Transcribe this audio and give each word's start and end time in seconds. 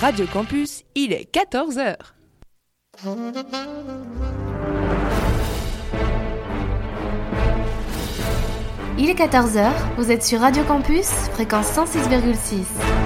Radio 0.00 0.26
Campus, 0.26 0.82
il 0.94 1.14
est 1.14 1.26
14h. 1.32 1.96
Il 8.98 9.08
est 9.08 9.14
14h, 9.14 9.72
vous 9.96 10.10
êtes 10.10 10.22
sur 10.22 10.40
Radio 10.40 10.64
Campus, 10.64 11.06
fréquence 11.32 11.68
106,6. 11.68 13.05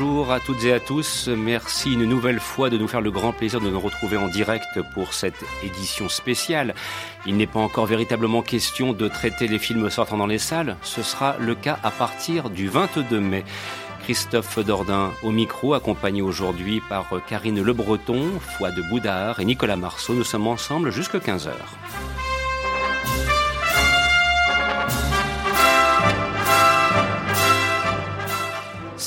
Bonjour 0.00 0.30
à 0.30 0.38
toutes 0.38 0.62
et 0.62 0.72
à 0.72 0.78
tous. 0.78 1.26
Merci 1.26 1.94
une 1.94 2.04
nouvelle 2.04 2.38
fois 2.38 2.70
de 2.70 2.78
nous 2.78 2.86
faire 2.86 3.00
le 3.00 3.10
grand 3.10 3.32
plaisir 3.32 3.60
de 3.60 3.68
nous 3.68 3.80
retrouver 3.80 4.16
en 4.16 4.28
direct 4.28 4.80
pour 4.94 5.12
cette 5.12 5.44
édition 5.64 6.08
spéciale. 6.08 6.76
Il 7.26 7.36
n'est 7.36 7.48
pas 7.48 7.58
encore 7.58 7.86
véritablement 7.86 8.42
question 8.42 8.92
de 8.92 9.08
traiter 9.08 9.48
les 9.48 9.58
films 9.58 9.90
sortant 9.90 10.16
dans 10.16 10.28
les 10.28 10.38
salles. 10.38 10.76
Ce 10.82 11.02
sera 11.02 11.36
le 11.40 11.56
cas 11.56 11.80
à 11.82 11.90
partir 11.90 12.48
du 12.48 12.68
22 12.68 13.18
mai. 13.18 13.44
Christophe 14.04 14.60
Dordain 14.60 15.10
au 15.24 15.32
micro, 15.32 15.74
accompagné 15.74 16.22
aujourd'hui 16.22 16.80
par 16.88 17.10
Karine 17.26 17.60
Le 17.60 17.72
Breton, 17.72 18.22
de 18.60 18.90
Boudard 18.90 19.40
et 19.40 19.44
Nicolas 19.44 19.76
Marceau. 19.76 20.14
Nous 20.14 20.22
sommes 20.22 20.46
ensemble 20.46 20.92
jusqu'à 20.92 21.18
15h. 21.18 21.50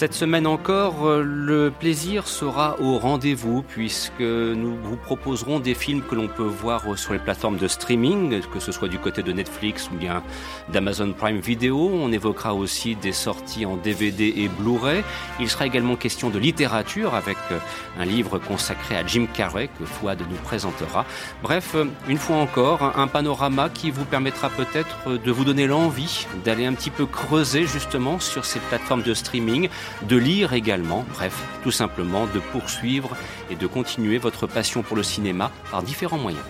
Cette 0.02 0.16
semaine 0.16 0.48
encore, 0.48 1.08
euh, 1.08 1.22
le 1.22 1.70
plaisir 1.70 2.26
sera 2.26 2.76
au 2.82 2.98
rendez-vous 2.98 3.62
puisque 3.62 4.20
nous 4.20 4.76
vous 4.84 4.98
proposerons 4.98 5.60
des 5.60 5.76
films 5.76 6.02
que 6.02 6.16
l'on 6.16 6.28
peut 6.28 6.42
voir 6.42 6.98
sur 6.98 7.14
les 7.14 7.20
plateformes 7.20 7.58
de 7.58 7.68
streaming, 7.68 8.42
que 8.52 8.60
ce 8.60 8.72
soit 8.72 8.88
du 8.88 8.98
côté 8.98 9.22
de 9.22 9.32
Netflix 9.32 9.92
ou 9.92 9.98
bien 9.98 10.24
d'Amazon 10.70 11.14
Prime 11.14 11.38
Video. 11.38 11.78
On 11.94 12.12
évoquera 12.12 12.56
aussi 12.56 12.96
des 12.96 13.12
sorties 13.12 13.68
en 13.68 13.78
DVD 13.78 14.34
et 14.38 14.48
Blu-ray. 14.48 15.04
Il 15.40 15.48
sera 15.48 15.68
également 15.68 15.96
question 15.96 16.32
de 16.32 16.40
littérature 16.40 17.14
avec 17.14 17.38
euh, 17.52 17.60
un 18.00 18.06
livre 18.06 18.40
consacré 18.40 18.96
à 18.96 19.06
Jim 19.06 19.28
Carrey 19.32 19.70
que 19.78 19.86
Fouad 19.86 20.20
nous 20.28 20.38
présentera. 20.38 21.06
Bref, 21.44 21.76
euh, 21.76 21.86
une 22.08 22.18
fois 22.18 22.38
encore, 22.38 22.98
un 22.98 23.06
panorama 23.06 23.70
qui 23.70 23.92
vous 23.92 24.06
permettra 24.06 24.50
peut-être 24.50 25.20
de 25.24 25.32
vous 25.32 25.44
donner 25.44 25.68
l'envie 25.68 26.26
d'aller 26.44 26.66
un 26.66 26.74
petit 26.74 26.90
peu 26.90 27.06
creuser 27.06 27.68
justement 27.68 28.20
sur 28.20 28.46
ces 28.46 28.60
plateformes 28.62 29.04
de 29.04 29.14
streaming 29.14 29.70
de 30.04 30.18
lire 30.18 30.54
également, 30.54 31.06
bref, 31.14 31.42
tout 31.64 31.72
simplement 31.72 32.28
de 32.28 32.40
poursuivre 32.40 33.16
et 33.50 33.56
de 33.56 33.68
continuer 33.68 34.18
votre 34.18 34.48
passion 34.48 34.82
pour 34.82 34.96
le 34.96 35.04
cinéma 35.04 35.52
par 35.70 35.84
différents 35.84 36.18
moyens. 36.18 36.44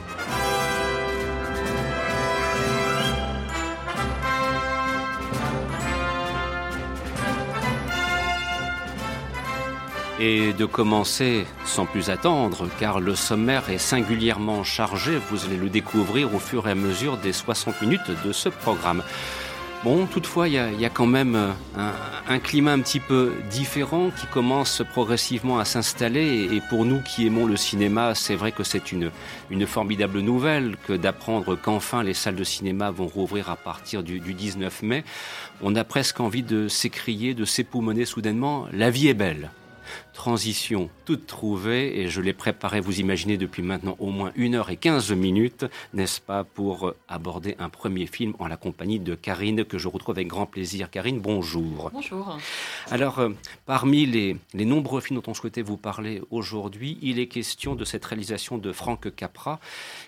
et 10.22 10.53
de 10.53 10.66
commencer 10.66 11.47
sans 11.66 11.88
plus 11.88 12.12
attendre, 12.12 12.69
car 12.80 13.00
le 13.00 13.16
sommaire 13.16 13.72
est 13.72 13.80
singulièrement 13.80 14.63
chargé, 14.63 15.18
vous 15.31 15.46
allez 15.46 15.57
le 15.57 15.68
découvrir 15.68 16.35
au 16.35 16.40
fur 16.40 16.68
et 16.68 16.72
à 16.72 16.75
mesure 16.75 17.18
des 17.18 17.34
60 17.34 17.81
minutes 17.81 18.12
de 18.24 18.31
ce 18.31 18.47
programme. 18.47 19.01
Bon, 19.84 20.06
toutefois, 20.06 20.47
il 20.47 20.53
y, 20.53 20.86
a, 20.86 20.90
quand 20.92 21.08
même 21.08 21.36
euh, 21.36 21.92
un, 22.28 22.38
climat 22.38 22.72
un 22.72 22.81
petit 22.81 23.00
peu 23.00 23.34
différent 23.50 24.12
qui 24.16 24.28
commence 24.28 24.84
progressivement 24.92 25.58
à 25.58 25.66
s'installer. 25.66 26.50
Et 26.52 26.62
pour 26.69 26.86
nous 26.86 27.02
qui 27.02 27.25
aimons 27.25 27.47
le 27.47 27.56
cinéma, 27.56 28.14
c'est 28.14 28.36
vrai 28.36 28.52
que 28.52 28.64
c'est 28.64 28.92
une, 28.92 29.09
une 29.50 29.66
formidable 29.66 30.19
nouvelle 30.19 30.78
que 30.86 30.94
d'apprendre 30.94 31.56
qu'enfin 31.56 32.03
les 32.03 32.14
salles 32.14 32.36
de 32.36 32.44
cinéma 32.44 32.92
vont 32.92 33.08
rouvrir 33.08 33.50
à 33.50 33.56
partir 33.56 34.03
du, 34.03 34.19
du 34.19 34.36
19 34.36 34.84
mai. 34.84 35.03
On 35.64 35.75
a 35.75 35.84
presque 35.84 36.19
envie 36.19 36.44
de 36.44 36.68
s'écrier, 36.68 37.34
de 37.34 37.44
s'époumoner 37.44 38.06
soudainement. 38.06 38.68
La 38.72 38.92
vie 38.92 39.08
est 39.08 39.16
belle 39.16 39.50
transition 40.13 40.90
toute 41.06 41.25
trouvée 41.28 42.00
et 42.00 42.09
je 42.09 42.22
l'ai 42.22 42.34
préparée, 42.34 42.79
vous 42.79 43.00
imaginez, 43.00 43.38
depuis 43.38 43.62
maintenant 43.63 43.96
au 44.00 44.09
moins 44.09 44.31
une 44.35 44.56
heure 44.56 44.69
et 44.69 44.78
quinze 44.78 45.12
minutes, 45.12 45.66
n'est-ce 45.94 46.22
pas, 46.22 46.44
pour 46.44 46.94
aborder 47.07 47.56
un 47.59 47.69
premier 47.69 48.07
film 48.07 48.34
en 48.40 48.47
la 48.47 48.57
compagnie 48.57 49.00
de 49.00 49.16
Karine 49.16 49.66
que 49.66 49.78
je 49.78 49.88
retrouve 49.88 50.16
avec 50.16 50.28
grand 50.28 50.46
plaisir. 50.46 50.90
Karine, 50.90 51.19
bonjour. 51.19 51.90
Bonjour. 51.94 52.38
Alors, 52.90 53.19
euh, 53.19 53.30
parmi 53.66 54.06
les, 54.06 54.38
nombreux 54.53 55.01
films 55.01 55.19
dont 55.22 55.31
on 55.31 55.34
souhaitait 55.34 55.62
vous 55.62 55.78
parler 55.78 56.22
aujourd'hui, 56.31 56.97
il 57.01 57.19
est 57.19 57.28
question 57.28 57.75
de 57.75 57.85
cette 57.85 58.06
réalisation 58.06 58.57
de 58.57 58.72
Frank 58.72 59.13
Capra 59.16 59.59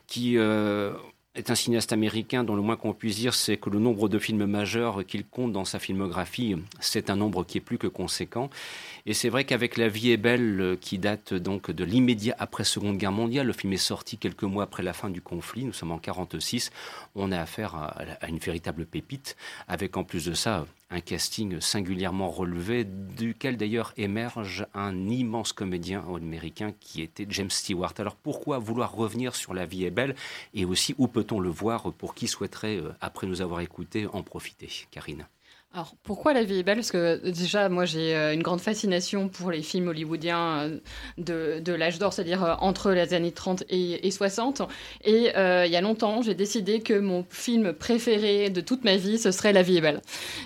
qui... 0.08 0.38
Euh, 0.38 0.94
est 1.36 1.50
un 1.50 1.56
cinéaste 1.56 1.92
américain 1.94 2.44
dont 2.44 2.56
le 2.56 2.62
moins 2.62 2.76
qu'on 2.76 2.94
puisse 2.94 3.16
dire, 3.16 3.34
c'est 3.34 3.58
que 3.58 3.70
le 3.70 3.80
nombre 3.80 4.08
de 4.08 4.20
films 4.20 4.46
majeurs 4.46 5.04
qu'il 5.06 5.26
compte 5.26 5.52
dans 5.52 5.66
sa 5.66 5.80
filmographie, 5.80 6.56
c'est 6.80 7.10
un 7.10 7.16
nombre 7.16 7.44
qui 7.44 7.58
est 7.58 7.62
plus 7.62 7.80
que 7.80 7.88
conséquent. 7.88 8.52
Et 9.06 9.14
c'est 9.14 9.28
vrai 9.28 9.44
qu'avec 9.44 9.76
La 9.76 9.90
vie 9.90 10.12
est 10.12 10.18
belle, 10.18 10.62
euh, 10.62 10.76
qui 10.78 10.98
date 10.98 11.34
donc 11.34 11.70
de 11.70 11.84
l'immédiat 11.84 12.36
après 12.40 12.64
Seconde 12.64 12.98
Guerre 12.98 13.12
mondiale, 13.12 13.48
le 13.48 13.52
film 13.52 13.74
est 13.74 13.78
sorti 13.78 14.18
quelques 14.18 14.44
mois 14.44 14.64
après 14.64 14.82
la 14.82 14.94
fin 14.94 15.10
du 15.10 15.22
conflit, 15.22 15.66
nous 15.66 15.74
sommes 15.74 15.92
en 15.92 15.98
46, 15.98 16.72
on 17.14 17.34
a 17.34 17.42
affaire 17.42 17.76
à, 17.76 18.30
une 18.30 18.38
véritable 18.38 18.86
pépite, 18.86 19.36
avec 19.68 19.98
en 19.98 20.06
plus 20.06 20.24
de 20.24 20.34
ça 20.34 20.66
un 20.90 21.02
casting 21.02 21.60
singulièrement 21.60 22.30
relevé, 22.30 22.86
duquel 22.86 23.58
d'ailleurs 23.58 23.94
émerge 23.98 24.68
un 24.74 25.10
immense 25.10 25.52
comédien 25.52 26.02
américain 26.16 26.74
qui 26.80 27.02
était 27.02 27.26
James 27.30 27.50
Stewart. 27.50 27.94
Alors 27.98 28.16
pourquoi 28.16 28.58
vouloir 28.58 28.94
revenir 28.94 29.36
sur 29.36 29.54
La 29.54 29.66
vie 29.66 29.84
est 29.84 29.92
belle? 29.92 30.16
Et 30.54 30.64
aussi 30.64 30.96
où 30.98 31.10
peut-on 31.10 31.42
le 31.42 31.50
voir 31.50 31.92
pour 31.92 32.16
qui 32.16 32.30
souhaiterait, 32.30 32.78
euh, 32.78 32.94
après 33.02 33.28
nous 33.28 33.42
avoir 33.42 33.60
écoutés, 33.60 34.08
en 34.08 34.24
profiter? 34.24 34.70
Karine 34.92 35.26
alors 35.76 35.96
pourquoi 36.04 36.34
la 36.34 36.44
vie 36.44 36.60
est 36.60 36.64
belle? 36.64 36.76
Parce 36.76 36.92
que 36.92 37.20
déjà, 37.32 37.68
moi 37.68 37.86
j'ai 37.86 38.16
euh, 38.16 38.36
une 38.36 38.44
grande 38.44 38.62
fascination 38.62 39.28
pour 39.28 39.50
les 39.50 39.64
films 39.64 39.88
hollywoodiens 39.88 40.60
euh, 40.60 40.78
de, 41.18 41.60
de 41.62 41.74
l'âge 41.74 41.98
d'or, 41.98 42.14
c'est-à-dire 42.14 42.44
euh, 42.44 42.54
entre 42.60 42.92
les 42.92 43.16
années 43.16 43.32
30 43.32 43.64
et, 43.72 44.06
et 44.06 44.12
60. 44.12 44.62
Et 45.04 45.32
il 45.36 45.72
y 45.72 45.76
a 45.76 45.82
longtemps, 45.82 46.22
j'ai 46.22 46.36
décidé 46.36 46.82
que 46.82 46.94
mon 47.00 47.26
film 47.32 47.74
préféré 47.74 48.52
de 48.52 48.62
toute 48.62 48.84
ma 48.84 48.98
vie, 48.98 49.18
ce 49.18 49.32
serait 49.32 49.52
La 49.52 49.64
vie 49.64 49.78
est 49.78 49.82
belle. 49.82 50.02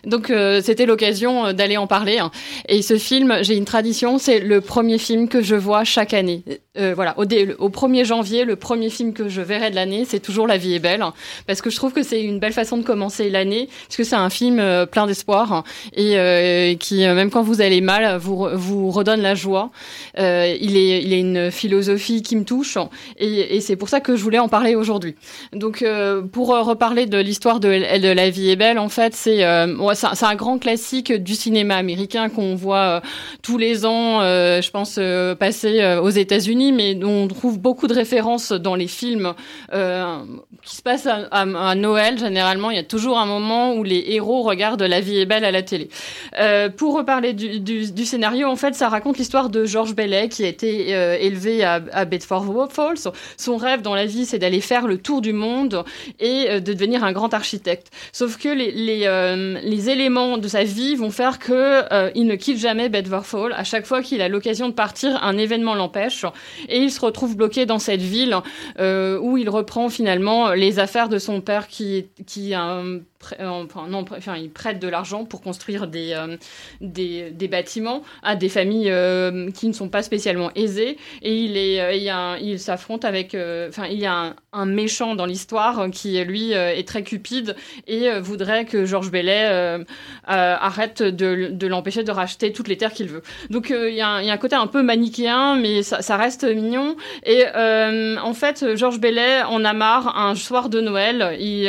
Donc 0.05 0.31
c'était 0.61 0.85
l'occasion 0.85 1.51
d'aller 1.51 1.75
en 1.75 1.87
parler. 1.87 2.19
Hein. 2.19 2.31
Et 2.69 2.81
ce 2.81 2.97
film, 2.97 3.39
j'ai 3.41 3.57
une 3.57 3.65
tradition, 3.65 4.19
c'est 4.19 4.39
le 4.39 4.61
premier 4.61 4.97
film 4.97 5.27
que 5.27 5.41
je 5.41 5.55
vois 5.55 5.83
chaque 5.83 6.13
année. 6.13 6.43
voilà, 6.75 7.17
au, 7.17 7.23
au 7.23 7.69
1er 7.69 8.05
janvier, 8.05 8.45
le 8.45 8.55
premier 8.55 8.89
film 8.89 9.13
que 9.13 9.27
je 9.27 9.41
verrai 9.41 9.71
de 9.71 9.75
l'année, 9.75 10.05
c'est 10.05 10.19
toujours 10.19 10.47
La 10.47 10.57
vie 10.57 10.73
est 10.73 10.79
belle. 10.79 11.03
Parce 11.47 11.61
que 11.61 11.69
je 11.69 11.75
trouve 11.75 11.91
que 11.91 12.03
c'est 12.03 12.21
une 12.21 12.39
belle 12.39 12.53
façon 12.53 12.77
de 12.77 12.83
commencer 12.83 13.29
l'année, 13.29 13.67
parce 13.87 13.97
que 13.97 14.03
c'est 14.03 14.15
un 14.15 14.29
film 14.29 14.57
plein 14.91 15.07
de 15.07 15.16
espoir 15.17 15.63
et 15.93 16.17
euh, 16.17 16.75
qui, 16.75 17.05
euh, 17.05 17.15
même 17.15 17.29
quand 17.31 17.41
vous 17.41 17.61
allez 17.61 17.81
mal, 17.81 18.17
vous, 18.17 18.47
vous 18.53 18.91
redonne 18.91 19.21
la 19.21 19.35
joie. 19.35 19.71
Euh, 20.19 20.55
il, 20.61 20.77
est, 20.77 21.03
il 21.03 21.13
est 21.13 21.19
une 21.19 21.51
philosophie 21.51 22.21
qui 22.21 22.35
me 22.35 22.43
touche 22.43 22.77
et, 23.17 23.55
et 23.55 23.61
c'est 23.61 23.75
pour 23.75 23.89
ça 23.89 23.99
que 23.99 24.15
je 24.15 24.23
voulais 24.23 24.39
en 24.39 24.47
parler 24.47 24.75
aujourd'hui. 24.75 25.15
Donc, 25.53 25.83
pour 26.31 26.47
reparler 26.49 27.05
de 27.05 27.17
l'histoire 27.17 27.59
de, 27.59 27.99
de 27.99 28.11
La 28.11 28.29
vie 28.29 28.49
est 28.49 28.55
belle, 28.55 28.79
en 28.79 28.89
fait, 28.89 29.13
c'est 29.15 29.43
un 29.43 30.35
grand 30.35 30.59
classique 30.59 31.11
du 31.11 31.35
cinéma 31.35 31.75
américain 31.75 32.29
qu'on 32.29 32.55
voit 32.55 33.01
tous 33.41 33.57
les 33.57 33.85
ans, 33.85 34.21
je 34.21 34.69
pense, 34.71 34.99
passer 35.39 35.97
aux 36.01 36.09
États-Unis, 36.09 36.71
mais 36.71 36.95
dont 36.95 37.23
on 37.23 37.27
trouve 37.27 37.59
beaucoup 37.59 37.87
de 37.87 37.93
références 37.93 38.51
dans 38.51 38.75
les 38.75 38.87
films 38.87 39.33
qui 39.71 40.75
se 40.75 40.81
passent 40.81 41.07
à 41.31 41.75
Noël. 41.75 42.17
Généralement, 42.17 42.69
il 42.71 42.75
y 42.77 42.79
a 42.79 42.83
toujours 42.83 43.17
un 43.17 43.25
moment 43.25 43.75
où 43.75 43.83
les 43.83 44.03
héros 44.09 44.43
regardent 44.43 44.83
la 44.83 45.01
vie 45.01 45.06
vie 45.07 45.19
est 45.19 45.25
belle 45.25 45.45
à 45.45 45.51
la 45.51 45.63
télé. 45.63 45.89
Euh, 46.37 46.69
pour 46.69 46.95
reparler 46.95 47.33
du, 47.33 48.05
scénario, 48.05 48.47
en 48.47 48.55
fait, 48.55 48.75
ça 48.75 48.89
raconte 48.89 49.17
l'histoire 49.17 49.49
de 49.49 49.65
George 49.65 49.95
Bailey 49.95 50.29
qui 50.29 50.43
a 50.43 50.47
été 50.47 50.95
euh, 50.95 51.17
élevé 51.19 51.63
à, 51.63 52.05
Bedford 52.05 52.71
Falls. 52.71 53.11
Son 53.37 53.57
rêve 53.57 53.81
dans 53.81 53.95
la 53.95 54.05
vie, 54.05 54.25
c'est 54.25 54.39
d'aller 54.39 54.61
faire 54.61 54.87
le 54.87 54.97
tour 54.97 55.21
du 55.21 55.33
monde 55.33 55.83
et 56.19 56.47
euh, 56.49 56.59
de 56.59 56.73
devenir 56.73 57.03
un 57.03 57.11
grand 57.11 57.33
architecte. 57.33 57.91
Sauf 58.11 58.37
que 58.37 58.49
les, 58.49 59.89
éléments 59.89 60.37
de 60.37 60.47
sa 60.47 60.63
vie 60.63 60.95
vont 60.95 61.11
faire 61.11 61.39
que 61.39 61.83
il 62.15 62.25
ne 62.25 62.35
quitte 62.35 62.57
jamais 62.57 62.89
Bedford 62.89 63.25
Falls. 63.25 63.53
À 63.53 63.63
chaque 63.63 63.85
fois 63.85 64.01
qu'il 64.01 64.21
a 64.21 64.27
l'occasion 64.27 64.67
de 64.67 64.73
partir, 64.73 65.23
un 65.23 65.37
événement 65.37 65.75
l'empêche 65.75 66.25
et 66.67 66.79
il 66.79 66.91
se 66.91 66.99
retrouve 66.99 67.37
bloqué 67.37 67.65
dans 67.65 67.79
cette 67.79 68.01
ville 68.01 68.35
où 68.79 69.37
il 69.37 69.49
reprend 69.49 69.89
finalement 69.89 70.51
les 70.51 70.79
affaires 70.79 71.09
de 71.09 71.19
son 71.19 71.41
père 71.41 71.67
qui, 71.67 72.07
qui 72.25 72.53
un 72.53 72.99
enfin, 73.39 73.87
non, 73.87 74.05
enfin, 74.11 74.37
ils 74.37 74.49
prêtent 74.49 74.79
de 74.79 74.87
l'argent 74.87 75.25
pour 75.25 75.41
construire 75.41 75.87
des, 75.87 76.13
euh, 76.13 76.37
des, 76.81 77.31
des, 77.31 77.47
bâtiments 77.47 78.03
à 78.23 78.35
des 78.35 78.49
familles 78.49 78.91
euh, 78.91 79.51
qui 79.51 79.67
ne 79.67 79.73
sont 79.73 79.89
pas 79.89 80.03
spécialement 80.03 80.51
aisées. 80.55 80.97
Et 81.21 81.35
il, 81.35 81.57
est, 81.57 81.81
euh, 81.81 81.93
il, 81.93 82.47
il 82.47 82.59
s'affronte 82.59 83.05
avec. 83.05 83.35
Enfin, 83.35 83.87
il 83.87 83.99
y 83.99 84.05
a 84.05 84.13
un, 84.13 84.35
un 84.53 84.65
méchant 84.65 85.15
dans 85.15 85.25
l'histoire 85.25 85.89
qui, 85.91 86.23
lui, 86.23 86.51
est 86.51 86.87
très 86.87 87.03
cupide 87.03 87.55
et 87.87 88.09
voudrait 88.19 88.65
que 88.65 88.85
Georges 88.85 89.11
Bellet 89.11 89.85
arrête 90.25 91.03
de, 91.03 91.49
de 91.51 91.67
l'empêcher 91.67 92.03
de 92.03 92.11
racheter 92.11 92.51
toutes 92.51 92.67
les 92.67 92.77
terres 92.77 92.93
qu'il 92.93 93.07
veut. 93.07 93.21
Donc, 93.49 93.69
il 93.69 93.93
y, 93.93 94.01
a 94.01 94.07
un, 94.07 94.21
y, 94.21 94.29
a 94.29 94.33
un 94.33 94.37
côté 94.37 94.55
un 94.55 94.67
peu 94.67 94.81
manichéen, 94.81 95.55
mais 95.55 95.83
ça, 95.83 96.17
reste 96.17 96.43
mignon. 96.43 96.95
Et 97.25 97.45
en 97.55 98.33
fait, 98.33 98.75
Georges 98.75 98.99
Bellet 98.99 99.43
en 99.43 99.63
a 99.65 99.73
marre 99.73 100.17
un 100.17 100.35
soir 100.35 100.69
de 100.69 100.81
Noël. 100.81 101.37
Il, 101.39 101.67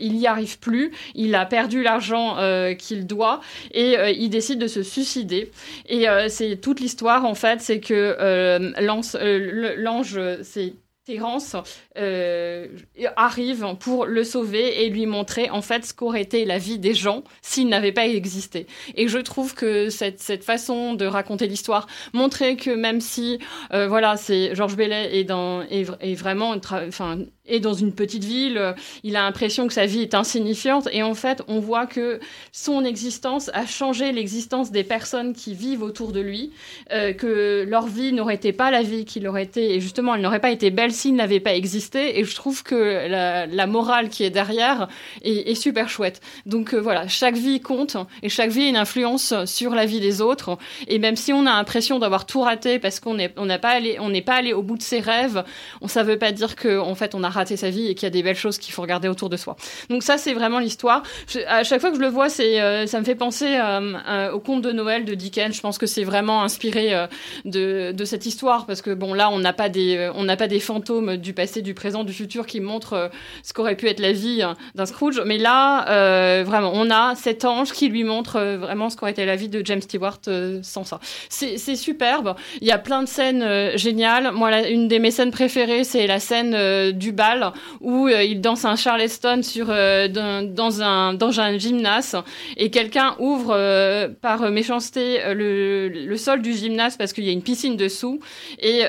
il 0.00 0.16
y 0.16 0.26
arrive 0.26 0.47
plus, 0.56 0.92
il 1.14 1.34
a 1.34 1.46
perdu 1.46 1.82
l'argent 1.82 2.38
euh, 2.38 2.74
qu'il 2.74 3.06
doit 3.06 3.40
et 3.72 3.98
euh, 3.98 4.10
il 4.10 4.30
décide 4.30 4.58
de 4.58 4.66
se 4.66 4.82
suicider. 4.82 5.50
Et 5.88 6.08
euh, 6.08 6.28
c'est 6.28 6.56
toute 6.56 6.80
l'histoire 6.80 7.24
en 7.24 7.34
fait, 7.34 7.60
c'est 7.60 7.80
que 7.80 8.16
l'ange, 9.76 10.18
c'est 10.42 10.74
Terence 11.04 11.56
arrive 13.16 13.76
pour 13.80 14.04
le 14.04 14.24
sauver 14.24 14.84
et 14.84 14.90
lui 14.90 15.06
montrer 15.06 15.48
en 15.48 15.62
fait 15.62 15.86
ce 15.86 15.94
qu'aurait 15.94 16.20
été 16.20 16.44
la 16.44 16.58
vie 16.58 16.78
des 16.78 16.92
gens 16.92 17.24
s'ils 17.40 17.68
n'avaient 17.68 17.92
pas 17.92 18.06
existé. 18.06 18.66
Et 18.94 19.08
je 19.08 19.16
trouve 19.16 19.54
que 19.54 19.88
cette, 19.88 20.20
cette 20.20 20.44
façon 20.44 20.92
de 20.92 21.06
raconter 21.06 21.46
l'histoire, 21.46 21.86
montrer 22.12 22.56
que 22.56 22.70
même 22.70 23.00
si 23.00 23.38
voilà, 23.70 24.18
c'est 24.18 24.54
Georges 24.54 24.76
Bellet 24.76 25.18
est 25.18 25.24
dans 25.24 25.62
est 25.62 26.14
vraiment 26.14 26.54
enfin 26.70 27.20
est 27.48 27.60
dans 27.60 27.74
une 27.74 27.92
petite 27.92 28.24
ville, 28.24 28.74
il 29.04 29.16
a 29.16 29.22
l'impression 29.22 29.66
que 29.66 29.72
sa 29.72 29.86
vie 29.86 30.02
est 30.02 30.14
insignifiante 30.14 30.88
et 30.92 31.02
en 31.02 31.14
fait, 31.14 31.42
on 31.48 31.60
voit 31.60 31.86
que 31.86 32.20
son 32.52 32.84
existence 32.84 33.50
a 33.54 33.66
changé 33.66 34.12
l'existence 34.12 34.70
des 34.70 34.84
personnes 34.84 35.32
qui 35.34 35.54
vivent 35.54 35.82
autour 35.82 36.12
de 36.12 36.20
lui, 36.20 36.52
euh, 36.92 37.12
que 37.12 37.64
leur 37.68 37.86
vie 37.86 38.12
n'aurait 38.12 38.34
été 38.34 38.52
pas 38.52 38.70
la 38.70 38.82
vie 38.82 39.04
qu'il 39.04 39.26
aurait 39.26 39.44
été 39.44 39.74
et 39.74 39.80
justement, 39.80 40.14
elle 40.14 40.22
n'aurait 40.22 40.40
pas 40.40 40.50
été 40.50 40.70
belle 40.70 40.92
s'il 40.92 41.14
n'avait 41.14 41.40
pas 41.40 41.54
existé. 41.54 42.18
Et 42.18 42.24
je 42.24 42.34
trouve 42.34 42.62
que 42.62 43.08
la, 43.08 43.66
morale 43.66 44.08
qui 44.08 44.24
est 44.24 44.30
derrière 44.30 44.88
est, 45.22 45.54
super 45.54 45.88
chouette. 45.88 46.20
Donc 46.46 46.74
euh, 46.74 46.78
voilà, 46.80 47.08
chaque 47.08 47.36
vie 47.36 47.60
compte 47.60 47.96
et 48.22 48.28
chaque 48.28 48.50
vie 48.50 48.62
a 48.62 48.68
une 48.68 48.76
influence 48.76 49.34
sur 49.44 49.74
la 49.74 49.86
vie 49.86 50.00
des 50.00 50.20
autres. 50.20 50.56
Et 50.86 50.98
même 50.98 51.16
si 51.16 51.32
on 51.32 51.46
a 51.46 51.50
l'impression 51.50 51.98
d'avoir 51.98 52.26
tout 52.26 52.40
raté 52.40 52.78
parce 52.78 53.00
qu'on 53.00 53.14
n'est 53.14 53.28
pas 53.28 53.70
allé, 53.70 53.98
pas 54.24 54.34
allé 54.34 54.52
au 54.52 54.62
bout 54.62 54.76
de 54.76 54.82
ses 54.82 55.00
rêves, 55.00 55.44
on 55.80 55.88
ça 55.88 56.02
veut 56.02 56.18
pas 56.18 56.32
dire 56.32 56.56
que 56.56 56.78
en 56.78 56.94
fait 56.94 57.14
on 57.14 57.22
a 57.24 57.30
raté 57.38 57.56
sa 57.56 57.70
vie 57.70 57.88
et 57.88 57.94
qu'il 57.94 58.04
y 58.04 58.06
a 58.06 58.10
des 58.10 58.22
belles 58.22 58.36
choses 58.36 58.58
qu'il 58.58 58.72
faut 58.72 58.82
regarder 58.82 59.08
autour 59.08 59.28
de 59.28 59.36
soi. 59.36 59.56
Donc 59.90 60.02
ça 60.02 60.18
c'est 60.18 60.34
vraiment 60.34 60.58
l'histoire. 60.58 61.02
À 61.46 61.64
chaque 61.64 61.80
fois 61.80 61.90
que 61.90 61.96
je 61.96 62.02
le 62.02 62.08
vois, 62.08 62.28
euh, 62.40 62.86
ça 62.86 63.00
me 63.00 63.04
fait 63.04 63.14
penser 63.14 63.56
euh, 63.58 64.32
au 64.32 64.40
conte 64.40 64.62
de 64.62 64.72
Noël 64.72 65.04
de 65.04 65.14
Dickens. 65.14 65.54
Je 65.54 65.60
pense 65.60 65.78
que 65.78 65.86
c'est 65.86 66.04
vraiment 66.04 66.42
inspiré 66.42 66.92
de, 67.44 67.94
cette 68.04 68.26
histoire 68.26 68.66
parce 68.66 68.80
que 68.80 68.94
bon 68.94 69.12
là 69.12 69.28
on 69.30 69.38
n'a 69.38 69.52
pas 69.52 69.68
des 69.68 70.10
on 70.14 70.24
n'a 70.24 70.36
pas 70.36 70.48
des 70.48 70.60
fantômes 70.60 71.16
du 71.16 71.34
passé, 71.34 71.62
du 71.62 71.74
présent, 71.74 72.04
du 72.04 72.12
futur 72.12 72.46
qui 72.46 72.60
montrent 72.60 72.94
euh, 72.94 73.08
ce 73.42 73.52
qu'aurait 73.52 73.76
pu 73.76 73.88
être 73.88 74.00
la 74.00 74.12
vie 74.12 74.42
hein, 74.42 74.56
d'un 74.74 74.86
Scrooge. 74.86 75.22
Mais 75.24 75.38
là, 75.38 75.88
euh, 75.88 76.44
vraiment, 76.44 76.72
on 76.74 76.90
a 76.90 77.14
cet 77.14 77.44
ange 77.44 77.72
qui 77.72 77.88
lui 77.88 78.04
montre 78.04 78.36
euh, 78.36 78.58
vraiment 78.58 78.90
ce 78.90 78.96
qu'aurait 78.96 79.12
été 79.12 79.24
la 79.24 79.36
vie 79.36 79.48
de 79.48 79.64
James 79.64 79.80
Stewart 79.80 80.20
sans 80.62 80.84
ça. 80.84 81.00
C'est 81.28 81.76
superbe. 81.76 82.34
Il 82.60 82.66
y 82.66 82.72
a 82.72 82.78
plein 82.78 83.02
de 83.02 83.08
scènes 83.08 83.76
géniales. 83.76 84.32
Moi, 84.32 84.68
une 84.68 84.88
de 84.88 84.98
mes 84.98 85.10
scènes 85.10 85.30
préférées, 85.30 85.84
c'est 85.84 86.06
la 86.06 86.18
scène 86.18 86.92
du 86.92 87.12
bal 87.12 87.27
où 87.80 88.08
il 88.08 88.40
danse 88.40 88.64
un 88.64 88.76
charleston 88.76 89.42
sur, 89.42 89.66
dans, 89.66 90.82
un, 90.82 91.14
dans 91.14 91.30
gymnase 91.58 92.16
et 92.56 92.70
quelqu'un 92.70 93.14
ouvre 93.18 94.08
par 94.20 94.50
méchanceté 94.50 95.20
le, 95.34 96.16
sol 96.16 96.42
du 96.42 96.52
gymnase 96.52 96.96
parce 96.96 97.12
qu'il 97.12 97.24
y 97.24 97.28
a 97.28 97.32
une 97.32 97.42
piscine 97.42 97.76
dessous 97.76 98.20
et 98.60 98.84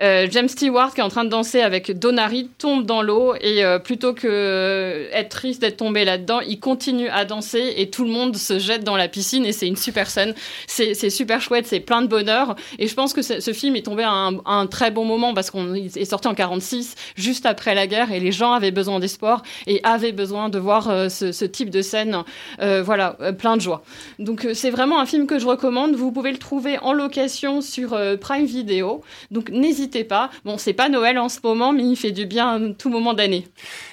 James 0.00 0.48
Stewart 0.48 0.94
qui 0.94 1.00
est 1.00 1.04
en 1.04 1.08
train 1.08 1.24
de 1.24 1.30
danser 1.30 1.60
avec 1.60 1.98
Donari 1.98 2.48
tombe 2.58 2.84
dans 2.84 3.02
l'eau 3.02 3.34
et 3.40 3.64
euh, 3.64 3.78
plutôt 3.78 4.14
que 4.14 4.26
euh, 4.26 5.08
être 5.12 5.30
triste 5.30 5.60
d'être 5.60 5.76
tombé 5.76 6.04
là-dedans, 6.04 6.40
il 6.40 6.60
continue 6.60 7.08
à 7.08 7.24
danser 7.24 7.74
et 7.76 7.90
tout 7.90 8.04
le 8.04 8.10
monde 8.10 8.36
se 8.36 8.58
jette 8.58 8.84
dans 8.84 8.96
la 8.96 9.08
piscine 9.08 9.44
et 9.44 9.52
c'est 9.52 9.66
une 9.66 9.76
super 9.76 10.08
scène. 10.10 10.34
C'est 10.66 11.10
super 11.10 11.40
chouette, 11.40 11.66
c'est 11.66 11.80
plein 11.80 12.02
de 12.02 12.06
bonheur 12.06 12.56
et 12.78 12.88
je 12.88 12.94
pense 12.94 13.12
que 13.12 13.22
ce 13.22 13.52
film 13.52 13.76
est 13.76 13.82
tombé 13.82 14.02
à 14.02 14.10
un, 14.10 14.38
un 14.44 14.66
très 14.66 14.90
bon 14.90 15.04
moment 15.04 15.34
parce 15.34 15.50
qu'on 15.50 15.74
est 15.74 16.04
sorti 16.04 16.28
en 16.28 16.34
46, 16.34 16.94
juste 17.24 17.46
après 17.46 17.74
la 17.74 17.86
guerre 17.86 18.12
et 18.12 18.20
les 18.20 18.32
gens 18.32 18.52
avaient 18.52 18.70
besoin 18.70 19.00
d'espoir 19.00 19.42
et 19.66 19.80
avaient 19.82 20.12
besoin 20.12 20.48
de 20.48 20.58
voir 20.58 20.88
euh, 20.88 21.08
ce, 21.08 21.44
type 21.44 21.70
de 21.70 21.82
scène, 21.82 22.22
voilà, 22.58 23.16
plein 23.38 23.56
de 23.56 23.62
joie. 23.62 23.82
Donc 24.18 24.46
c'est 24.54 24.70
vraiment 24.70 25.00
un 25.00 25.06
film 25.06 25.26
que 25.26 25.38
je 25.38 25.46
recommande. 25.46 25.94
Vous 25.94 26.12
pouvez 26.12 26.32
le 26.32 26.38
trouver 26.38 26.78
en 26.78 26.92
location 26.92 27.60
sur 27.60 27.98
Prime 28.20 28.46
Video. 28.46 29.02
Donc 29.30 29.50
n'hésitez 29.50 30.04
pas. 30.04 30.30
Bon, 30.44 30.58
c'est 30.58 30.72
pas 30.72 30.88
Noël 30.88 31.18
en 31.18 31.28
ce 31.28 31.38
moment, 31.42 31.72
mais 31.72 31.84
il 31.84 31.96
fait 31.96 32.12
du 32.12 32.26
bien 32.26 32.72
tout 32.72 32.90
moment 32.90 33.14
d'année. 33.14 33.46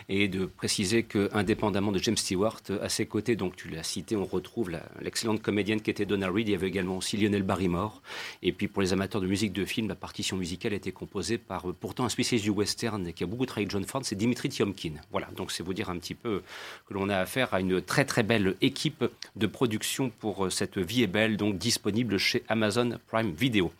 Et 0.09 0.27
de 0.27 0.45
préciser 0.45 1.03
que, 1.03 1.29
indépendamment 1.33 1.91
de 1.91 1.99
James 1.99 2.17
Stewart, 2.17 2.61
à 2.81 2.89
ses 2.89 3.05
côtés, 3.05 3.35
donc 3.35 3.55
tu 3.55 3.69
l'as 3.69 3.83
cité, 3.83 4.15
on 4.15 4.25
retrouve 4.25 4.71
l'excellente 5.01 5.41
comédienne 5.41 5.81
qui 5.81 5.89
était 5.89 6.05
Donna 6.05 6.29
Reed. 6.29 6.47
Il 6.47 6.51
y 6.51 6.55
avait 6.55 6.67
également 6.67 6.97
aussi 6.97 7.17
Lionel 7.17 7.43
Barrymore. 7.43 8.01
Et 8.43 8.51
puis 8.51 8.67
pour 8.67 8.81
les 8.81 8.93
amateurs 8.93 9.21
de 9.21 9.27
musique 9.27 9.53
de 9.53 9.65
film, 9.65 9.87
la 9.87 9.95
partition 9.95 10.37
musicale 10.37 10.73
a 10.73 10.75
été 10.75 10.91
composée 10.91 11.37
par 11.37 11.65
pourtant 11.79 12.05
un 12.05 12.09
spécialiste 12.09 12.45
du 12.45 12.51
western 12.51 13.10
qui 13.13 13.23
a 13.23 13.27
beaucoup 13.27 13.45
travaillé 13.45 13.65
avec 13.65 13.71
John 13.71 13.85
Ford, 13.85 14.01
c'est 14.03 14.15
Dimitri 14.15 14.49
Tiomkin. 14.49 14.93
Voilà, 15.11 15.27
donc 15.35 15.51
c'est 15.51 15.63
vous 15.63 15.73
dire 15.73 15.89
un 15.89 15.97
petit 15.97 16.15
peu 16.15 16.41
que 16.87 16.93
l'on 16.93 17.09
a 17.09 17.17
affaire 17.17 17.53
à 17.53 17.59
une 17.59 17.81
très 17.81 18.05
très 18.05 18.23
belle 18.23 18.55
équipe 18.61 19.05
de 19.35 19.47
production 19.47 20.09
pour 20.09 20.51
cette 20.51 20.77
vie 20.77 21.03
est 21.03 21.07
belle, 21.07 21.37
donc 21.37 21.57
disponible 21.57 22.17
chez 22.17 22.43
Amazon 22.47 22.97
Prime 23.07 23.31
Video. 23.31 23.71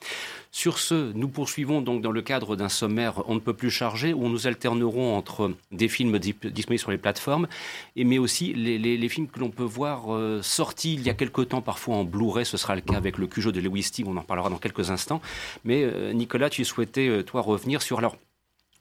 Sur 0.54 0.80
ce, 0.80 1.14
nous 1.14 1.30
poursuivons 1.30 1.82
donc 1.82 2.02
dans 2.02 2.12
le 2.12 2.22
cadre 2.22 2.58
d'un 2.58 2.68
sommaire 2.68 3.24
on 3.28 3.36
ne 3.36 3.40
peut 3.40 3.54
plus 3.54 3.72
charger 3.72 4.14
où 4.14 4.28
nous 4.28 4.48
alternerons 4.48 5.16
entre 5.16 5.54
des 5.72 5.88
films 5.88 6.20
disponibles 6.20 6.80
sur 6.80 6.92
les 6.92 6.98
plateformes, 6.98 7.48
et, 7.96 8.04
mais 8.04 8.18
aussi 8.18 8.54
les, 8.54 9.10
films 9.10 9.28
que 9.28 9.40
l'on 9.40 9.50
peut 9.50 9.64
voir 9.64 10.14
euh, 10.14 10.42
sortis 10.42 10.94
il 10.94 11.04
y 11.04 11.10
a 11.10 11.14
quelque 11.14 11.42
temps, 11.42 11.62
parfois 11.62 11.96
en 11.96 12.04
Blu-ray, 12.04 12.46
ce 12.46 12.58
sera 12.58 12.76
le 12.76 12.82
cas 12.82 12.96
avec 12.96 13.18
le 13.18 13.28
Cujo 13.28 13.52
de 13.52 13.60
Lewis 13.60 13.84
Sting, 13.84 14.06
on 14.08 14.18
en 14.18 14.24
parlera 14.24 14.50
dans 14.50 14.58
quelques 14.58 14.92
instants. 14.92 15.22
Mais 15.64 15.84
euh, 15.84 16.14
Nicolas, 16.14 16.50
tu 16.50 16.66
souhaitais, 16.66 17.08
euh, 17.08 17.24
toi, 17.24 17.42
revenir 17.42 17.82
sur, 17.82 17.98
alors, 17.98 18.18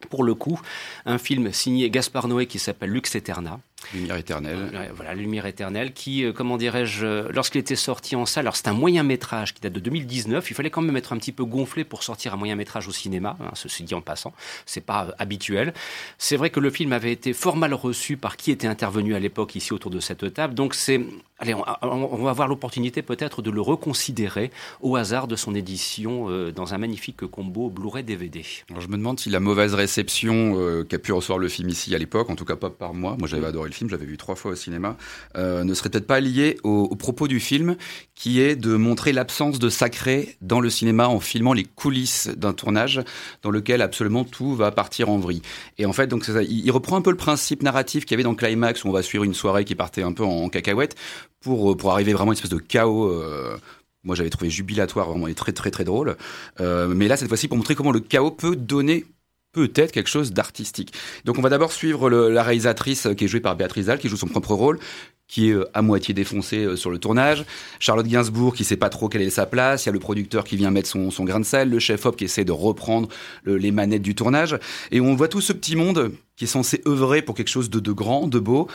pour 0.09 0.25
le 0.25 0.35
coup, 0.35 0.61
un 1.07 1.19
film 1.19 1.53
signé 1.53 1.91
Gaspard 1.91 2.29
Noé 2.29 2.47
qui 2.47 2.59
s'appelle 2.59 2.91
Lux 2.91 3.15
Eterna, 3.15 3.61
Lumière 3.95 4.17
éternelle. 4.17 4.91
Voilà, 4.95 5.15
Lumière 5.15 5.47
éternelle, 5.47 5.93
qui, 5.93 6.25
euh, 6.25 6.33
comment 6.33 6.57
dirais-je, 6.57 7.05
euh, 7.07 7.29
lorsqu'il 7.33 7.61
était 7.61 7.77
sorti 7.77 8.15
en 8.15 8.27
salle, 8.27 8.43
alors 8.43 8.57
c'est 8.57 8.69
un 8.69 8.73
moyen 8.73 9.03
métrage 9.03 9.55
qui 9.55 9.61
date 9.61 9.73
de 9.73 9.81
2019, 9.81 10.51
il 10.51 10.55
fallait 10.55 10.71
quand 10.71 10.83
même 10.83 10.97
être 10.97 11.13
un 11.13 11.17
petit 11.17 11.33
peu 11.33 11.45
gonflé 11.45 11.85
pour 11.85 12.03
sortir 12.03 12.35
un 12.35 12.37
moyen 12.37 12.55
métrage 12.57 12.87
au 12.89 12.93
cinéma, 12.93 13.37
hein, 13.41 13.51
ceci 13.55 13.83
dit 13.83 13.95
en 13.95 14.01
passant, 14.01 14.33
c'est 14.67 14.81
pas 14.81 15.07
euh, 15.07 15.13
habituel. 15.19 15.75
C'est 16.19 16.37
vrai 16.37 16.51
que 16.51 16.61
le 16.61 16.71
film 16.71 16.93
avait 16.93 17.13
été 17.13 17.33
fort 17.33 17.57
mal 17.57 17.75
reçu 17.75 18.17
par 18.17 18.37
qui 18.37 18.51
était 18.51 18.67
intervenu 18.67 19.15
à 19.15 19.19
l'époque 19.19 19.55
ici 19.55 19.73
autour 19.73 19.91
de 19.91 20.01
cette 20.01 20.33
table, 20.35 20.55
donc 20.55 20.75
c'est, 20.75 21.01
allez, 21.39 21.55
on, 21.55 21.65
on, 21.83 22.23
va 22.23 22.31
avoir 22.31 22.49
l'opportunité 22.49 23.03
peut-être 23.03 23.43
de 23.43 23.51
le 23.51 23.61
reconsidérer 23.61 24.51
au 24.81 24.97
hasard 24.97 25.27
de 25.27 25.37
son 25.37 25.55
édition 25.55 26.27
euh, 26.29 26.53
dans 26.53 26.75
un 26.75 26.79
magnifique 26.79 27.27
combo 27.27 27.71
Blu-ray 27.71 28.05
DVD. 28.05 28.45
Alors 28.69 28.83
je 28.83 28.89
me 28.89 28.97
demande 28.97 29.19
si 29.19 29.31
la 29.31 29.41
mauvaise 29.41 29.75
réception 29.75 30.55
euh, 30.59 30.85
qu'a 30.85 30.99
pu 30.99 31.13
recevoir 31.13 31.39
le 31.39 31.49
film 31.49 31.71
ici 31.71 31.95
à 31.95 31.99
l'époque, 31.99 32.31
en 32.31 32.37
tout 32.37 32.45
cas 32.45 32.57
pas 32.57 32.71
par 32.71 32.95
moi, 32.95 33.17
moi 33.19 33.27
j'avais 33.27 33.47
adoré 33.47 33.70
le 33.71 33.75
film, 33.75 33.89
j'avais 33.89 34.05
vu 34.05 34.17
trois 34.17 34.35
fois 34.35 34.53
au 34.53 34.55
cinéma, 34.55 34.97
euh, 35.37 35.65
ne 35.65 35.75
serait 35.75 35.89
peut-être 35.89 36.07
pas 36.07 36.21
lié 36.21 36.59
au, 36.63 36.95
propos 36.97 37.29
du 37.29 37.41
film, 37.41 37.77
qui 38.15 38.41
est 38.41 38.57
de 38.57 38.77
montrer 38.77 39.13
l'absence 39.13 39.59
de 39.59 39.71
sacré 39.71 40.37
dans 40.43 40.61
le 40.61 40.69
cinéma 40.69 41.09
en 41.09 41.21
filmant 41.21 41.55
les 41.55 41.65
coulisses 41.65 42.29
d'un 42.37 42.53
tournage 42.53 43.01
dans 43.43 43.51
lequel 43.51 43.81
absolument 43.81 44.25
tout 44.25 44.55
va 44.55 44.71
partir 44.71 45.09
en 45.09 45.19
vrille. 45.19 45.43
Et 45.79 45.87
en 45.87 45.93
fait, 45.93 46.07
donc 46.09 46.29
il, 46.29 46.71
reprend 46.71 46.97
un 46.97 47.03
peu 47.03 47.11
le 47.11 47.17
principe 47.17 47.63
narratif 47.63 48.05
qu'il 48.05 48.13
y 48.13 48.17
avait 48.17 48.25
dans 48.25 48.35
Climax, 48.35 48.85
où 48.85 48.89
on 48.89 48.93
va 48.93 49.03
suivre 49.03 49.25
une 49.25 49.35
soirée 49.35 49.65
qui 49.65 49.75
partait 49.75 50.03
un 50.03 50.13
peu 50.13 50.25
en, 50.25 50.49
cacahuète, 50.49 50.97
pour, 51.41 51.77
pour 51.77 51.93
arriver 51.93 52.13
vraiment 52.13 52.33
à 52.33 52.35
une 52.35 52.37
espèce 52.37 52.51
de 52.51 52.59
chaos. 52.59 53.09
Euh, 53.09 53.57
moi, 54.03 54.15
j'avais 54.15 54.31
trouvé 54.31 54.51
jubilatoire, 54.51 55.11
vraiment, 55.11 55.27
et 55.27 55.35
très, 55.35 55.53
très, 55.53 55.71
très 55.71 55.85
drôle. 55.85 56.17
Euh, 56.61 56.89
mais 56.89 57.07
là, 57.09 57.17
cette 57.17 57.29
fois-ci, 57.29 57.49
pour 57.49 57.59
montrer 57.59 57.75
comment 57.75 57.93
le 57.93 58.01
chaos 58.01 58.31
peut 58.31 58.57
donner 58.57 59.05
peut-être 59.53 59.93
quelque 59.93 60.11
chose 60.11 60.33
d'artistique. 60.33 60.93
Donc 61.25 61.39
on 61.39 61.43
va 61.43 61.49
d'abord 61.49 61.73
suivre 61.73 62.09
le, 62.09 62.31
la 62.31 62.43
réalisatrice 62.43 63.09
qui 63.17 63.25
est 63.25 63.29
jouée 63.29 63.41
par 63.41 63.57
Béatrice 63.57 63.87
Dalle, 63.87 63.99
qui 63.99 64.09
joue 64.09 64.17
son 64.17 64.29
propre 64.29 64.55
rôle, 64.55 64.79
qui 65.27 65.51
est 65.51 65.53
euh, 65.55 65.65
à 65.75 65.83
moitié 65.83 66.15
défoncé 66.15 66.65
euh, 66.65 66.77
sur 66.77 66.91
le 66.91 66.99
tournage, 66.99 67.45
Charlotte 67.79 68.07
Gainsbourg 68.07 68.55
qui 68.55 68.65
sait 68.65 68.77
pas 68.77 68.89
trop 68.89 69.09
quelle 69.09 69.23
est 69.23 69.31
sa 69.31 69.47
place, 69.47 69.85
il 69.85 69.89
y 69.89 69.91
a 69.91 69.93
le 69.93 69.99
producteur 69.99 70.45
qui 70.45 70.57
vient 70.57 70.71
mettre 70.71 70.89
son, 70.89 71.11
son 71.11 71.25
grain 71.25 71.41
de 71.41 71.45
sel, 71.45 71.69
le 71.71 71.79
chef-op 71.79 72.17
qui 72.17 72.25
essaie 72.25 72.45
de 72.45 72.53
reprendre 72.53 73.09
le- 73.45 73.57
les 73.57 73.71
manettes 73.73 74.03
du 74.03 74.15
tournage, 74.15 74.59
et 74.91 75.01
on 75.01 75.15
voit 75.15 75.29
tout 75.29 75.41
ce 75.41 75.53
petit 75.53 75.77
monde 75.77 76.13
qui 76.37 76.45
est 76.45 76.49
censé 76.49 76.81
œuvrer 76.87 77.23
pour 77.23 77.35
quelque 77.35 77.49
chose 77.49 77.71
de, 77.71 77.81
de 77.81 77.93
grand, 77.93 78.27
de 78.27 78.39
beau, 78.39 78.67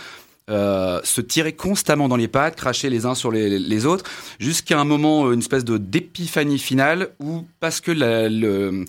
euh, 0.49 1.01
se 1.03 1.21
tirer 1.21 1.53
constamment 1.53 2.07
dans 2.07 2.15
les 2.17 2.27
pattes, 2.27 2.55
cracher 2.55 2.89
les 2.91 3.05
uns 3.07 3.15
sur 3.15 3.31
les, 3.31 3.57
les 3.57 3.85
autres, 3.87 4.05
jusqu'à 4.39 4.79
un 4.79 4.85
moment, 4.85 5.25
euh, 5.25 5.33
une 5.33 5.39
espèce 5.39 5.65
de 5.65 5.77
d'épiphanie 5.79 6.59
finale 6.59 7.09
où, 7.19 7.47
parce 7.59 7.81
que 7.81 7.91
la- 7.91 8.29
le, 8.29 8.47
euh, 8.47 8.85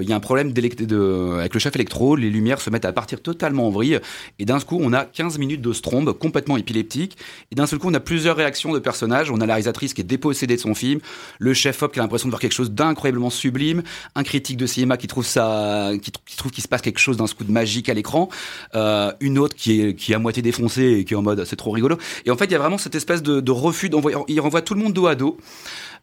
il 0.00 0.08
y 0.08 0.12
a 0.12 0.16
un 0.16 0.20
problème 0.20 0.52
avec 0.56 1.54
le 1.54 1.60
chef 1.60 1.74
électro, 1.74 2.16
les 2.16 2.30
lumières 2.30 2.60
se 2.60 2.70
mettent 2.70 2.84
à 2.84 2.92
partir 2.92 3.20
totalement 3.20 3.66
en 3.66 3.70
vrille, 3.70 3.98
et 4.38 4.44
d'un 4.44 4.60
coup, 4.60 4.78
on 4.80 4.92
a 4.92 5.04
15 5.04 5.38
minutes 5.38 5.62
de 5.62 5.72
strombe 5.72 6.12
complètement 6.12 6.56
épileptique, 6.56 7.16
et 7.50 7.54
d'un 7.54 7.66
seul 7.66 7.78
coup, 7.78 7.88
on 7.88 7.94
a 7.94 8.00
plusieurs 8.00 8.36
réactions 8.36 8.72
de 8.72 8.78
personnages, 8.78 9.30
on 9.30 9.40
a 9.40 9.46
la 9.46 9.54
réalisatrice 9.54 9.94
qui 9.94 10.00
est 10.00 10.04
dépossédée 10.04 10.56
de 10.56 10.60
son 10.60 10.74
film, 10.74 11.00
le 11.38 11.54
chef-op 11.54 11.92
qui 11.92 11.98
a 11.98 12.02
l'impression 12.02 12.28
de 12.28 12.32
voir 12.32 12.40
quelque 12.40 12.52
chose 12.52 12.70
d'incroyablement 12.70 13.30
sublime, 13.30 13.82
un 14.14 14.22
critique 14.22 14.56
de 14.56 14.66
cinéma 14.66 14.96
qui 14.96 15.06
trouve 15.06 15.26
ça, 15.26 15.90
qui, 16.02 16.10
tr- 16.10 16.20
qui 16.26 16.36
trouve 16.36 16.52
qu'il 16.52 16.62
se 16.62 16.68
passe 16.68 16.82
quelque 16.82 16.98
chose 17.00 17.16
d'un 17.16 17.26
coup 17.26 17.44
de 17.44 17.52
magique 17.52 17.88
à 17.88 17.94
l'écran, 17.94 18.28
euh, 18.74 19.12
une 19.20 19.38
autre 19.38 19.56
qui 19.56 19.80
est, 19.80 20.14
à 20.14 20.18
moitié 20.18 20.42
défoncée 20.42 20.98
et 21.00 21.04
qui 21.04 21.14
est 21.14 21.16
en 21.16 21.22
mode 21.22 21.44
c'est 21.44 21.56
trop 21.56 21.70
rigolo. 21.70 21.96
Et 22.26 22.30
en 22.30 22.36
fait, 22.36 22.46
il 22.46 22.52
y 22.52 22.54
a 22.54 22.58
vraiment 22.58 22.78
cette 22.78 22.94
espèce 22.94 23.22
de, 23.22 23.40
de 23.40 23.50
refus 23.50 23.88
d'envoyer. 23.88 24.16
Il 24.28 24.40
renvoie 24.40 24.62
tout 24.62 24.74
le 24.74 24.80
monde 24.82 24.92
dos 24.92 25.06
à 25.06 25.14
dos. 25.14 25.36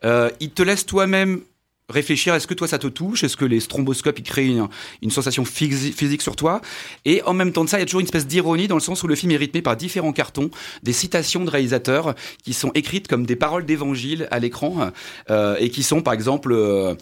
Euh, 0.06 0.30
il 0.40 0.52
te 0.52 0.62
laisse 0.62 0.86
toi-même 0.86 1.42
réfléchir. 1.90 2.34
Est-ce 2.36 2.48
que 2.48 2.54
toi 2.54 2.68
ça 2.68 2.78
te 2.78 2.88
touche? 2.88 3.24
Est-ce 3.24 3.38
que 3.38 3.46
les 3.46 3.60
stromboscopes 3.60 4.20
ils 4.20 4.24
créent 4.24 4.48
une, 4.48 4.68
une 5.02 5.12
sensation 5.12 5.44
physi- 5.44 5.94
physique 5.94 6.22
sur 6.22 6.36
toi? 6.36 6.62
Et 7.06 7.22
en 7.24 7.34
même 7.34 7.52
temps 7.52 7.64
de 7.64 7.70
ça, 7.70 7.78
il 7.78 7.82
y 7.82 7.84
a 7.84 7.86
toujours 7.86 8.02
une 8.02 8.06
espèce 8.06 8.28
d'ironie 8.28 8.68
dans 8.68 8.76
le 8.76 8.82
sens 8.82 9.04
où 9.04 9.08
le 9.08 9.16
film 9.16 9.32
est 9.32 9.38
rythmé 9.38 9.62
par 9.62 9.78
différents 9.78 10.14
cartons, 10.14 10.50
des 10.84 10.94
citations 10.94 11.44
de 11.44 11.50
réalisateurs 11.50 12.16
qui 12.44 12.54
sont 12.54 12.72
écrites 12.74 13.08
comme 13.08 13.26
des 13.26 13.36
paroles 13.36 13.66
d'évangile 13.66 14.28
à 14.32 14.40
l'écran 14.40 14.92
euh, 15.30 15.56
et 15.60 15.70
qui 15.70 15.84
sont 15.84 16.02
par 16.02 16.14
exemple 16.14 16.52
euh, 16.52 16.96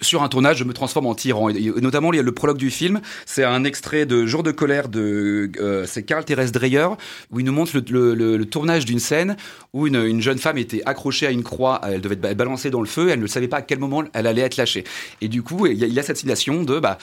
sur 0.00 0.22
un 0.22 0.28
tournage, 0.28 0.58
je 0.58 0.64
me 0.64 0.72
transforme 0.72 1.06
en 1.06 1.14
tyran. 1.14 1.48
Et, 1.50 1.72
notamment, 1.80 2.10
le 2.10 2.32
prologue 2.32 2.58
du 2.58 2.70
film. 2.70 3.00
C'est 3.26 3.44
un 3.44 3.64
extrait 3.64 4.06
de 4.06 4.26
Jour 4.26 4.42
de 4.42 4.50
colère 4.50 4.88
de, 4.88 5.50
euh, 5.60 5.84
c'est 5.86 6.02
Karl 6.02 6.24
Therese 6.24 6.52
Dreyer, 6.52 6.88
où 7.30 7.40
il 7.40 7.46
nous 7.46 7.52
montre 7.52 7.72
le, 7.90 8.44
tournage 8.44 8.84
d'une 8.84 8.98
scène 8.98 9.36
où 9.72 9.86
une, 9.86 9.96
une 9.96 10.20
jeune 10.20 10.38
femme 10.38 10.58
était 10.58 10.82
accrochée 10.86 11.26
à 11.26 11.30
une 11.30 11.42
croix, 11.42 11.80
elle 11.84 12.00
devait 12.00 12.14
être 12.14 12.20
ba- 12.20 12.34
balancée 12.34 12.70
dans 12.70 12.80
le 12.80 12.86
feu, 12.86 13.10
elle 13.10 13.20
ne 13.20 13.26
savait 13.26 13.48
pas 13.48 13.58
à 13.58 13.62
quel 13.62 13.78
moment 13.78 14.04
elle 14.12 14.26
allait 14.26 14.42
être 14.42 14.56
lâchée. 14.56 14.84
Et 15.20 15.28
du 15.28 15.42
coup, 15.42 15.66
il 15.66 15.76
y 15.76 15.84
a, 15.84 15.86
il 15.86 15.92
y 15.92 15.98
a 15.98 16.02
cette 16.02 16.16
citation 16.16 16.62
de, 16.62 16.78
bah, 16.78 16.98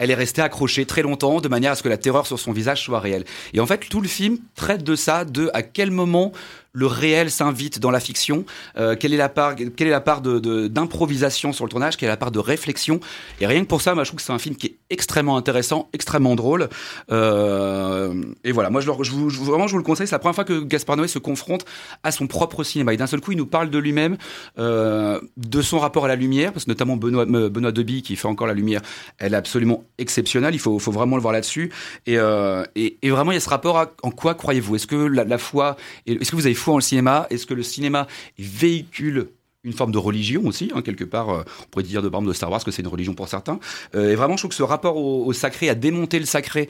elle 0.00 0.10
est 0.10 0.14
restée 0.14 0.42
accrochée 0.42 0.86
très 0.86 1.02
longtemps 1.02 1.40
de 1.40 1.48
manière 1.48 1.72
à 1.72 1.74
ce 1.74 1.82
que 1.82 1.88
la 1.88 1.98
terreur 1.98 2.26
sur 2.26 2.38
son 2.38 2.52
visage 2.52 2.82
soit 2.82 3.00
réelle. 3.00 3.24
Et 3.52 3.60
en 3.60 3.66
fait, 3.66 3.80
tout 3.88 4.00
le 4.00 4.08
film 4.08 4.38
traite 4.54 4.82
de 4.82 4.96
ça, 4.96 5.24
de 5.26 5.50
à 5.52 5.62
quel 5.62 5.90
moment 5.90 6.32
le 6.72 6.86
réel 6.86 7.30
s'invite 7.30 7.78
dans 7.80 7.90
la 7.90 8.00
fiction, 8.00 8.44
euh, 8.76 8.94
quelle 8.98 9.12
est 9.12 9.16
la 9.16 9.28
part, 9.28 9.56
quelle 9.56 9.88
est 9.88 9.90
la 9.90 10.00
part 10.00 10.20
d'improvisation 10.20 11.52
sur 11.52 11.64
le 11.64 11.70
tournage, 11.70 11.96
quelle 11.96 12.08
est 12.08 12.12
la 12.12 12.16
part 12.16 12.30
de 12.30 12.38
réflexion? 12.38 13.00
Et 13.40 13.46
rien 13.46 13.62
que 13.62 13.66
pour 13.66 13.82
ça, 13.82 13.94
moi, 13.94 14.04
je 14.04 14.10
trouve 14.10 14.18
que 14.18 14.24
c'est 14.24 14.32
un 14.32 14.38
film 14.38 14.54
qui 14.54 14.68
est 14.68 14.76
extrêmement 14.88 15.36
intéressant, 15.36 15.88
extrêmement 15.92 16.36
drôle. 16.36 16.68
Euh, 17.10 18.22
et 18.44 18.52
voilà, 18.52 18.70
moi, 18.70 18.80
je, 18.80 18.90
vous, 18.90 19.28
vraiment, 19.30 19.66
je 19.66 19.72
vous 19.72 19.78
le 19.78 19.84
conseille. 19.84 20.06
C'est 20.06 20.14
la 20.14 20.20
première 20.20 20.34
fois 20.34 20.44
que 20.44 20.60
Gaspard 20.60 20.96
Noé 20.96 21.08
se 21.08 21.18
confronte 21.18 21.64
à 22.02 22.12
son 22.12 22.26
propre 22.26 22.62
cinéma. 22.62 22.94
Et 22.94 22.96
d'un 22.96 23.08
seul 23.08 23.20
coup, 23.20 23.32
il 23.32 23.38
nous 23.38 23.46
parle 23.46 23.70
de 23.70 23.78
lui-même, 23.78 24.16
euh, 24.58 25.20
de 25.36 25.62
son 25.62 25.78
rapport 25.78 26.04
à 26.04 26.08
la 26.08 26.16
lumière, 26.16 26.52
parce 26.52 26.66
que 26.66 26.70
notamment 26.70 26.96
Benoît, 26.96 27.24
Benoît 27.24 27.72
Deby, 27.72 28.02
qui 28.02 28.14
fait 28.14 28.28
encore 28.28 28.46
la 28.46 28.54
lumière, 28.54 28.80
elle 29.18 29.34
est 29.34 29.36
absolument 29.36 29.84
exceptionnelle. 29.98 30.54
Il 30.54 30.60
faut, 30.60 30.78
vraiment 30.78 31.16
le 31.16 31.22
voir 31.22 31.32
là-dessus. 31.32 31.70
Et, 32.06 32.16
vraiment, 32.16 33.32
il 33.32 33.34
y 33.34 33.38
a 33.38 33.40
ce 33.40 33.48
rapport 33.48 33.86
en 34.02 34.10
quoi 34.10 34.34
croyez-vous? 34.34 34.76
Est-ce 34.76 34.86
que 34.86 34.96
la, 34.96 35.24
la 35.24 35.38
foi, 35.38 35.76
est-ce 36.06 36.30
que 36.30 36.36
vous 36.36 36.46
avez 36.46 36.54
foi 36.60 36.74
en 36.74 36.76
le 36.76 36.82
cinéma 36.82 37.26
Est-ce 37.30 37.46
que 37.46 37.54
le 37.54 37.62
cinéma 37.62 38.06
véhicule 38.38 39.28
une 39.64 39.72
forme 39.72 39.92
de 39.92 39.98
religion 39.98 40.46
aussi, 40.46 40.70
hein, 40.74 40.82
quelque 40.82 41.04
part, 41.04 41.30
euh, 41.30 41.42
on 41.60 41.64
pourrait 41.70 41.84
dire 41.84 42.02
de 42.02 42.08
par 42.08 42.22
de 42.22 42.32
Star 42.32 42.50
Wars 42.50 42.64
que 42.64 42.70
c'est 42.70 42.82
une 42.82 42.88
religion 42.88 43.14
pour 43.14 43.28
certains. 43.28 43.60
Euh, 43.94 44.12
et 44.12 44.14
vraiment, 44.14 44.36
je 44.36 44.42
trouve 44.42 44.50
que 44.50 44.54
ce 44.54 44.62
rapport 44.62 44.96
au, 44.96 45.32
sacré, 45.32 45.68
à 45.68 45.74
démonter 45.74 46.18
le 46.18 46.24
sacré 46.24 46.68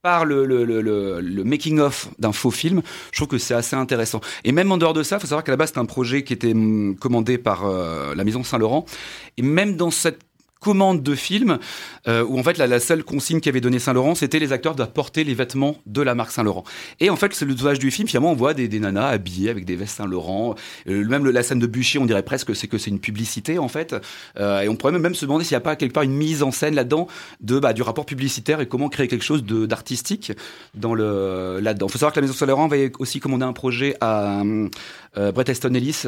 par 0.00 0.24
le, 0.24 0.44
le, 0.44 0.64
le, 0.64 0.82
le, 0.82 1.20
le 1.20 1.44
making-of 1.44 2.08
d'un 2.18 2.32
faux 2.32 2.50
film, 2.50 2.82
je 3.10 3.18
trouve 3.18 3.28
que 3.28 3.38
c'est 3.38 3.54
assez 3.54 3.74
intéressant. 3.76 4.20
Et 4.44 4.52
même 4.52 4.70
en 4.70 4.76
dehors 4.76 4.92
de 4.92 5.02
ça, 5.02 5.16
il 5.16 5.20
faut 5.20 5.26
savoir 5.26 5.44
qu'à 5.44 5.52
la 5.52 5.56
base, 5.56 5.68
c'était 5.68 5.80
un 5.80 5.86
projet 5.86 6.24
qui 6.24 6.32
était 6.32 6.52
hum, 6.52 6.96
commandé 6.96 7.38
par 7.38 7.64
euh, 7.66 8.14
la 8.14 8.24
Maison 8.24 8.44
Saint-Laurent. 8.44 8.84
Et 9.36 9.42
même 9.42 9.76
dans 9.76 9.90
cette 9.90 10.20
commande 10.64 11.02
de 11.02 11.14
film, 11.14 11.58
euh, 12.08 12.24
où 12.24 12.38
en 12.38 12.42
fait 12.42 12.56
la, 12.56 12.80
seule 12.80 13.04
consigne 13.04 13.40
qu'avait 13.40 13.60
donné 13.60 13.78
Saint-Laurent, 13.78 14.14
c'était 14.14 14.38
les 14.38 14.50
acteurs 14.52 14.74
doivent 14.74 14.92
porter 14.92 15.22
les 15.22 15.34
vêtements 15.34 15.76
de 15.84 16.00
la 16.00 16.14
marque 16.14 16.30
Saint-Laurent. 16.30 16.64
Et 17.00 17.10
en 17.10 17.16
fait, 17.16 17.34
c'est 17.34 17.44
le 17.44 17.54
tournage 17.54 17.78
du 17.78 17.90
film, 17.90 18.08
finalement, 18.08 18.32
on 18.32 18.34
voit 18.34 18.54
des, 18.54 18.66
des 18.66 18.80
nanas 18.80 19.08
habillées 19.08 19.50
avec 19.50 19.66
des 19.66 19.76
vestes 19.76 19.98
Saint-Laurent. 19.98 20.54
Euh, 20.88 21.06
même 21.06 21.28
la 21.28 21.42
scène 21.42 21.58
de 21.58 21.66
Bûcher, 21.66 21.98
on 21.98 22.06
dirait 22.06 22.22
presque 22.22 22.48
que 22.48 22.54
c'est 22.54 22.66
que 22.66 22.78
c'est 22.78 22.90
une 22.90 22.98
publicité 22.98 23.58
en 23.58 23.68
fait. 23.68 23.94
Euh, 24.38 24.62
et 24.62 24.68
on 24.70 24.76
pourrait 24.76 24.98
même, 24.98 25.14
se 25.14 25.26
demander 25.26 25.44
s'il 25.44 25.52
n'y 25.52 25.58
a 25.58 25.60
pas 25.60 25.76
quelque 25.76 25.92
part 25.92 26.02
une 26.02 26.16
mise 26.16 26.42
en 26.42 26.50
scène 26.50 26.74
là-dedans 26.74 27.08
de 27.42 27.58
bah, 27.58 27.74
du 27.74 27.82
rapport 27.82 28.06
publicitaire 28.06 28.62
et 28.62 28.66
comment 28.66 28.88
créer 28.88 29.06
quelque 29.06 29.24
chose 29.24 29.44
d'artistique 29.44 30.32
dans 30.74 30.94
le 30.94 31.60
là-dedans. 31.60 31.88
Il 31.88 31.92
faut 31.92 31.98
savoir 31.98 32.14
que 32.14 32.20
la 32.20 32.22
Maison 32.22 32.34
Saint-Laurent 32.34 32.68
va 32.68 32.76
aussi 32.98 33.20
commander 33.20 33.44
un 33.44 33.52
projet 33.52 33.96
à 34.00 34.42
Bret 35.14 35.44
Easton 35.48 35.74
Ellis, 35.74 36.04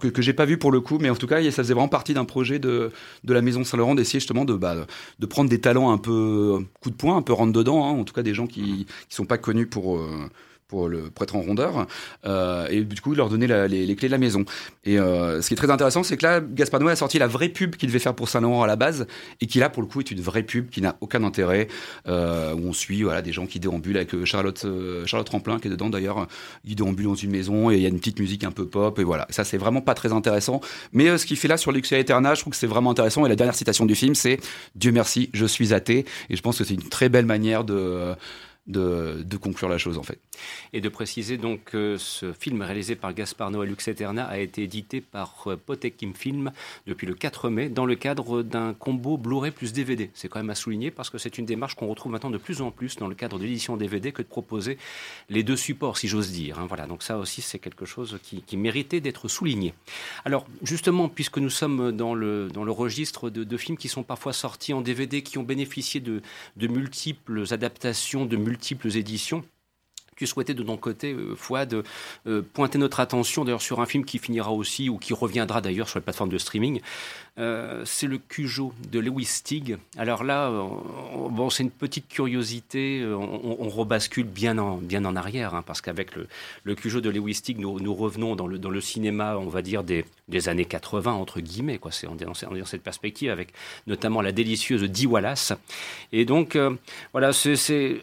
que, 0.00 0.08
que 0.08 0.22
j'ai 0.22 0.32
pas 0.32 0.46
vu 0.46 0.56
pour 0.58 0.72
le 0.72 0.80
coup, 0.80 0.98
mais 0.98 1.10
en 1.10 1.14
tout 1.14 1.26
cas, 1.26 1.42
ça 1.42 1.62
faisait 1.62 1.74
vraiment 1.74 1.88
partie 1.88 2.14
d'un 2.14 2.24
projet 2.24 2.58
de, 2.58 2.90
de 3.24 3.34
la 3.34 3.42
Maison 3.42 3.64
Saint-Laurent 3.64 3.94
d'essayer 3.98 4.20
justement 4.20 4.44
de, 4.44 4.54
bah, 4.54 4.86
de 5.18 5.26
prendre 5.26 5.50
des 5.50 5.60
talents 5.60 5.90
un 5.90 5.98
peu 5.98 6.58
coup 6.80 6.90
de 6.90 6.96
poing, 6.96 7.16
un 7.16 7.22
peu 7.22 7.32
rentre 7.32 7.52
dedans, 7.52 7.84
hein, 7.86 7.90
en 7.90 8.04
tout 8.04 8.14
cas 8.14 8.22
des 8.22 8.34
gens 8.34 8.46
qui 8.46 8.86
qui 9.08 9.14
sont 9.14 9.26
pas 9.26 9.38
connus 9.38 9.66
pour 9.66 9.96
euh, 9.98 10.30
pour 10.68 10.88
le 10.88 11.10
prêtre 11.10 11.34
en 11.34 11.40
rondeur, 11.40 11.86
euh, 12.26 12.68
et 12.70 12.84
du 12.84 13.00
coup 13.00 13.14
leur 13.14 13.30
donner 13.30 13.46
la- 13.46 13.66
les, 13.66 13.86
les 13.86 13.96
clés 13.96 14.08
de 14.08 14.12
la 14.12 14.18
maison. 14.18 14.44
Et 14.84 14.98
euh, 14.98 15.40
ce 15.40 15.48
qui 15.48 15.54
est 15.54 15.56
très 15.56 15.70
intéressant, 15.70 16.02
c'est 16.02 16.18
que 16.18 16.26
là, 16.26 16.40
Gaspard 16.40 16.80
Noé 16.80 16.92
a 16.92 16.96
sorti 16.96 17.18
la 17.18 17.26
vraie 17.26 17.48
pub 17.48 17.76
qu'il 17.76 17.88
devait 17.88 17.98
faire 17.98 18.14
pour 18.14 18.28
Saint-Laurent 18.28 18.62
à 18.62 18.66
la 18.66 18.76
base, 18.76 19.06
et 19.40 19.46
qui 19.46 19.58
là, 19.58 19.70
pour 19.70 19.82
le 19.82 19.88
coup, 19.88 20.00
est 20.00 20.10
une 20.10 20.20
vraie 20.20 20.42
pub 20.42 20.68
qui 20.68 20.82
n'a 20.82 20.96
aucun 21.00 21.24
intérêt, 21.24 21.68
euh, 22.06 22.54
où 22.54 22.68
on 22.68 22.72
suit 22.74 23.02
voilà, 23.02 23.22
des 23.22 23.32
gens 23.32 23.46
qui 23.46 23.60
déambulent 23.60 23.96
avec 23.96 24.14
euh, 24.14 24.24
Charlotte, 24.26 24.62
euh, 24.66 25.06
Charlotte 25.06 25.28
Ramplin, 25.30 25.58
qui 25.58 25.68
est 25.68 25.70
dedans 25.70 25.88
d'ailleurs, 25.88 26.28
il 26.64 26.74
déambule 26.76 27.06
dans 27.06 27.14
une 27.14 27.30
maison, 27.30 27.70
et 27.70 27.76
il 27.76 27.82
y 27.82 27.86
a 27.86 27.88
une 27.88 27.98
petite 27.98 28.20
musique 28.20 28.44
un 28.44 28.52
peu 28.52 28.66
pop, 28.66 28.98
et 28.98 29.04
voilà. 29.04 29.26
Ça, 29.30 29.44
c'est 29.44 29.58
vraiment 29.58 29.80
pas 29.80 29.94
très 29.94 30.12
intéressant. 30.12 30.60
Mais 30.92 31.08
euh, 31.08 31.16
ce 31.16 31.24
qu'il 31.24 31.38
fait 31.38 31.48
là 31.48 31.56
sur 31.56 31.72
Luxia 31.72 31.98
Eterna, 31.98 32.34
je 32.34 32.42
trouve 32.42 32.50
que 32.52 32.58
c'est 32.58 32.66
vraiment 32.66 32.90
intéressant, 32.90 33.24
et 33.24 33.30
la 33.30 33.36
dernière 33.36 33.54
citation 33.54 33.86
du 33.86 33.94
film, 33.94 34.14
c'est 34.14 34.38
Dieu 34.74 34.92
merci, 34.92 35.30
je 35.32 35.46
suis 35.46 35.72
athée, 35.72 36.04
et 36.28 36.36
je 36.36 36.42
pense 36.42 36.58
que 36.58 36.64
c'est 36.64 36.74
une 36.74 36.88
très 36.88 37.08
belle 37.08 37.26
manière 37.26 37.64
de... 37.64 38.14
De, 38.68 39.24
conclure 39.40 39.68
la 39.70 39.78
chose 39.78 39.96
en 39.96 40.02
fait. 40.02 40.18
Et 40.74 40.82
de 40.82 40.88
préciser 40.90 41.38
donc 41.38 41.64
que 41.64 41.96
ce 41.96 42.34
film 42.34 42.60
réalisé 42.60 42.96
par 42.96 43.14
Gaspard 43.14 43.50
Noé 43.50 43.66
Lux 43.66 43.88
Eterna 43.88 44.24
a 44.26 44.38
été 44.38 44.62
édité 44.62 45.00
par 45.00 45.44
euh, 45.46 45.56
Potekim 45.56 46.12
Film 46.12 46.52
depuis 46.86 47.06
le 47.06 47.14
4 47.14 47.48
mai 47.48 47.70
dans 47.70 47.86
le 47.86 47.94
cadre 47.94 48.42
d'un 48.42 48.74
combo 48.74 49.16
Blu-ray 49.16 49.52
plus 49.52 49.72
DVD. 49.72 50.10
C'est 50.12 50.28
quand 50.28 50.38
même 50.38 50.50
à 50.50 50.54
souligner 50.54 50.90
parce 50.90 51.08
que 51.08 51.16
c'est 51.16 51.38
une 51.38 51.46
démarche 51.46 51.76
qu'on 51.76 51.86
retrouve 51.86 52.12
maintenant 52.12 52.28
de 52.28 52.36
plus 52.36 52.60
en 52.60 52.70
plus 52.70 52.96
dans 52.96 53.08
le 53.08 53.14
cadre 53.14 53.38
de 53.38 53.44
l'édition 53.44 53.78
DVD 53.78 54.12
que 54.12 54.20
de 54.20 54.26
proposer 54.26 54.76
les 55.30 55.42
deux 55.42 55.56
supports, 55.56 55.96
si 55.96 56.06
j'ose 56.06 56.30
dire. 56.30 56.58
hein. 56.58 56.66
Voilà, 56.68 56.86
donc 56.86 57.02
ça 57.02 57.16
aussi 57.16 57.40
c'est 57.40 57.58
quelque 57.58 57.86
chose 57.86 58.18
qui, 58.22 58.56
méritait 58.58 59.00
d'être 59.00 59.28
souligné. 59.28 59.72
Alors 60.26 60.44
justement, 60.62 61.08
puisque 61.08 61.38
nous 61.38 61.48
sommes 61.48 61.92
dans 61.92 62.12
le, 62.12 62.48
dans 62.48 62.64
le 62.64 62.72
registre 62.72 63.30
de, 63.30 63.44
de 63.44 63.56
films 63.56 63.78
qui 63.78 63.88
sont 63.88 64.02
parfois 64.02 64.34
sortis 64.34 64.74
en 64.74 64.82
DVD, 64.82 65.22
qui 65.22 65.38
ont 65.38 65.42
bénéficié 65.42 66.00
de, 66.00 66.20
de 66.56 66.66
multiples 66.66 67.44
adaptations, 67.50 68.26
de 68.26 68.36
multiples 68.36 68.57
éditions, 68.96 69.44
tu 70.18 70.26
souhaitais 70.26 70.52
de 70.52 70.64
ton 70.64 70.76
côté, 70.76 71.12
euh, 71.12 71.36
Fouad, 71.36 71.84
euh, 72.26 72.42
pointer 72.52 72.76
notre 72.78 72.98
attention 72.98 73.44
d'ailleurs 73.44 73.62
sur 73.62 73.80
un 73.80 73.86
film 73.86 74.04
qui 74.04 74.18
finira 74.18 74.50
aussi 74.50 74.88
ou 74.88 74.98
qui 74.98 75.14
reviendra 75.14 75.60
d'ailleurs 75.60 75.88
sur 75.88 76.00
les 76.00 76.02
plateformes 76.02 76.30
de 76.30 76.38
streaming. 76.38 76.80
Euh, 77.38 77.84
c'est 77.86 78.08
le 78.08 78.18
Cujo 78.18 78.74
de 78.90 78.98
Lewis 78.98 79.26
Stig. 79.26 79.78
Alors 79.96 80.24
là, 80.24 80.50
bon, 80.50 81.50
c'est 81.50 81.62
une 81.62 81.70
petite 81.70 82.08
curiosité. 82.08 83.06
On, 83.06 83.68
rebascule 83.68 84.26
bien 84.26 84.58
en, 84.58 84.78
bien 84.78 85.04
en 85.04 85.14
arrière, 85.14 85.54
hein, 85.54 85.62
parce 85.64 85.80
qu'avec 85.80 86.10
le, 86.16 86.74
Cujo 86.74 87.00
de 87.00 87.10
Lewis 87.10 87.34
Stig, 87.34 87.60
nous, 87.60 87.78
nous 87.78 87.94
revenons 87.94 88.34
dans 88.34 88.48
le, 88.48 88.58
dans 88.58 88.70
le 88.70 88.80
cinéma, 88.80 89.36
on 89.36 89.48
va 89.48 89.62
dire, 89.62 89.84
des, 89.84 90.04
des 90.26 90.48
années 90.48 90.64
80, 90.64 91.12
entre 91.12 91.38
guillemets. 91.40 91.78
Quoi. 91.78 91.92
C'est, 91.92 92.08
on 92.08 92.16
est 92.16 92.24
dans, 92.24 92.32
dans 92.32 92.64
cette 92.64 92.82
perspective, 92.82 93.30
avec 93.30 93.50
notamment 93.86 94.20
la 94.20 94.32
délicieuse 94.32 94.82
Dee 94.82 95.06
Wallace. 95.06 95.52
Et 96.10 96.24
donc, 96.24 96.58
voilà, 97.12 97.32
c'est 97.32 98.02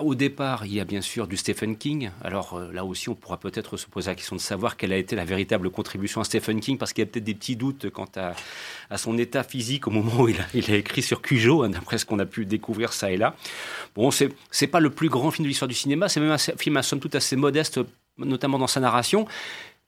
au 0.00 0.14
départ, 0.14 0.66
il 0.66 0.74
y 0.74 0.80
a 0.80 0.84
bien 0.84 1.00
sûr 1.00 1.26
du 1.26 1.36
Stephen 1.36 1.76
King. 1.76 2.10
Alors 2.22 2.54
euh, 2.54 2.70
là 2.72 2.84
aussi, 2.84 3.08
on 3.08 3.14
pourra 3.14 3.38
peut-être 3.38 3.76
se 3.76 3.86
poser 3.86 4.10
la 4.10 4.14
question 4.14 4.36
de 4.36 4.40
savoir 4.40 4.76
quelle 4.76 4.92
a 4.92 4.96
été 4.96 5.16
la 5.16 5.24
véritable 5.24 5.70
contribution 5.70 6.20
à 6.20 6.24
Stephen 6.24 6.60
King, 6.60 6.76
parce 6.76 6.92
qu'il 6.92 7.02
y 7.02 7.06
a 7.06 7.10
peut-être 7.10 7.24
des 7.24 7.34
petits 7.34 7.56
doutes 7.56 7.90
quant 7.90 8.08
à, 8.16 8.34
son 8.98 9.16
état 9.16 9.42
physique 9.42 9.86
au 9.86 9.90
moment 9.90 10.22
où 10.22 10.28
il 10.28 10.38
a, 10.40 10.76
écrit 10.76 11.02
sur 11.02 11.22
Cujo, 11.22 11.62
hein, 11.62 11.70
d'après 11.70 11.98
ce 11.98 12.04
qu'on 12.04 12.18
a 12.18 12.26
pu 12.26 12.44
découvrir 12.44 12.92
ça 12.92 13.10
et 13.10 13.16
là. 13.16 13.34
Bon, 13.94 14.10
c'est 14.10 14.66
pas 14.66 14.80
le 14.80 14.90
plus 14.90 15.08
grand 15.08 15.30
film 15.30 15.44
de 15.44 15.48
l'histoire 15.48 15.68
du 15.68 15.74
cinéma, 15.74 16.08
c'est 16.08 16.20
même 16.20 16.30
un 16.30 16.38
film 16.38 16.76
à 16.76 16.82
somme 16.82 17.00
toute 17.00 17.14
assez 17.14 17.36
modeste, 17.36 17.80
notamment 18.18 18.58
dans 18.58 18.66
sa 18.66 18.80
narration. 18.80 19.26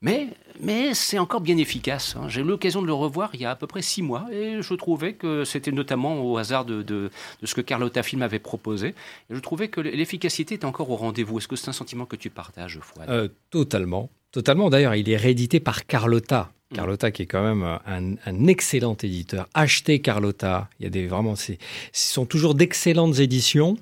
Mais, 0.01 0.29
mais 0.61 0.95
c'est 0.95 1.19
encore 1.19 1.41
bien 1.41 1.57
efficace. 1.57 2.15
hein. 2.17 2.29
J'ai 2.29 2.41
eu 2.41 2.45
l'occasion 2.45 2.81
de 2.83 2.87
le 2.87 2.93
revoir 2.93 3.31
il 3.35 3.41
y 3.41 3.45
a 3.45 3.51
à 3.51 3.57
peu 3.57 3.67
près 3.67 3.83
six 3.83 4.01
mois 4.01 4.27
et 4.33 4.63
je 4.63 4.75
trouvais 4.75 5.15
que 5.15 5.45
c'était 5.45 5.73
notamment 5.73 6.23
au 6.23 6.39
hasard 6.39 6.65
de, 6.65 7.11
ce 7.43 7.55
que 7.55 7.61
Carlotta 7.61 8.05
Film 8.05 8.23
avait 8.23 8.39
proposé. 8.39 8.95
Je 9.29 9.41
trouvais 9.41 9.69
que 9.69 9.81
l'efficacité 9.81 10.55
était 10.55 10.65
encore 10.65 10.91
au 10.91 10.97
rendez-vous. 10.97 11.39
Est-ce 11.39 11.49
que 11.49 11.57
c'est 11.57 11.69
un 11.69 11.73
sentiment 11.73 12.07
que 12.07 12.15
tu 12.17 12.31
partages, 12.31 12.79
Fouad? 12.81 13.11
Euh, 13.11 13.29
totalement. 13.51 14.09
Totalement. 14.31 14.71
D'ailleurs, 14.71 14.95
il 14.95 15.09
est 15.11 15.17
réédité 15.17 15.59
par 15.59 15.87
Carlotta. 15.87 16.53
Carlotta, 16.75 17.11
qui 17.11 17.23
est 17.23 17.27
quand 17.27 17.43
même 17.43 17.63
un, 17.63 18.15
un 18.27 18.47
excellent 18.47 18.97
éditeur. 19.03 19.49
Achetez 19.55 20.01
Carlotta. 20.01 20.69
Il 20.79 20.85
y 20.85 20.87
a 20.87 20.91
des 20.91 21.07
vraiment, 21.07 21.35
ce 21.35 21.55
sont 21.93 22.27
toujours 22.27 22.55
d'excellentes 22.55 23.19
éditions, 23.21 23.79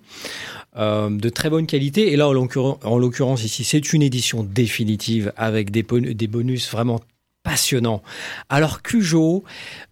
euh, 0.76 1.10
de 1.10 1.28
très 1.28 1.50
bonne 1.50 1.66
qualité. 1.66 2.12
Et 2.12 2.16
là, 2.16 2.28
en 2.28 2.32
l'occurrence, 2.32 2.78
en 2.84 2.98
l'occurrence 2.98 3.44
ici, 3.44 3.64
c'est 3.64 3.92
une 3.92 4.02
édition 4.02 4.44
définitive 4.44 5.32
avec 5.36 5.70
des 5.70 5.82
bonus 5.82 6.70
vraiment 6.70 7.00
passionnants. 7.42 8.02
Alors 8.48 8.82
Cujo, 8.82 9.44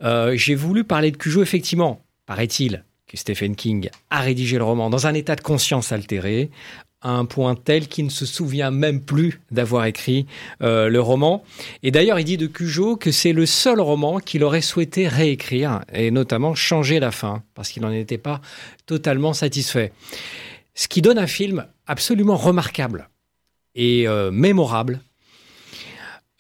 euh, 0.02 0.36
j'ai 0.36 0.56
voulu 0.56 0.84
parler 0.84 1.10
de 1.12 1.16
Cujo 1.16 1.40
effectivement. 1.42 2.00
Paraît-il 2.26 2.84
que 3.06 3.16
Stephen 3.16 3.54
King 3.54 3.90
a 4.10 4.20
rédigé 4.20 4.58
le 4.58 4.64
roman 4.64 4.90
dans 4.90 5.06
un 5.06 5.14
état 5.14 5.36
de 5.36 5.40
conscience 5.40 5.92
altéré, 5.92 6.50
à 7.04 7.10
un 7.10 7.26
point 7.26 7.54
tel 7.54 7.86
qu'il 7.86 8.06
ne 8.06 8.10
se 8.10 8.26
souvient 8.26 8.70
même 8.70 9.00
plus 9.00 9.40
d'avoir 9.50 9.84
écrit 9.84 10.26
euh, 10.62 10.88
le 10.88 11.00
roman. 11.00 11.44
Et 11.82 11.90
d'ailleurs, 11.90 12.18
il 12.18 12.24
dit 12.24 12.38
de 12.38 12.46
Cujo 12.46 12.96
que 12.96 13.12
c'est 13.12 13.32
le 13.32 13.46
seul 13.46 13.80
roman 13.80 14.18
qu'il 14.18 14.42
aurait 14.42 14.62
souhaité 14.62 15.06
réécrire, 15.06 15.82
et 15.92 16.10
notamment 16.10 16.54
changer 16.54 16.98
la 16.98 17.12
fin, 17.12 17.42
parce 17.54 17.68
qu'il 17.68 17.82
n'en 17.82 17.92
était 17.92 18.18
pas 18.18 18.40
totalement 18.86 19.34
satisfait. 19.34 19.92
Ce 20.74 20.88
qui 20.88 21.02
donne 21.02 21.18
un 21.18 21.28
film 21.28 21.66
absolument 21.86 22.36
remarquable 22.36 23.08
et 23.74 24.08
euh, 24.08 24.30
mémorable, 24.30 25.00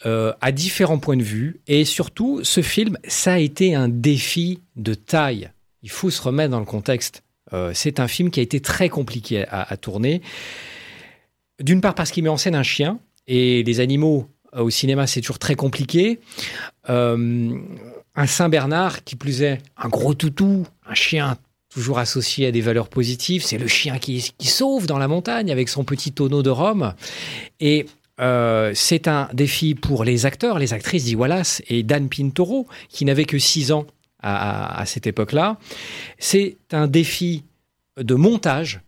euh, 0.06 0.32
à 0.40 0.52
différents 0.52 0.98
points 0.98 1.16
de 1.16 1.22
vue. 1.22 1.60
Et 1.66 1.84
surtout, 1.84 2.40
ce 2.42 2.62
film, 2.62 2.98
ça 3.06 3.34
a 3.34 3.38
été 3.38 3.74
un 3.74 3.88
défi 3.88 4.60
de 4.76 4.94
taille. 4.94 5.50
Il 5.82 5.90
faut 5.90 6.10
se 6.10 6.20
remettre 6.20 6.50
dans 6.50 6.58
le 6.58 6.66
contexte. 6.66 7.22
Euh, 7.54 7.70
c'est 7.72 8.00
un 8.00 8.08
film 8.08 8.30
qui 8.30 8.40
a 8.40 8.42
été 8.42 8.60
très 8.60 8.88
compliqué 8.88 9.46
à, 9.48 9.76
tourner. 9.76 10.20
D'une 11.60 11.80
part 11.80 11.94
parce 11.94 12.10
qu'il 12.10 12.24
met 12.24 12.30
en 12.30 12.36
scène 12.36 12.56
un 12.56 12.62
chien, 12.62 12.98
et 13.26 13.62
les 13.62 13.80
animaux 13.80 14.28
euh, 14.54 14.62
au 14.62 14.70
cinéma, 14.70 15.06
c'est 15.06 15.20
toujours 15.20 15.38
très 15.38 15.54
compliqué. 15.54 16.18
Euh, 16.90 17.56
un 18.16 18.26
Saint-Bernard, 18.26 19.04
qui 19.04 19.16
plus 19.16 19.42
est, 19.42 19.58
un 19.76 19.88
gros 19.88 20.14
toutou, 20.14 20.66
un 20.86 20.94
chien 20.94 21.36
toujours 21.72 21.98
associé 21.98 22.48
à 22.48 22.50
des 22.50 22.60
valeurs 22.60 22.88
positives. 22.88 23.44
C'est 23.44 23.58
le 23.58 23.68
chien 23.68 23.98
qui, 23.98 24.32
sauve 24.40 24.86
dans 24.86 24.98
la 24.98 25.08
montagne 25.08 25.50
avec 25.50 25.68
son 25.68 25.84
petit 25.84 26.12
tonneau 26.12 26.42
de 26.42 26.50
rhum. 26.50 26.94
Et 27.60 27.86
c'est 28.74 29.08
un 29.08 29.28
défi 29.32 29.74
pour 29.74 30.04
les 30.04 30.24
acteurs, 30.24 30.60
les 30.60 30.72
actrices 30.72 31.04
Dee 31.04 31.16
Wallace 31.16 31.62
et 31.68 31.82
Dan 31.82 32.08
Pintoro, 32.08 32.68
qui 32.88 33.04
n'avaient 33.04 33.24
que 33.24 33.40
6 33.40 33.72
ans 33.72 33.86
à, 34.24 34.84
cette 34.86 35.06
époque-là. 35.06 35.58
C'est 36.18 36.56
un 36.72 36.86
défi 36.86 37.44
de 37.98 38.14
montage, 38.14 38.80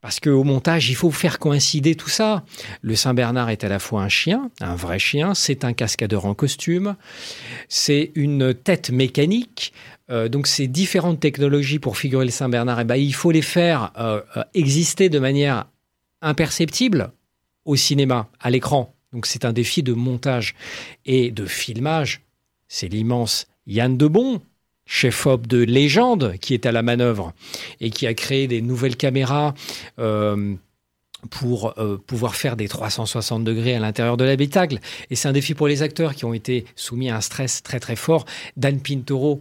parce 0.00 0.20
qu'au 0.20 0.44
montage, 0.44 0.90
il 0.90 0.94
faut 0.94 1.10
faire 1.10 1.38
coïncider 1.38 1.94
tout 1.94 2.08
ça. 2.08 2.44
Le 2.82 2.94
Saint-Bernard 2.94 3.50
est 3.50 3.64
à 3.64 3.68
la 3.68 3.78
fois 3.78 4.02
un 4.02 4.08
chien, 4.08 4.50
un 4.60 4.76
vrai 4.76 4.98
chien, 4.98 5.34
c'est 5.34 5.64
un 5.64 5.72
cascadeur 5.72 6.24
en 6.24 6.34
costume, 6.34 6.96
c'est 7.68 8.12
une 8.14 8.54
tête 8.54 8.90
mécanique. 8.90 9.72
Euh, 10.10 10.28
donc 10.28 10.46
ces 10.46 10.68
différentes 10.68 11.20
technologies 11.20 11.78
pour 11.78 11.98
figurer 11.98 12.24
le 12.24 12.30
Saint-Bernard, 12.30 12.80
eh 12.80 12.84
ben, 12.84 12.96
il 12.96 13.14
faut 13.14 13.30
les 13.30 13.42
faire 13.42 13.92
euh, 13.98 14.22
euh, 14.36 14.42
exister 14.54 15.08
de 15.08 15.18
manière 15.18 15.66
imperceptible 16.22 17.12
au 17.64 17.76
cinéma, 17.76 18.28
à 18.40 18.50
l'écran. 18.50 18.94
Donc 19.12 19.26
c'est 19.26 19.44
un 19.44 19.52
défi 19.52 19.82
de 19.82 19.92
montage 19.92 20.54
et 21.06 21.30
de 21.30 21.44
filmage. 21.44 22.22
C'est 22.68 22.88
l'immense 22.88 23.46
Yann 23.66 23.96
Debon, 23.96 24.40
chef-op 24.88 25.46
de 25.46 25.58
légende, 25.58 26.36
qui 26.40 26.54
est 26.54 26.66
à 26.66 26.72
la 26.72 26.82
manœuvre 26.82 27.32
et 27.80 27.90
qui 27.90 28.06
a 28.06 28.14
créé 28.14 28.48
des 28.48 28.62
nouvelles 28.62 28.96
caméras 28.96 29.54
euh, 29.98 30.54
pour 31.30 31.78
euh, 31.78 31.98
pouvoir 31.98 32.34
faire 32.34 32.56
des 32.56 32.68
360 32.68 33.44
degrés 33.44 33.74
à 33.74 33.80
l'intérieur 33.80 34.16
de 34.16 34.24
l'habitacle. 34.24 34.78
Et 35.10 35.14
c'est 35.14 35.28
un 35.28 35.32
défi 35.32 35.54
pour 35.54 35.68
les 35.68 35.82
acteurs 35.82 36.14
qui 36.14 36.24
ont 36.24 36.32
été 36.32 36.64
soumis 36.74 37.10
à 37.10 37.16
un 37.16 37.20
stress 37.20 37.62
très 37.62 37.80
très 37.80 37.96
fort. 37.96 38.24
Dan 38.56 38.80
Pintoro, 38.80 39.40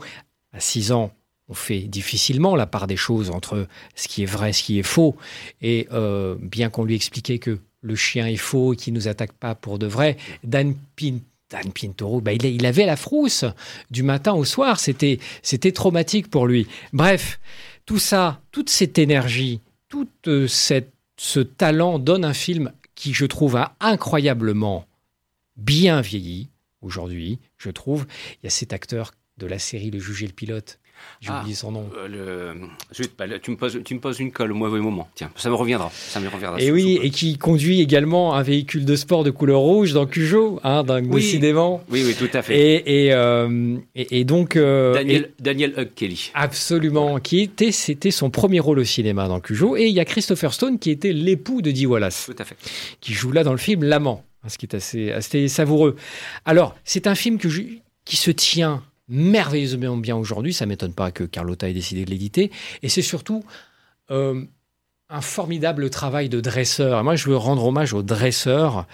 à 0.53 0.59
6 0.59 0.91
ans, 0.91 1.11
on 1.47 1.53
fait 1.53 1.79
difficilement 1.81 2.57
la 2.57 2.65
part 2.65 2.87
des 2.87 2.97
choses 2.97 3.29
entre 3.29 3.67
ce 3.95 4.07
qui 4.09 4.23
est 4.23 4.25
vrai, 4.25 4.51
ce 4.51 4.63
qui 4.63 4.79
est 4.79 4.83
faux. 4.83 5.15
Et 5.61 5.87
euh, 5.93 6.35
bien 6.41 6.69
qu'on 6.69 6.83
lui 6.83 6.95
expliquait 6.95 7.39
que 7.39 7.59
le 7.81 7.95
chien 7.95 8.27
est 8.27 8.35
faux 8.35 8.73
et 8.73 8.75
qu'il 8.75 8.91
ne 8.93 8.99
nous 8.99 9.07
attaque 9.07 9.31
pas 9.31 9.55
pour 9.55 9.79
de 9.79 9.87
vrai, 9.87 10.17
Dan, 10.43 10.75
Pin- 10.97 11.19
Dan 11.49 11.71
Pintoro, 11.71 12.19
bah, 12.19 12.33
il, 12.33 12.65
avait 12.65 12.85
la 12.85 12.97
frousse 12.97 13.45
du 13.89 14.03
matin 14.03 14.33
au 14.33 14.43
soir. 14.43 14.79
C'était, 14.79 15.19
c'était 15.41 15.71
traumatique 15.71 16.29
pour 16.29 16.45
lui. 16.45 16.67
Bref, 16.91 17.39
tout 17.85 17.99
ça, 17.99 18.41
toute 18.51 18.69
cette 18.69 18.97
énergie, 18.97 19.61
tout 19.87 20.09
euh, 20.27 20.47
ce 20.47 21.39
talent 21.39 21.99
donne 21.99 22.25
un 22.25 22.33
film 22.33 22.73
qui, 22.95 23.13
je 23.13 23.25
trouve, 23.25 23.55
a 23.55 23.75
incroyablement 23.79 24.85
bien 25.55 26.01
vieilli 26.01 26.49
aujourd'hui, 26.81 27.39
je 27.57 27.69
trouve. 27.69 28.05
Il 28.33 28.45
y 28.45 28.47
a 28.47 28.51
cet 28.51 28.73
acteur 28.73 29.13
de 29.37 29.47
la 29.47 29.59
série 29.59 29.91
Le 29.91 29.99
Juge 29.99 30.23
et 30.23 30.27
le 30.27 30.33
Pilote. 30.33 30.79
J'ai 31.21 31.29
Ah. 31.31 31.39
oublié 31.39 31.55
son 31.55 31.71
nom. 31.71 31.89
Euh, 31.97 32.53
le... 32.53 32.67
Zut, 32.95 33.11
bah, 33.17 33.25
tu, 33.41 33.51
me 33.51 33.55
poses, 33.57 33.79
tu 33.83 33.95
me 33.95 33.99
poses 33.99 34.19
une 34.19 34.31
colle 34.31 34.51
au 34.51 34.55
mauvais 34.55 34.79
moment. 34.79 35.09
Tiens, 35.15 35.31
ça 35.35 35.49
me 35.49 35.55
reviendra. 35.55 35.89
Ça 35.93 36.19
me 36.19 36.27
reviendra. 36.29 36.59
Et 36.61 36.71
oui, 36.71 36.99
et 37.01 37.09
qui 37.09 37.37
conduit 37.37 37.81
également 37.81 38.35
un 38.35 38.43
véhicule 38.43 38.85
de 38.85 38.95
sport 38.95 39.23
de 39.23 39.31
couleur 39.31 39.59
rouge 39.59 39.93
dans 39.93 40.05
Cujo, 40.05 40.59
hein, 40.63 40.83
Oui. 40.87 41.07
décidément. 41.21 41.81
Oui, 41.89 42.03
oui, 42.05 42.15
tout 42.17 42.29
à 42.37 42.41
fait. 42.41 42.57
Et, 42.59 43.05
et, 43.07 43.13
euh, 43.13 43.77
et, 43.95 44.19
et 44.19 44.23
donc. 44.25 44.55
euh, 44.55 44.93
Daniel, 44.93 45.31
Daniel 45.39 45.73
Hug 45.77 45.89
Kelly. 45.95 46.31
Absolument, 46.33 47.19
qui 47.19 47.39
était, 47.41 47.71
c'était 47.71 48.11
son 48.11 48.29
premier 48.29 48.59
rôle 48.59 48.79
au 48.79 48.83
cinéma 48.83 49.27
dans 49.27 49.39
Cujo. 49.39 49.75
Et 49.77 49.85
il 49.87 49.93
y 49.93 49.99
a 49.99 50.05
Christopher 50.05 50.53
Stone 50.53 50.77
qui 50.79 50.91
était 50.91 51.13
l'époux 51.13 51.61
de 51.61 51.71
Dee 51.71 51.85
Wallace, 51.87 52.25
Tout 52.31 52.35
à 52.41 52.45
fait. 52.45 52.55
qui 53.01 53.13
joue 53.13 53.31
là 53.31 53.43
dans 53.43 53.51
le 53.51 53.57
film 53.57 53.83
L'amant, 53.83 54.23
hein, 54.43 54.49
ce 54.49 54.57
qui 54.57 54.65
est 54.65 54.75
assez, 54.75 55.11
assez 55.11 55.47
savoureux. 55.47 55.95
Alors, 56.45 56.75
c'est 56.83 57.07
un 57.07 57.15
film 57.15 57.37
que 57.37 57.49
je- 57.49 57.61
qui 58.05 58.15
se 58.17 58.31
tient 58.31 58.83
merveilleusement 59.07 59.97
bien 59.97 60.15
aujourd'hui. 60.15 60.53
Ça 60.53 60.65
m'étonne 60.65 60.93
pas 60.93 61.11
que 61.11 61.23
Carlotta 61.23 61.69
ait 61.69 61.73
décidé 61.73 62.05
de 62.05 62.09
l'éditer. 62.09 62.51
Et 62.81 62.89
c'est 62.89 63.01
surtout 63.01 63.43
euh, 64.11 64.43
un 65.09 65.21
formidable 65.21 65.89
travail 65.89 66.27
de 66.29 66.41
dresseur. 66.41 67.03
Moi, 67.03 67.15
je 67.15 67.29
veux 67.29 67.37
rendre 67.37 67.65
hommage 67.65 67.93
au 67.93 68.03
dresseur 68.03 68.85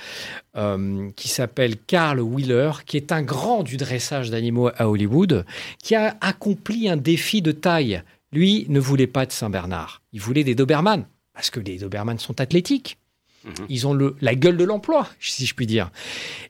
euh, 0.56 1.10
qui 1.15 1.28
s'appelle 1.28 1.78
Carl 1.78 2.19
Wheeler, 2.19 2.71
qui 2.86 2.97
est 2.97 3.12
un 3.12 3.23
grand 3.23 3.63
du 3.63 3.78
dressage 3.78 4.30
d'animaux 4.30 4.69
à 4.76 4.88
Hollywood, 4.88 5.45
qui 5.82 5.95
a 5.95 6.15
accompli 6.21 6.88
un 6.88 6.97
défi 6.97 7.41
de 7.41 7.52
taille. 7.52 8.04
Lui 8.32 8.65
ne 8.69 8.80
voulait 8.80 9.08
pas 9.08 9.26
de 9.26 9.32
Saint-Bernard, 9.32 10.02
il 10.12 10.21
voulait 10.21 10.43
des 10.43 10.56
Doberman, 10.56 11.06
parce 11.34 11.49
que 11.49 11.60
les 11.60 11.78
Doberman 11.78 12.17
sont 12.17 12.41
athlétiques. 12.41 12.97
Mhm. 13.44 13.66
Ils 13.70 13.88
ont 13.88 13.94
le, 13.94 14.16
la 14.22 14.36
gueule 14.36 14.58
de 14.58 14.64
l'emploi, 14.64 15.08
si 15.20 15.46
je 15.46 15.54
puis 15.54 15.68
dire. 15.68 15.92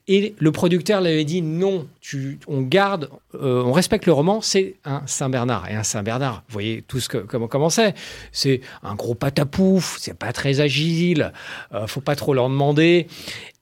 Et 0.08 0.36
le 0.38 0.52
producteur 0.52 1.02
l'avait 1.02 1.24
dit 1.24 1.42
non, 1.42 1.88
tu, 2.02 2.40
on 2.48 2.62
garde, 2.62 3.10
euh, 3.36 3.64
on 3.64 3.72
respecte 3.72 4.06
le 4.06 4.14
roman, 4.14 4.42
c'est 4.42 4.76
un 4.86 5.02
Saint-Bernard. 5.06 5.70
Et 5.70 5.76
un 5.76 5.84
Saint-Bernard, 5.84 6.44
vous 6.48 6.54
voyez 6.54 6.84
tout 6.88 7.00
ce 7.00 7.10
que, 7.10 7.18
comment, 7.18 7.48
comment 7.48 7.70
c'est 7.70 7.96
C'est 8.32 8.62
un 8.84 8.96
gros 8.96 9.16
patapouf, 9.16 9.98
c'est 10.00 10.18
pas 10.18 10.34
très 10.34 10.60
agile, 10.62 11.32
euh, 11.74 11.88
faut 11.88 12.02
pas 12.02 12.16
trop 12.16 12.34
leur 12.34 12.50
demander. 12.50 13.08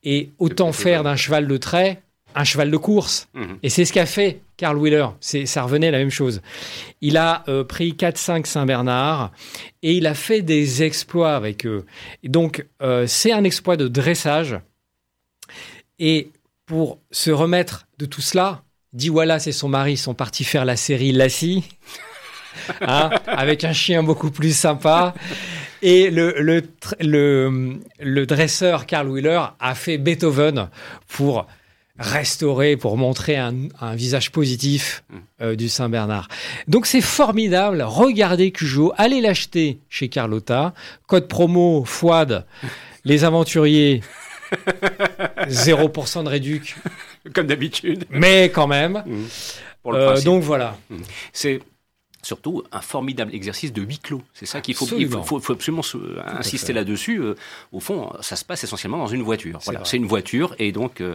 Et 0.04 0.30
autant 0.38 0.72
faire 0.72 1.04
d'un 1.04 1.16
cheval 1.16 1.46
de 1.46 1.56
trait 1.56 2.02
un 2.34 2.44
cheval 2.44 2.70
de 2.70 2.76
course. 2.76 3.28
Mhm. 3.34 3.58
Et 3.62 3.68
c'est 3.68 3.84
ce 3.84 3.92
qu'a 3.92 4.06
fait 4.06 4.40
Carl 4.56 4.76
Wheeler. 4.76 5.06
C'est, 5.20 5.46
ça 5.46 5.62
revenait 5.62 5.90
la 5.90 5.98
même 5.98 6.10
chose. 6.10 6.40
Il 7.00 7.16
a 7.16 7.44
euh, 7.48 7.64
pris 7.64 7.92
4-5 7.92 8.46
Saint-Bernard 8.46 9.32
et 9.82 9.94
il 9.94 10.06
a 10.06 10.14
fait 10.14 10.42
des 10.42 10.82
exploits 10.82 11.34
avec 11.34 11.66
eux. 11.66 11.84
Et 12.22 12.28
donc, 12.28 12.66
euh, 12.82 13.06
c'est 13.06 13.32
un 13.32 13.44
exploit 13.44 13.76
de 13.76 13.88
dressage. 13.88 14.58
Et 15.98 16.30
pour 16.66 16.98
se 17.10 17.30
remettre 17.30 17.86
de 17.98 18.06
tout 18.06 18.22
cela, 18.22 18.62
Dee 18.92 19.10
Wallace 19.10 19.46
et 19.46 19.52
son 19.52 19.68
mari 19.68 19.96
sont 19.96 20.14
partis 20.14 20.44
faire 20.44 20.64
la 20.64 20.76
série 20.76 21.12
Lassie. 21.12 21.64
Hein, 22.82 23.08
avec 23.26 23.64
un 23.64 23.72
chien 23.72 24.02
beaucoup 24.02 24.30
plus 24.30 24.54
sympa. 24.54 25.14
Et 25.80 26.10
le, 26.10 26.34
le, 26.38 26.62
le, 27.00 27.80
le 27.98 28.26
dresseur 28.26 28.84
Carl 28.86 29.08
Wheeler 29.08 29.40
a 29.58 29.74
fait 29.74 29.96
Beethoven 29.98 30.68
pour 31.08 31.46
restaurer, 31.98 32.76
pour 32.76 32.96
montrer 32.96 33.36
un, 33.36 33.54
un 33.80 33.94
visage 33.94 34.32
positif 34.32 35.04
euh, 35.40 35.54
du 35.56 35.68
Saint-Bernard. 35.68 36.28
Donc 36.68 36.86
c'est 36.86 37.00
formidable. 37.02 37.82
Regardez 37.86 38.50
Cujo, 38.50 38.92
allez 38.96 39.20
l'acheter 39.20 39.78
chez 39.88 40.08
Carlotta. 40.08 40.72
Code 41.06 41.28
promo 41.28 41.84
FOAD, 41.84 42.46
les 43.04 43.24
aventuriers, 43.24 44.00
0% 45.48 46.24
de 46.24 46.28
réduc, 46.28 46.76
Comme 47.34 47.46
d'habitude. 47.46 48.04
mais 48.10 48.50
quand 48.50 48.66
même. 48.66 49.02
Pour 49.82 49.92
le 49.92 49.98
Euh, 49.98 50.20
donc 50.22 50.42
voilà. 50.42 50.76
C'est 51.32 51.60
surtout 52.22 52.62
un 52.70 52.80
formidable 52.80 53.34
exercice 53.34 53.72
de 53.72 53.82
huis 53.82 53.98
clos. 53.98 54.22
C'est 54.32 54.46
ça 54.46 54.60
qu'il 54.60 54.74
faut, 54.74 54.84
il 54.86 55.04
Absolument. 55.04 55.22
faut, 55.24 55.40
faut 55.40 55.52
absolument 55.52 55.82
se- 55.82 55.98
insister 56.38 56.72
là-dessus. 56.72 57.20
Euh, 57.20 57.34
au 57.72 57.80
fond, 57.80 58.12
ça 58.20 58.36
se 58.36 58.44
passe 58.44 58.62
essentiellement 58.62 58.98
dans 58.98 59.06
une 59.08 59.22
voiture. 59.22 59.56
C'est 59.60 59.66
Voilà, 59.66 59.80
vrai. 59.80 59.88
c'est 59.88 59.96
une 59.96 60.06
voiture 60.06 60.54
et 60.60 60.70
donc 60.72 61.00
euh, 61.00 61.14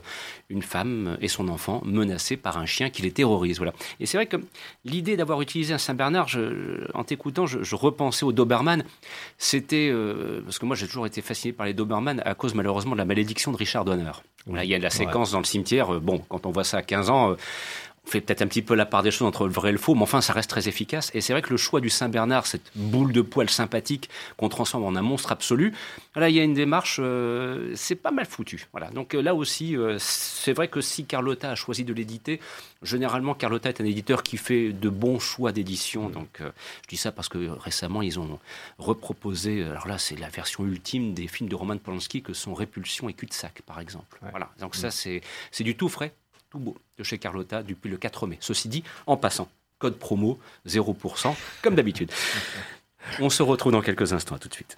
une 0.50 0.62
femme 0.62 1.17
et 1.22 1.28
son 1.30 1.48
enfant 1.48 1.82
menacés 1.86 2.36
par 2.38 2.58
un 2.58 2.65
chien 2.65 2.89
qui 2.89 3.02
les 3.04 3.12
terrorise. 3.12 3.58
Voilà. 3.58 3.74
Et 4.02 4.06
c'est 4.06 4.17
vrai 4.17 4.26
que 4.26 4.38
l'idée 4.84 5.15
d'avoir 5.15 5.41
utilisé 5.41 5.74
un 5.74 5.78
Saint-Bernard, 5.78 6.28
en 6.93 7.04
t'écoutant, 7.04 7.46
je, 7.46 7.63
je 7.63 7.76
repensais 7.76 8.26
au 8.26 8.34
Doberman. 8.34 8.84
C'était 9.38 9.89
euh, 9.91 10.41
parce 10.43 10.60
que 10.60 10.65
moi 10.65 10.76
j'ai 10.76 10.88
toujours 10.88 11.08
été 11.08 11.22
fasciné 11.22 11.54
par 11.54 11.65
les 11.65 11.74
Doberman 11.74 12.22
à 12.26 12.34
cause 12.36 12.54
malheureusement 12.54 12.93
de 12.93 12.98
la 12.98 13.06
malédiction 13.06 13.52
de 13.52 13.58
Richard 13.58 13.86
Donner. 13.86 14.12
Voilà, 14.46 14.63
il 14.63 14.70
y 14.70 14.76
a 14.76 14.80
la 14.80 14.89
séquence 14.89 15.32
dans 15.32 15.39
le 15.39 15.46
cimetière. 15.46 16.00
bon, 16.00 16.20
quand 16.30 16.46
on 16.46 16.52
voit 16.52 16.63
ça 16.63 16.78
à 16.78 16.82
15 16.82 17.10
ans. 17.10 17.36
On 18.08 18.10
fait 18.10 18.22
peut-être 18.22 18.41
un 18.41 18.48
petit 18.48 18.62
peu 18.62 18.74
la 18.74 18.86
part 18.86 19.04
des 19.04 19.12
choses 19.12 19.28
entre 19.28 19.46
le 19.46 19.52
vrai 19.52 19.70
et 19.70 19.72
le 19.74 19.78
faux, 19.78 19.93
mais 19.93 20.04
enfin, 20.04 20.22
ça 20.22 20.32
reste 20.32 20.50
très 20.50 20.70
efficace. 20.70 21.12
Et 21.13 21.20
c'est 21.20 21.34
vrai 21.34 21.41
que 21.41 21.50
le 21.50 21.58
choix 21.58 21.82
du 21.82 21.89
Saint-Bernard, 21.89 22.48
cette 22.48 22.72
boule 22.76 23.12
de 23.12 23.22
poil 23.22 23.50
sympathique 23.50 24.10
qu'on 24.38 24.48
transforme 24.48 24.86
en 24.86 24.96
un 24.96 25.02
monstre 25.02 25.32
absolu, 25.32 25.74
là, 26.15 26.30
il 26.30 26.36
y 26.36 26.39
a 26.39 26.43
une 26.43 26.54
démarche, 26.54 27.00
euh, 27.02 27.74
c'est 27.76 27.96
pas 27.96 28.12
mal 28.12 28.26
foutu. 28.26 28.67
Voilà. 28.72 28.89
Donc 28.91 29.13
euh, 29.13 29.22
là 29.22 29.36
aussi, 29.36 29.76
euh, 29.76 29.98
c'est 30.00 30.54
vrai 30.54 30.70
que 30.70 30.80
si 30.80 31.06
Carlotta 31.06 31.52
a 31.52 31.56
choisi 31.56 31.84
de 31.84 31.93
l'éditer, 31.93 32.39
généralement, 32.82 33.34
Carlotta 33.34 33.70
est 33.70 33.82
un 33.82 33.86
éditeur 33.86 34.24
qui 34.24 34.38
fait 34.38 34.72
de 34.72 34.89
bons 34.89 35.20
choix 35.20 35.52
d'édition. 35.52 36.10
Donc, 36.10 36.39
euh, 36.39 36.52
je 36.84 36.88
dis 36.88 36.98
ça 36.98 37.12
parce 37.12 37.28
que 37.28 37.50
récemment, 37.60 38.02
ils 38.02 38.20
ont 38.20 38.39
reproposé, 38.78 39.63
alors 39.63 39.88
là, 39.88 39.98
c'est 39.98 40.15
la 40.15 40.30
version 40.30 40.65
ultime 40.65 41.13
des 41.13 41.28
films 41.28 41.50
de 41.50 41.56
Roman 41.56 41.78
Polanski 41.78 42.22
que 42.22 42.34
sont 42.34 42.54
Répulsion 42.54 43.10
et 43.10 43.13
Cul-de-sac, 43.13 43.63
par 43.65 43.82
exemple. 43.82 44.17
Ouais. 44.22 44.30
Voilà. 44.32 44.50
Donc 44.60 44.76
ça, 44.76 44.91
c'est 44.91 45.22
c'est 45.52 45.63
du 45.63 45.76
tout 45.76 45.89
frais, 45.89 46.13
tout 46.58 46.63
beau 46.63 46.76
de 46.98 47.04
chez 47.04 47.20
Carlotta 47.20 47.63
depuis 47.63 47.89
le 47.89 47.98
4 47.98 48.28
mai. 48.28 48.38
Ceci 48.41 48.67
dit, 48.67 48.84
en 49.06 49.15
passant, 49.17 49.48
code 49.78 49.98
promo 49.98 50.39
0%, 50.67 51.36
comme 51.62 51.76
d'habitude. 51.76 52.12
On 53.20 53.30
se 53.30 53.43
retrouve 53.43 53.72
dans 53.72 53.82
quelques 53.82 54.12
instants, 54.13 54.36
à 54.36 54.39
tout 54.39 54.50
de 54.50 54.54
suite. 54.54 54.78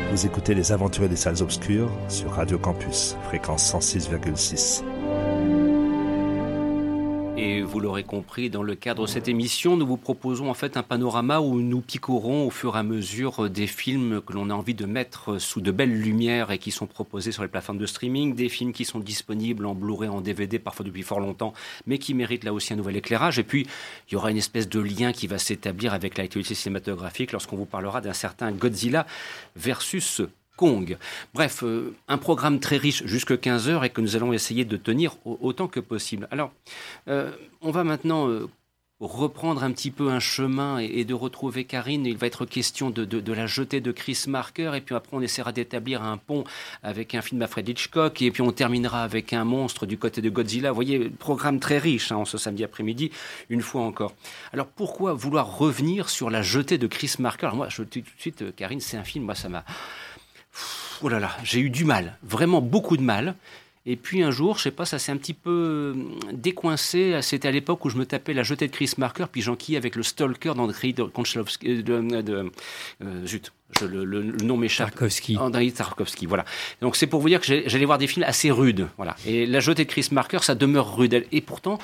Vous 0.09 0.25
écoutez 0.25 0.55
Les 0.55 0.71
Aventuriers 0.71 1.09
des 1.09 1.17
Salles 1.17 1.41
Obscures 1.41 1.91
sur 2.07 2.31
Radio 2.31 2.57
Campus, 2.57 3.17
fréquence 3.25 3.73
106,6. 3.73 4.96
Vous 7.77 7.83
l'aurez 7.83 8.03
compris, 8.03 8.49
dans 8.49 8.63
le 8.63 8.73
cadre 8.73 9.03
de 9.03 9.07
cette 9.07 9.27
émission, 9.27 9.77
nous 9.77 9.85
vous 9.85 9.97
proposons 9.97 10.49
en 10.49 10.55
fait 10.55 10.77
un 10.77 10.81
panorama 10.81 11.41
où 11.41 11.59
nous 11.59 11.81
picorons 11.81 12.47
au 12.47 12.49
fur 12.49 12.75
et 12.75 12.79
à 12.79 12.81
mesure 12.81 13.51
des 13.51 13.67
films 13.67 14.19
que 14.19 14.33
l'on 14.33 14.49
a 14.49 14.55
envie 14.55 14.73
de 14.73 14.87
mettre 14.87 15.37
sous 15.37 15.61
de 15.61 15.69
belles 15.69 15.95
lumières 15.95 16.49
et 16.49 16.57
qui 16.57 16.71
sont 16.71 16.87
proposés 16.87 17.31
sur 17.31 17.43
les 17.43 17.47
plateformes 17.47 17.77
de 17.77 17.85
streaming, 17.85 18.33
des 18.33 18.49
films 18.49 18.73
qui 18.73 18.83
sont 18.83 18.97
disponibles 18.97 19.63
en 19.63 19.75
Blu-ray, 19.75 20.09
en 20.09 20.21
DVD, 20.21 20.57
parfois 20.57 20.87
depuis 20.87 21.03
fort 21.03 21.19
longtemps, 21.19 21.53
mais 21.85 21.99
qui 21.99 22.15
méritent 22.15 22.45
là 22.45 22.51
aussi 22.51 22.73
un 22.73 22.77
nouvel 22.77 22.95
éclairage. 22.95 23.37
Et 23.37 23.43
puis, 23.43 23.67
il 24.09 24.13
y 24.15 24.17
aura 24.17 24.31
une 24.31 24.37
espèce 24.37 24.67
de 24.67 24.79
lien 24.79 25.11
qui 25.11 25.27
va 25.27 25.37
s'établir 25.37 25.93
avec 25.93 26.17
l'actualité 26.17 26.55
cinématographique 26.55 27.31
lorsqu'on 27.31 27.57
vous 27.57 27.67
parlera 27.67 28.01
d'un 28.01 28.13
certain 28.13 28.51
Godzilla 28.53 29.05
versus 29.55 30.23
Bref, 31.33 31.63
euh, 31.63 31.95
un 32.07 32.17
programme 32.17 32.59
très 32.59 32.77
riche 32.77 33.05
jusque 33.05 33.39
15 33.39 33.69
heures 33.69 33.83
et 33.83 33.89
que 33.89 34.01
nous 34.01 34.15
allons 34.15 34.33
essayer 34.33 34.65
de 34.65 34.77
tenir 34.77 35.15
au- 35.25 35.37
autant 35.41 35.67
que 35.67 35.79
possible. 35.79 36.27
Alors, 36.31 36.51
euh, 37.07 37.31
on 37.61 37.71
va 37.71 37.83
maintenant 37.83 38.27
euh, 38.27 38.47
reprendre 38.99 39.63
un 39.63 39.71
petit 39.71 39.91
peu 39.91 40.09
un 40.09 40.19
chemin 40.19 40.79
et, 40.79 41.05
de 41.05 41.13
retrouver 41.13 41.65
Karine. 41.65 42.05
Il 42.07 42.17
va 42.17 42.25
être 42.25 42.45
question 42.45 42.89
de, 42.89 43.31
la 43.33 43.45
jetée 43.45 43.79
de 43.79 43.91
Chris 43.91 44.23
Marker 44.27 44.71
et 44.75 44.81
puis 44.81 44.95
après 44.95 45.15
on 45.15 45.21
essaiera 45.21 45.51
d'établir 45.51 46.01
un 46.01 46.17
pont 46.17 46.43
avec 46.81 47.13
un 47.13 47.21
film 47.21 47.39
d'Alfred 47.39 47.69
Hitchcock 47.69 48.21
et 48.23 48.31
puis 48.31 48.41
on 48.41 48.51
terminera 48.51 49.03
avec 49.03 49.33
un 49.33 49.43
monstre 49.45 49.85
du 49.85 49.99
côté 49.99 50.21
de 50.21 50.29
Godzilla. 50.29 50.71
Vous 50.71 50.75
voyez, 50.75 51.09
programme 51.11 51.59
très 51.59 51.77
riche 51.77 52.11
hein, 52.11 52.17
en 52.17 52.25
ce 52.25 52.39
samedi 52.39 52.63
après-midi, 52.63 53.11
une 53.49 53.61
fois 53.61 53.83
encore. 53.83 54.13
Alors 54.51 54.65
pourquoi 54.67 55.13
vouloir 55.13 55.57
revenir 55.57 56.09
sur 56.09 56.31
la 56.31 56.41
jetée 56.41 56.79
de 56.79 56.87
Chris 56.87 57.13
Marker? 57.19 57.45
Alors 57.45 57.57
moi, 57.57 57.69
je 57.69 57.83
dis 57.83 58.01
tout 58.01 58.15
de 58.15 58.21
suite, 58.21 58.55
Karine, 58.55 58.81
c'est 58.81 58.97
un 58.97 59.03
film, 59.03 59.25
moi 59.25 59.35
ça 59.35 59.47
m'a... 59.47 59.63
Oh 61.01 61.09
là 61.09 61.19
là, 61.19 61.35
j'ai 61.43 61.59
eu 61.59 61.69
du 61.69 61.85
mal, 61.85 62.17
vraiment 62.23 62.61
beaucoup 62.61 62.97
de 62.97 63.03
mal. 63.03 63.35
Et 63.89 63.95
puis 63.95 64.21
un 64.21 64.31
jour, 64.31 64.57
je 64.57 64.63
sais 64.63 64.71
pas, 64.71 64.83
ça 64.83 64.99
s'est 64.99 65.13
un 65.13 65.17
petit 65.17 65.33
peu 65.33 65.49
euh, 65.49 65.93
décoincé. 66.33 67.17
C'était 67.21 67.47
à 67.47 67.51
l'époque 67.51 67.85
où 67.85 67.89
je 67.89 67.95
me 67.97 68.05
tapais 68.05 68.33
la 68.33 68.43
jetée 68.43 68.67
de 68.67 68.71
Chris 68.73 68.91
Marker, 68.97 69.25
puis 69.31 69.41
j'enquillais 69.41 69.77
avec 69.77 69.95
le 69.95 70.03
Stalker 70.03 70.53
d'Andrei 70.55 70.93
Konchalovsky. 71.13 71.67
euh, 71.69 71.81
De, 71.83 72.21
de- 72.21 72.51
euh, 73.03 73.25
zut, 73.25 73.53
je- 73.79 73.85
le, 73.85 74.03
le- 74.03 74.21
le 74.21 74.43
nom 74.45 74.57
m'échappe. 74.57 74.89
Tarkovsky. 74.91 75.37
Andrei 75.37 75.71
Tarkovsky, 75.71 76.25
voilà. 76.25 76.43
Donc 76.81 76.97
c'est 76.97 77.07
pour 77.07 77.21
vous 77.21 77.29
dire 77.29 77.39
que 77.39 77.45
j'allais 77.69 77.85
voir 77.85 77.97
des 77.97 78.07
films 78.07 78.25
assez 78.27 78.51
rudes, 78.51 78.87
voilà. 78.97 79.15
Et 79.25 79.45
la 79.45 79.61
jetée 79.61 79.85
de 79.85 79.89
Chris 79.89 80.09
Marker, 80.11 80.39
ça 80.43 80.53
demeure 80.55 80.97
rude. 80.97 81.25
Et 81.31 81.39
pourtant, 81.39 81.79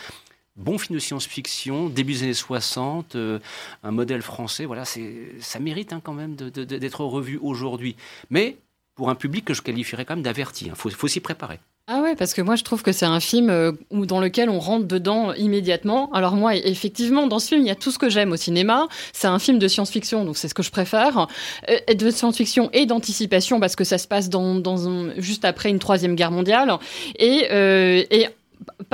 bon 0.57 0.77
film 0.77 0.95
de 0.95 0.99
science-fiction, 0.99 1.87
début 1.87 2.13
des 2.13 2.23
années 2.23 2.33
60, 2.33 3.15
euh, 3.15 3.39
un 3.81 3.91
modèle 3.91 4.21
français, 4.23 4.65
voilà, 4.65 4.83
ça 4.83 5.59
mérite 5.61 5.93
hein, 5.93 6.01
quand 6.03 6.13
même 6.13 6.35
d'être 6.35 7.05
revu 7.05 7.39
aujourd'hui. 7.41 7.95
Mais 8.29 8.57
pour 8.95 9.09
un 9.09 9.15
public 9.15 9.45
que 9.45 9.53
je 9.53 9.61
qualifierais 9.61 10.05
quand 10.05 10.15
même 10.15 10.23
d'averti, 10.23 10.65
il 10.65 10.75
faut, 10.75 10.89
faut 10.89 11.07
s'y 11.07 11.19
préparer. 11.19 11.59
Ah 11.87 12.01
ouais, 12.01 12.15
parce 12.15 12.33
que 12.33 12.41
moi 12.41 12.55
je 12.55 12.63
trouve 12.63 12.81
que 12.81 12.93
c'est 12.93 13.05
un 13.05 13.19
film 13.19 13.49
euh, 13.49 13.73
où, 13.91 14.05
dans 14.05 14.21
lequel 14.21 14.49
on 14.49 14.59
rentre 14.59 14.87
dedans 14.87 15.33
immédiatement. 15.33 16.09
Alors 16.13 16.35
moi, 16.35 16.55
effectivement, 16.55 17.27
dans 17.27 17.39
ce 17.39 17.49
film, 17.49 17.61
il 17.61 17.67
y 17.67 17.71
a 17.71 17.75
tout 17.75 17.91
ce 17.91 17.99
que 17.99 18.09
j'aime 18.09 18.31
au 18.31 18.37
cinéma. 18.37 18.87
C'est 19.11 19.27
un 19.27 19.37
film 19.37 19.59
de 19.59 19.67
science-fiction, 19.67 20.23
donc 20.23 20.37
c'est 20.37 20.47
ce 20.47 20.53
que 20.53 20.63
je 20.63 20.71
préfère. 20.71 21.27
Euh, 21.69 21.93
de 21.93 22.09
science-fiction 22.09 22.69
et 22.71 22.85
d'anticipation, 22.85 23.59
parce 23.59 23.75
que 23.75 23.83
ça 23.83 23.97
se 23.97 24.07
passe 24.07 24.29
dans, 24.29 24.61
juste 25.17 25.43
après 25.43 25.69
une 25.69 25.79
troisième 25.79 26.15
guerre 26.15 26.31
mondiale. 26.31 26.73
Et, 27.19 27.47
euh, 27.51 28.05
et 28.09 28.27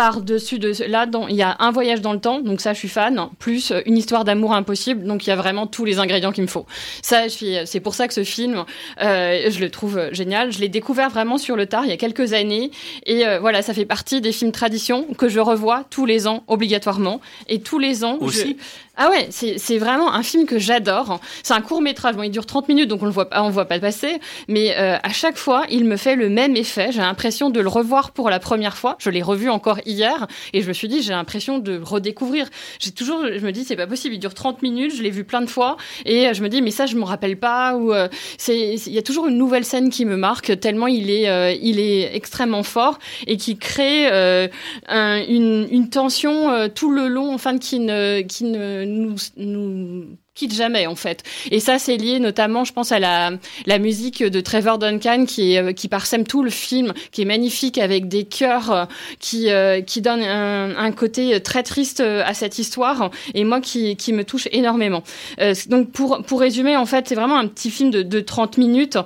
par-dessus 0.03 0.59
de 0.59 0.71
là, 0.88 1.05
il 1.29 1.35
y 1.35 1.41
a 1.41 1.57
un 1.59 1.71
voyage 1.71 1.99
dans 1.99 2.13
le 2.13 2.21
temps, 2.21 2.39
donc 2.39 2.62
ça 2.62 2.71
je 2.71 2.79
suis 2.79 2.88
fan, 2.88 3.27
plus 3.38 3.71
euh, 3.71 3.81
une 3.85 3.97
histoire 3.97 4.23
d'amour 4.23 4.53
impossible, 4.53 5.03
donc 5.03 5.27
il 5.27 5.29
y 5.29 5.33
a 5.33 5.35
vraiment 5.35 5.67
tous 5.67 5.83
les 5.83 5.99
ingrédients 5.99 6.31
qu'il 6.31 6.43
me 6.43 6.47
faut. 6.47 6.65
Ça, 7.01 7.23
je 7.23 7.33
suis- 7.33 7.55
c'est 7.65 7.81
pour 7.81 7.93
ça 7.95 8.07
que 8.07 8.13
ce 8.13 8.23
film, 8.23 8.63
euh, 9.01 9.49
je 9.49 9.59
le 9.59 9.69
trouve 9.69 9.97
euh, 9.97 10.09
génial. 10.13 10.53
Je 10.53 10.59
l'ai 10.59 10.69
découvert 10.69 11.09
vraiment 11.09 11.38
sur 11.38 11.57
le 11.57 11.65
tard 11.65 11.83
il 11.83 11.89
y 11.89 11.91
a 11.91 11.97
quelques 11.97 12.31
années, 12.31 12.71
et 13.05 13.27
euh, 13.27 13.39
voilà, 13.41 13.62
ça 13.62 13.73
fait 13.73 13.83
partie 13.85 14.21
des 14.21 14.31
films 14.31 14.53
tradition 14.53 15.03
que 15.17 15.27
je 15.27 15.41
revois 15.41 15.83
tous 15.89 16.05
les 16.05 16.27
ans 16.27 16.43
obligatoirement, 16.47 17.19
et 17.49 17.59
tous 17.59 17.77
les 17.79 18.05
ans. 18.05 18.17
je- 18.21 18.25
Aussi 18.25 18.57
ah 19.01 19.09
ouais, 19.09 19.29
c'est 19.31 19.77
vraiment 19.77 20.13
un 20.13 20.23
film 20.23 20.45
que 20.45 20.59
j'adore. 20.59 21.21
C'est 21.41 21.53
un 21.53 21.62
court 21.62 21.81
métrage, 21.81 22.15
bon, 22.17 22.23
il 22.23 22.31
dure 22.31 22.45
30 22.45 22.67
minutes, 22.67 22.89
donc 22.89 23.01
on 23.01 23.05
le 23.05 23.12
voit 23.12 23.29
pas, 23.29 23.47
voit 23.49 23.63
pas 23.63 23.79
passer. 23.79 24.19
Mais 24.49 24.75
euh, 24.77 24.97
à 25.01 25.09
chaque 25.13 25.38
fois, 25.38 25.63
il 25.69 25.85
me 25.85 25.95
fait 25.95 26.17
le 26.17 26.27
même 26.27 26.57
effet. 26.57 26.89
J'ai 26.91 26.99
l'impression 26.99 27.49
de 27.49 27.62
le 27.62 27.69
revoir 27.69 28.12
pour 28.12 28.29
la 28.29 28.39
première 28.39 28.75
fois. 28.75 28.97
Je 28.99 29.09
l'ai 29.09 29.21
revu 29.21 29.49
encore 29.49 29.79
hier, 29.85 30.27
et 30.51 30.62
je 30.62 30.67
me 30.67 30.73
suis 30.73 30.89
dit, 30.89 31.01
j'ai 31.01 31.13
l'impression 31.13 31.59
de 31.59 31.79
redécouvrir. 31.81 32.47
J'ai 32.79 32.91
toujours, 32.91 33.21
je 33.25 33.39
me 33.45 33.51
dis, 33.53 33.63
c'est 33.63 33.77
pas 33.77 33.88
possible. 33.88 34.15
Il 34.15 34.19
dure 34.19 34.33
30 34.33 34.62
minutes, 34.63 34.93
je 34.93 35.01
l'ai 35.01 35.12
vu 35.12 35.23
plein 35.23 35.39
de 35.41 35.49
fois, 35.49 35.77
et 36.05 36.27
euh, 36.27 36.33
je 36.33 36.43
me 36.43 36.49
dis, 36.49 36.62
mais 36.62 36.71
ça, 36.71 36.85
je 36.85 36.97
me 36.97 37.05
rappelle 37.05 37.38
pas. 37.39 37.75
Ou 37.77 37.93
euh, 37.93 38.09
c'est, 38.38 38.75
il 38.75 38.91
y 38.93 38.97
a 38.97 39.01
toujours 39.01 39.27
une 39.27 39.38
nouvelle 39.38 39.63
scène 39.63 39.89
qui 39.91 40.03
me 40.03 40.17
marque 40.17 40.59
tellement 40.59 40.88
il 40.88 41.09
est, 41.09 41.57
il 41.62 41.79
est 41.79 42.13
extrêmement 42.15 42.63
fort 42.63 42.99
et 43.27 43.38
qui 43.38 43.57
crée 43.57 44.07
un- 44.88 45.23
une, 45.23 45.67
une 45.71 45.89
tension 45.89 46.67
tout 46.75 46.91
le 46.91 47.07
long, 47.07 47.33
enfin, 47.33 47.57
qui 47.57 47.79
ne, 47.79 48.21
qui 48.21 48.43
ne 48.43 48.88
nous, 48.89 49.15
nous 49.38 50.17
quitte 50.39 50.56
jamais 50.56 50.88
en 50.88 50.95
fait. 50.95 51.23
Et 51.52 51.60
ça, 51.60 51.80
c'est 51.80 51.97
lié 51.97 52.19
notamment, 52.19 52.63
je 52.63 52.71
pense, 52.71 52.93
à 52.93 52.99
la, 52.99 53.32
la 53.65 53.78
musique 53.78 54.23
de 54.23 54.39
Trevor 54.39 54.78
Duncan 54.78 55.25
qui, 55.28 55.54
est, 55.54 55.62
euh, 55.62 55.73
qui 55.73 55.89
parsème 55.89 56.25
tout 56.25 56.43
le 56.43 56.49
film, 56.49 56.93
qui 57.12 57.23
est 57.23 57.25
magnifique 57.25 57.78
avec 57.78 58.08
des 58.08 58.23
chœurs 58.23 58.71
euh, 58.71 58.86
qui, 59.19 59.49
euh, 59.49 59.82
qui 59.82 59.99
donnent 60.02 60.23
un, 60.23 60.78
un 60.78 60.91
côté 60.93 61.41
très 61.41 61.63
triste 61.63 61.99
à 61.99 62.34
cette 62.34 62.58
histoire 62.58 63.12
et 63.34 63.43
moi 63.43 63.60
qui, 63.60 63.97
qui 63.97 64.13
me 64.13 64.23
touche 64.23 64.47
énormément. 64.52 65.04
Donc 65.67 65.91
pour, 65.91 66.21
pour 66.23 66.39
résumer, 66.39 66.75
en 66.78 66.86
fait, 66.86 67.08
c'est 67.08 67.15
vraiment 67.15 67.38
un 67.38 67.47
petit 67.47 67.69
film 67.69 67.91
de, 67.91 68.02
de 68.02 68.19
30 68.21 68.58
minutes 68.58 68.97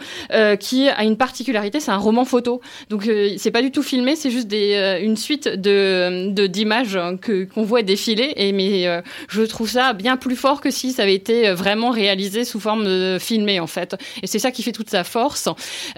qui 0.60 0.88
a 0.89 1.04
une 1.04 1.17
particularité, 1.17 1.80
c'est 1.80 1.91
un 1.91 1.98
roman 1.98 2.26
photo. 2.26 2.62
Donc 2.89 3.10
c'est 3.38 3.52
pas 3.52 3.62
du 3.62 3.72
tout 3.72 3.82
filmé, 3.84 4.15
c'est 4.15 4.30
juste 4.32 4.48
des, 4.48 5.00
une 5.02 5.17
suite 5.17 5.48
de 5.48 6.30
de- 6.32 6.48
d'images 6.48 7.00
que 7.22 7.46
qu'on 7.46 7.63
voit 7.63 7.82
défiler. 7.82 8.34
Et 8.36 8.52
mais 8.52 9.02
je 9.30 9.41
trouve 9.43 9.69
ça 9.69 9.93
bien 9.93 10.17
plus 10.17 10.36
fort 10.36 10.62
que 10.62 10.69
si 10.69 10.91
ça 10.91 11.04
avait 11.04 11.15
été 11.15 11.22
été 11.23 11.51
vraiment 11.53 11.91
réalisé 11.91 12.43
sous 12.43 12.59
forme 12.59 12.83
de 12.86 13.17
filmé 13.19 13.59
en 13.59 13.67
fait. 13.67 13.95
Et 14.21 14.27
c'est 14.27 14.39
ça 14.39 14.51
qui 14.51 14.63
fait 14.63 14.71
toute 14.71 14.89
sa 14.89 15.03
force. 15.03 15.47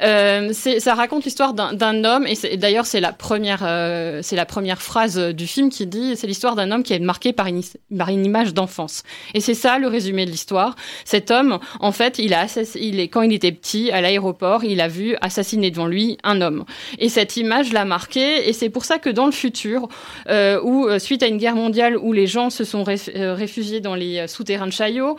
Euh, 0.04 0.54
ça 0.54 0.94
raconte 0.94 1.26
l'histoire 1.26 1.54
d'un 1.54 2.04
homme 2.04 2.28
et, 2.28 2.58
d'ailleurs 2.58 2.86
c'est 2.86 3.02
la 3.02 3.12
première 3.12 3.64
euh, 3.64 4.20
c'est 4.22 4.36
la 4.36 4.46
première 4.46 4.82
phrase 4.82 5.18
du 5.18 5.48
film 5.48 5.70
qui 5.70 5.88
dit 5.88 6.16
c'est 6.16 6.28
l'histoire 6.28 6.56
d'un 6.56 6.72
homme 6.72 6.84
qui 6.84 6.94
est 6.94 7.00
marqué 7.00 7.34
par 7.34 7.48
une, 7.48 7.62
par 7.98 8.10
une 8.10 8.26
image 8.26 8.54
d'enfance. 8.54 9.04
Et 9.34 9.40
c'est 9.40 9.54
ça 9.54 9.80
le 9.80 9.88
résumé 9.88 10.26
de 10.26 10.32
l'histoire. 10.32 10.76
Cet 11.06 11.32
homme, 11.32 11.60
en 11.80 11.92
fait, 11.92 12.20
il 12.20 12.34
a 12.34 12.46
il 12.76 13.00
est 13.00 13.08
quand 13.08 13.22
il 13.24 13.34
était 13.34 13.52
petit 13.52 13.92
à 13.92 14.02
l'aéroport, 14.02 14.64
il 14.64 14.80
a 14.82 14.88
vu 14.88 15.16
assassiner 15.22 15.72
devant 15.72 15.88
lui 15.88 16.18
un 16.24 16.42
homme. 16.42 16.66
Et 17.00 17.10
cette 17.10 17.38
image 17.38 17.74
l'a 17.74 17.86
marqué. 17.86 18.48
Et 18.48 18.54
c'est 18.54 18.70
pour 18.70 18.86
ça 18.86 19.00
que 19.00 19.10
dans 19.10 19.26
le 19.26 19.32
futur, 19.32 19.88
euh, 20.30 20.60
où 20.64 20.88
suite 21.00 21.24
à 21.24 21.28
une 21.28 21.38
guerre 21.38 21.56
mondiale 21.56 21.98
où 21.98 22.14
les 22.14 22.28
gens 22.28 22.50
se 22.50 22.64
sont 22.64 22.84
réfugiés 22.84 23.80
dans 23.82 23.96
les 23.96 24.28
souterrains 24.28 24.68
de 24.68 24.72
Chaillot 24.72 25.15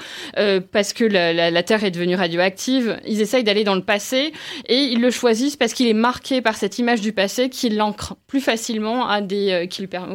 parce 0.73 0.93
que 0.93 1.05
la, 1.05 1.63
Terre 1.63 1.85
est 1.85 1.91
devenue 1.91 2.15
radioactive, 2.15 2.99
ils 3.07 3.21
essayent 3.21 3.45
d'aller 3.45 3.65
dans 3.65 3.75
le 3.75 3.83
passé 3.83 4.33
et 4.69 4.77
ils 4.77 5.01
le 5.01 5.11
choisissent 5.11 5.57
parce 5.57 5.73
qu'il 5.73 5.87
est 5.87 5.95
marqué 5.95 6.41
par 6.41 6.57
cette 6.57 6.79
image 6.79 7.01
du 7.01 7.13
passé 7.13 7.49
qui 7.49 7.71
l'ancre 7.71 8.17
plus 8.27 8.41
facilement 8.41 9.09
à 9.09 9.21
des 9.21 9.51
euh, 9.51 9.67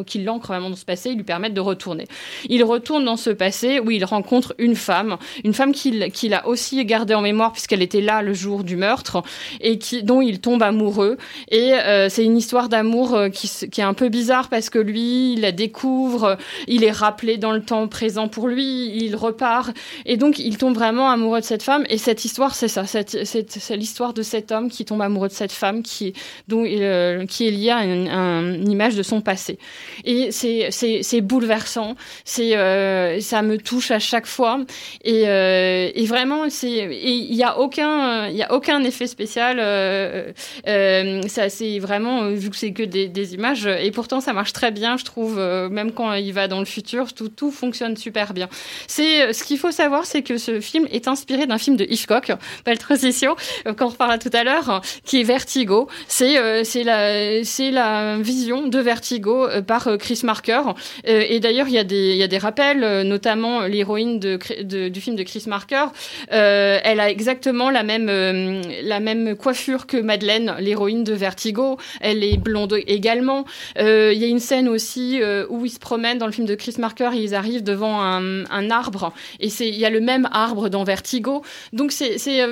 qui, 0.03 0.19
l'ancre 0.19 0.47
vraiment 0.47 0.69
dans 0.69 0.75
ce 0.75 0.85
passé, 0.85 1.09
ils 1.09 1.17
lui 1.17 1.23
permettent 1.23 1.53
de 1.53 1.61
retourner. 1.61 2.07
Il 2.49 2.63
retourne 2.63 3.05
dans 3.05 3.17
ce 3.17 3.29
passé 3.29 3.79
où 3.79 3.91
il 3.91 4.05
rencontre 4.05 4.53
une 4.57 4.75
femme, 4.75 5.17
une 5.43 5.53
femme 5.53 5.71
qu'il 5.71 6.11
qu'il 6.11 6.33
a 6.33 6.47
aussi 6.47 6.83
gardée 6.85 7.13
en 7.13 7.21
mémoire 7.21 7.51
puisqu'elle 7.51 7.81
était 7.81 8.01
là 8.01 8.21
le 8.21 8.33
jour 8.33 8.63
du 8.63 8.75
meurtre 8.75 9.23
et 9.59 9.79
dont 10.03 10.21
il 10.21 10.39
tombe 10.39 10.63
amoureux 10.63 11.17
et 11.49 11.73
euh, 11.73 12.09
c'est 12.09 12.23
une 12.23 12.37
histoire 12.37 12.69
d'amour 12.69 13.15
euh, 13.15 13.29
qui 13.29 13.81
est 13.81 13.83
un 13.83 13.93
peu 13.93 14.09
bizarre 14.09 14.49
parce 14.49 14.69
que 14.69 14.79
lui 14.79 15.33
il 15.33 15.41
la 15.41 15.51
découvre, 15.51 16.37
il 16.67 16.83
est 16.83 16.91
rappelé 16.91 17.37
dans 17.37 17.51
le 17.51 17.61
temps 17.61 17.87
présent 17.87 18.27
pour 18.27 18.47
lui, 18.47 18.95
il 18.95 19.15
repart 19.15 19.60
et 20.05 20.17
donc 20.17 20.39
il 20.39 20.57
tombe 20.57 20.75
vraiment 20.75 21.09
amoureux 21.09 21.39
de 21.39 21.45
cette 21.45 21.63
femme 21.63 21.85
et 21.89 21.97
cette 21.97 22.25
histoire 22.25 22.55
c'est 22.55 22.67
ça, 22.67 22.85
c'est 22.85 23.77
l'histoire 23.77 24.13
de 24.13 24.21
cet 24.21 24.51
homme 24.51 24.69
qui 24.69 24.85
tombe 24.85 25.01
amoureux 25.01 25.27
de 25.27 25.33
cette 25.33 25.51
femme 25.51 25.83
qui, 25.83 26.13
dont, 26.47 26.63
euh, 26.65 27.25
qui 27.25 27.47
est 27.47 27.51
liée 27.51 27.69
à 27.69 27.83
une, 27.83 28.71
image 28.71 28.95
de 28.95 29.03
son 29.03 29.21
passé. 29.21 29.57
Et 30.05 30.31
c'est 30.31 31.21
bouleversant, 31.21 31.95
euh, 32.39 33.19
ça 33.19 33.41
me 33.41 33.57
touche 33.57 33.91
à 33.91 33.99
chaque 33.99 34.25
fois. 34.25 34.61
Et, 35.03 35.27
euh, 35.27 35.89
vraiment, 36.05 36.45
il 36.63 37.29
n'y 37.31 37.43
a, 37.43 37.59
aucun, 37.59 38.29
a 38.29 38.53
aucun 38.53 38.83
effet 38.83 39.07
spécial. 39.07 39.57
C'est 40.65 41.79
vraiment, 41.79 42.29
vu 42.29 42.49
que 42.49 42.55
c'est 42.55 42.73
que 42.73 42.83
des, 42.83 43.33
images, 43.33 43.65
et 43.65 43.91
pourtant 43.91 44.19
ça 44.19 44.33
marche 44.33 44.53
très 44.53 44.71
bien, 44.71 44.97
je 44.97 45.05
trouve, 45.05 45.37
même 45.37 45.91
quand 45.91 46.13
il 46.13 46.33
va 46.33 46.47
dans 46.47 46.59
le 46.59 46.65
futur, 46.65 47.13
tout, 47.13 47.29
tout 47.29 47.51
fonctionne 47.51 47.95
super 47.95 48.33
bien. 48.33 48.49
C'est 48.87 49.33
Ce 49.33 49.43
qu'il 49.51 49.59
faut 49.59 49.71
savoir, 49.71 50.05
c'est 50.05 50.21
que 50.21 50.37
ce 50.37 50.61
film 50.61 50.87
est 50.91 51.09
inspiré 51.09 51.45
d'un 51.45 51.57
film 51.57 51.75
de 51.75 51.83
Hitchcock, 51.83 52.31
Belle 52.63 52.77
Transition, 52.77 53.35
qu'on 53.77 53.89
reparlera 53.89 54.17
tout 54.17 54.29
à 54.31 54.45
l'heure, 54.45 54.81
qui 55.03 55.19
est 55.19 55.23
Vertigo. 55.23 55.89
C'est 56.07 56.37
euh, 56.37 56.63
la 56.85 57.41
la 57.71 58.17
vision 58.17 58.67
de 58.67 58.79
Vertigo 58.79 59.45
euh, 59.45 59.61
par 59.61 59.89
euh, 59.89 59.97
Chris 59.97 60.21
Marker. 60.23 60.61
et 61.03 61.41
d'ailleurs, 61.41 61.67
il 61.67 61.73
y 61.73 61.77
a 61.77 61.83
des 61.83 62.15
y 62.15 62.23
a 62.23 62.29
des 62.29 62.37
rappels, 62.37 63.01
notamment 63.01 63.63
l'héroïne 63.63 64.19
du 64.19 65.01
film 65.01 65.17
de 65.17 65.23
Chris 65.23 65.43
Marker. 65.47 65.87
elle 66.29 66.99
a 67.01 67.09
exactement 67.09 67.69
la 67.69 67.83
même 67.83 68.07
la 68.83 68.99
même 69.01 69.35
coiffure 69.35 69.85
que 69.85 69.97
Madeleine, 69.97 70.55
l'héroïne 70.59 71.03
de 71.03 71.13
Vertigo. 71.13 71.77
Elle 71.99 72.23
est 72.23 72.37
blonde 72.37 72.77
également. 72.87 73.43
Il 73.77 74.17
y 74.21 74.23
a 74.23 74.27
une 74.27 74.39
scène 74.39 74.69
aussi 74.69 75.19
où 75.49 75.65
ils 75.65 75.71
se 75.71 75.79
promènent 75.79 76.19
dans 76.19 76.27
le 76.27 76.31
film 76.31 76.47
de 76.47 76.55
Chris 76.55 76.75
Marker. 76.77 77.09
ils 77.15 77.35
arrivent 77.35 77.63
devant 77.63 78.01
un, 78.01 78.45
un 78.45 78.71
arbre 78.71 79.13
et 79.41 79.49
c'est 79.49 79.67
il 79.67 79.77
y 79.77 79.85
a 79.85 79.89
le 79.89 79.99
même 79.99 80.29
arbre 80.31 80.69
dans 80.69 80.83
Vertigo. 80.83 81.41
Donc 81.73 81.91
c'est 81.91 82.17
c'est 82.17 82.45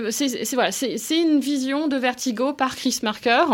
voilà, 0.53 0.71
c'est 0.71 1.17
une 1.17 1.39
vision 1.39 1.87
de 1.87 1.95
Vertigo 1.97 2.53
par 2.53 2.75
Chris 2.75 2.99
Marker. 3.03 3.45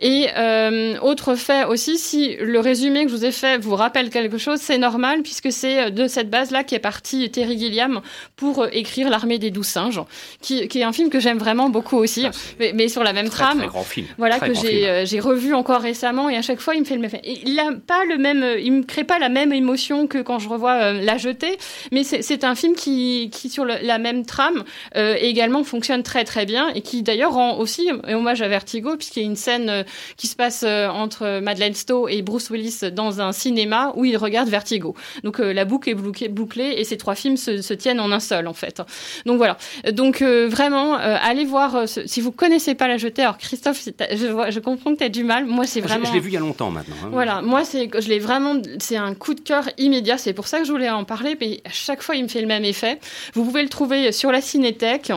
Et 0.00 0.28
euh, 0.36 0.98
autre 1.00 1.34
fait 1.34 1.64
aussi, 1.64 1.98
si 1.98 2.36
le 2.36 2.60
résumé 2.60 3.04
que 3.04 3.10
je 3.10 3.16
vous 3.16 3.24
ai 3.24 3.32
fait 3.32 3.58
vous 3.58 3.74
rappelle 3.74 4.10
quelque 4.10 4.38
chose, 4.38 4.60
c'est 4.60 4.78
normal 4.78 5.22
puisque 5.22 5.52
c'est 5.52 5.90
de 5.90 6.06
cette 6.06 6.30
base-là 6.30 6.64
qu'est 6.64 6.78
parti 6.78 7.30
Terry 7.30 7.58
Gilliam 7.58 8.00
pour 8.36 8.62
euh, 8.62 8.68
écrire 8.72 9.10
L'armée 9.10 9.38
des 9.38 9.50
douze 9.50 9.66
singes, 9.66 10.00
qui, 10.40 10.68
qui, 10.68 10.80
est 10.80 10.84
un 10.84 10.92
film 10.92 11.10
que 11.10 11.20
j'aime 11.20 11.38
vraiment 11.38 11.68
beaucoup 11.68 11.96
aussi, 11.96 12.26
ah, 12.26 12.30
mais, 12.58 12.72
mais, 12.74 12.88
sur 12.88 13.02
la 13.02 13.12
même 13.12 13.28
très, 13.28 13.44
trame. 13.44 13.58
Très 13.58 13.66
grand 13.68 13.84
film. 13.84 14.06
Voilà 14.18 14.38
que 14.38 14.54
j'ai 14.54 14.88
euh, 14.88 15.06
j'ai 15.06 15.20
revu 15.20 15.54
encore 15.54 15.80
récemment 15.80 16.28
et 16.28 16.36
à 16.36 16.42
chaque 16.42 16.60
fois 16.60 16.74
il 16.74 16.80
me 16.80 16.84
fait 16.84 16.94
le 16.94 17.00
même 17.00 17.10
effet. 17.12 17.22
Il 17.24 17.58
a 17.58 17.72
pas 17.86 18.04
le 18.04 18.18
même, 18.18 18.44
il 18.58 18.72
me 18.72 18.82
crée 18.82 19.04
pas 19.04 19.18
la 19.18 19.28
même 19.28 19.52
émotion 19.52 20.06
que 20.06 20.18
quand 20.18 20.38
je 20.38 20.48
revois 20.48 20.92
La 20.92 21.16
Jetée, 21.18 21.56
mais 21.92 22.04
c'est 22.04 22.44
un 22.44 22.54
film 22.54 22.74
qui 22.76 23.30
qui 23.32 23.48
sur 23.48 23.64
la 23.64 23.98
même 23.98 24.24
trame 24.24 24.64
également 24.94 25.64
fonctionne 25.64 26.02
très 26.02 26.24
très 26.24 26.46
bien 26.46 26.68
et 26.68 26.82
qui 26.82 27.02
d'ailleurs 27.02 27.32
rend 27.32 27.58
aussi 27.58 27.90
hommage 28.08 28.42
à 28.42 28.48
Vertigo 28.48 28.96
puisqu'il 28.96 29.22
y 29.22 29.26
a 29.26 29.26
une 29.26 29.36
scène 29.36 29.68
euh, 29.68 29.82
qui 30.16 30.26
se 30.26 30.36
passe 30.36 30.64
euh, 30.66 30.88
entre 30.88 31.40
Madeleine 31.40 31.74
Stowe 31.74 32.08
et 32.08 32.22
Bruce 32.22 32.50
Willis 32.50 32.80
dans 32.92 33.20
un 33.20 33.32
cinéma 33.32 33.92
où 33.96 34.04
ils 34.04 34.16
regardent 34.16 34.48
Vertigo. 34.48 34.94
Donc 35.24 35.40
euh, 35.40 35.52
la 35.52 35.64
boucle 35.64 35.90
est 35.90 36.28
bouclée 36.28 36.74
et 36.76 36.84
ces 36.84 36.96
trois 36.96 37.14
films 37.14 37.36
se, 37.36 37.74
tiennent 37.74 38.00
en 38.00 38.12
un 38.12 38.20
seul 38.20 38.46
en 38.46 38.54
fait. 38.54 38.82
Donc 39.26 39.36
voilà. 39.36 39.58
Donc 39.92 40.22
vraiment 40.22 40.94
allez 40.94 41.44
voir 41.44 41.84
si 41.86 42.20
vous 42.20 42.32
connaissez 42.32 42.74
pas 42.74 42.88
La 42.88 42.96
Jetée. 42.96 43.22
Alors 43.22 43.38
Christophe, 43.38 43.82
je, 43.84 44.50
je 44.50 44.60
comprends 44.60 44.92
que 44.92 44.98
tu 44.98 45.04
as 45.04 45.08
du 45.08 45.24
mal. 45.24 45.44
Moi 45.44 45.66
c'est 45.66 45.80
vraiment. 45.80 46.06
Je, 46.06 46.12
l'ai 46.12 46.20
vu 46.20 46.30
il 46.30 46.34
y 46.34 46.36
a 46.36 46.40
longtemps 46.40 46.70
maintenant. 46.70 46.96
Hein. 47.04 47.08
Voilà. 47.12 47.42
Moi 47.42 47.64
c'est 47.64 47.88
je 47.98 48.08
l'ai 48.08 48.18
vraiment 48.18 48.54
c'est 48.78 48.96
un 48.96 49.14
coup 49.14 49.34
de 49.34 49.40
cœur 49.40 49.68
immédiat. 49.78 50.18
C'est 50.18 50.32
pour 50.32 50.46
ça 50.46 50.58
que 50.58 50.64
je 50.64 50.72
voulais 50.72 50.90
en 50.90 51.04
parler. 51.04 51.36
Mais 51.40 51.60
à 51.64 51.70
chaque 51.70 52.02
fois 52.02 52.16
il 52.16 52.22
me 52.22 52.28
fait 52.28 52.40
le 52.40 52.46
même 52.46 52.64
effet. 52.68 52.98
Vous 53.34 53.44
pouvez 53.44 53.62
le 53.62 53.68
trouver 53.68 54.12
sur 54.12 54.32
la 54.32 54.40
Cinétech. 54.40 55.12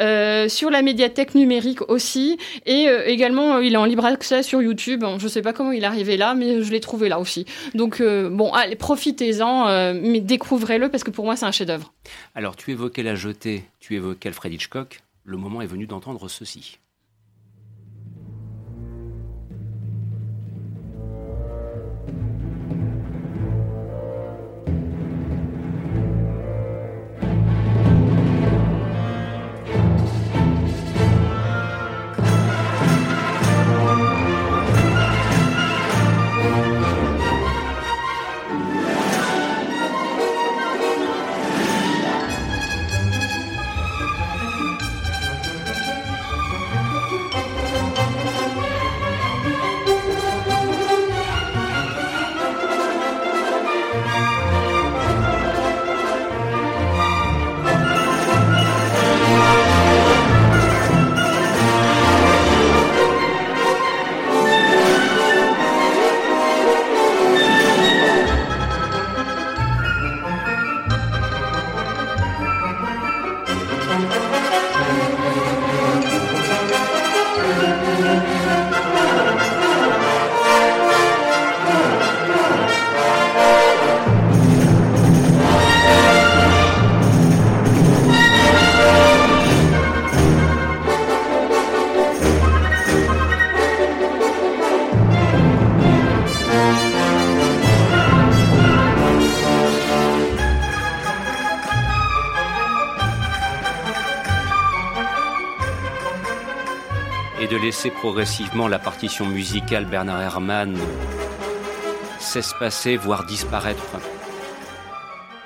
Euh, 0.00 0.48
sur 0.48 0.70
la 0.70 0.82
médiathèque 0.82 1.34
numérique 1.34 1.88
aussi, 1.88 2.38
et 2.66 2.88
euh, 2.88 3.06
également 3.06 3.56
euh, 3.56 3.64
il 3.64 3.74
est 3.74 3.76
en 3.76 3.84
libre 3.84 4.04
accès 4.04 4.42
sur 4.42 4.62
YouTube. 4.62 5.04
Je 5.18 5.24
ne 5.24 5.28
sais 5.28 5.42
pas 5.42 5.52
comment 5.52 5.72
il 5.72 5.82
est 5.82 5.86
arrivé 5.86 6.16
là, 6.16 6.34
mais 6.34 6.62
je 6.62 6.70
l'ai 6.70 6.80
trouvé 6.80 7.08
là 7.08 7.18
aussi. 7.18 7.46
Donc 7.74 8.02
bon, 8.02 8.52
allez, 8.52 8.76
profitez-en, 8.76 9.92
mais 9.94 10.20
découvrez-le 10.20 10.88
parce 10.88 11.04
que 11.04 11.10
pour 11.10 11.24
moi 11.24 11.36
c'est 11.36 11.46
un 11.46 11.52
chef-d'œuvre. 11.52 11.92
Alors 12.34 12.56
tu 12.56 12.70
évoquais 12.70 13.02
la 13.02 13.14
jetée, 13.14 13.64
tu 13.80 13.94
évoquais 13.94 14.28
Alfred 14.28 14.52
Hitchcock. 14.52 15.00
Le 15.24 15.36
moment 15.36 15.62
est 15.62 15.66
venu 15.66 15.86
d'entendre 15.86 16.28
ceci. 16.28 16.78
Progressivement 107.90 108.68
la 108.68 108.78
partition 108.78 109.26
musicale 109.26 109.84
Bernard 109.84 110.20
Herrmann 110.20 110.76
s'espacer, 112.18 112.96
voire 112.96 113.24
disparaître. 113.24 113.82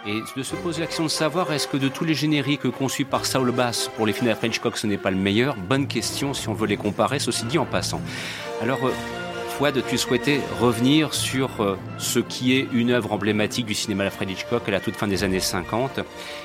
Et 0.07 0.23
de 0.37 0.43
se 0.43 0.55
poser 0.55 0.81
l'action 0.81 1.05
de 1.05 1.09
savoir 1.09 1.53
est-ce 1.53 1.69
que 1.69 1.77
de 1.77 1.89
tous 1.89 2.05
les 2.05 2.15
génériques 2.15 2.71
conçus 2.71 3.05
par 3.05 3.27
Saul 3.27 3.51
Bass 3.51 3.91
pour 3.97 4.07
les 4.07 4.13
films 4.13 4.31
de 4.31 4.35
French 4.35 4.59
Cock, 4.61 4.79
ce 4.79 4.87
n'est 4.87 4.97
pas 4.97 5.11
le 5.11 5.17
meilleur? 5.17 5.57
Bonne 5.57 5.87
question 5.87 6.33
si 6.33 6.49
on 6.49 6.55
veut 6.55 6.67
les 6.67 6.77
comparer, 6.77 7.19
ceci 7.19 7.45
dit 7.45 7.59
en 7.59 7.67
passant. 7.67 8.01
Alors, 8.63 8.79
euh, 9.59 9.73
Fouad, 9.73 9.85
tu 9.89 9.99
souhaitais 9.99 10.41
revenir 10.61 11.15
sur 11.15 11.61
euh, 11.61 11.77
ce 11.99 12.21
qui 12.21 12.55
est 12.55 12.69
une 12.73 12.91
œuvre 12.91 13.13
emblématique 13.13 13.67
du 13.67 13.75
cinéma 13.75 14.05
d'Alfred 14.05 14.31
Hitchcock 14.31 14.63
à 14.69 14.71
la 14.71 14.81
toute 14.81 14.97
fin 14.97 15.09
des 15.09 15.25
années 15.25 15.41
50. 15.41 16.01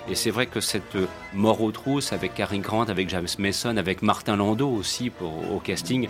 Et 0.10 0.16
c'est 0.16 0.32
vrai 0.32 0.48
que 0.48 0.60
cette 0.60 0.96
euh, 0.96 1.08
mort 1.34 1.62
aux 1.62 1.72
trousses 1.72 2.12
avec 2.14 2.34
Cary 2.34 2.60
Grant, 2.60 2.86
avec 2.86 3.10
James 3.10 3.28
Mason, 3.38 3.78
avec 3.78 4.02
Martin 4.02 4.36
Landau 4.36 4.70
aussi 4.70 5.10
pour, 5.10 5.52
au 5.52 5.60
casting, 5.60 6.08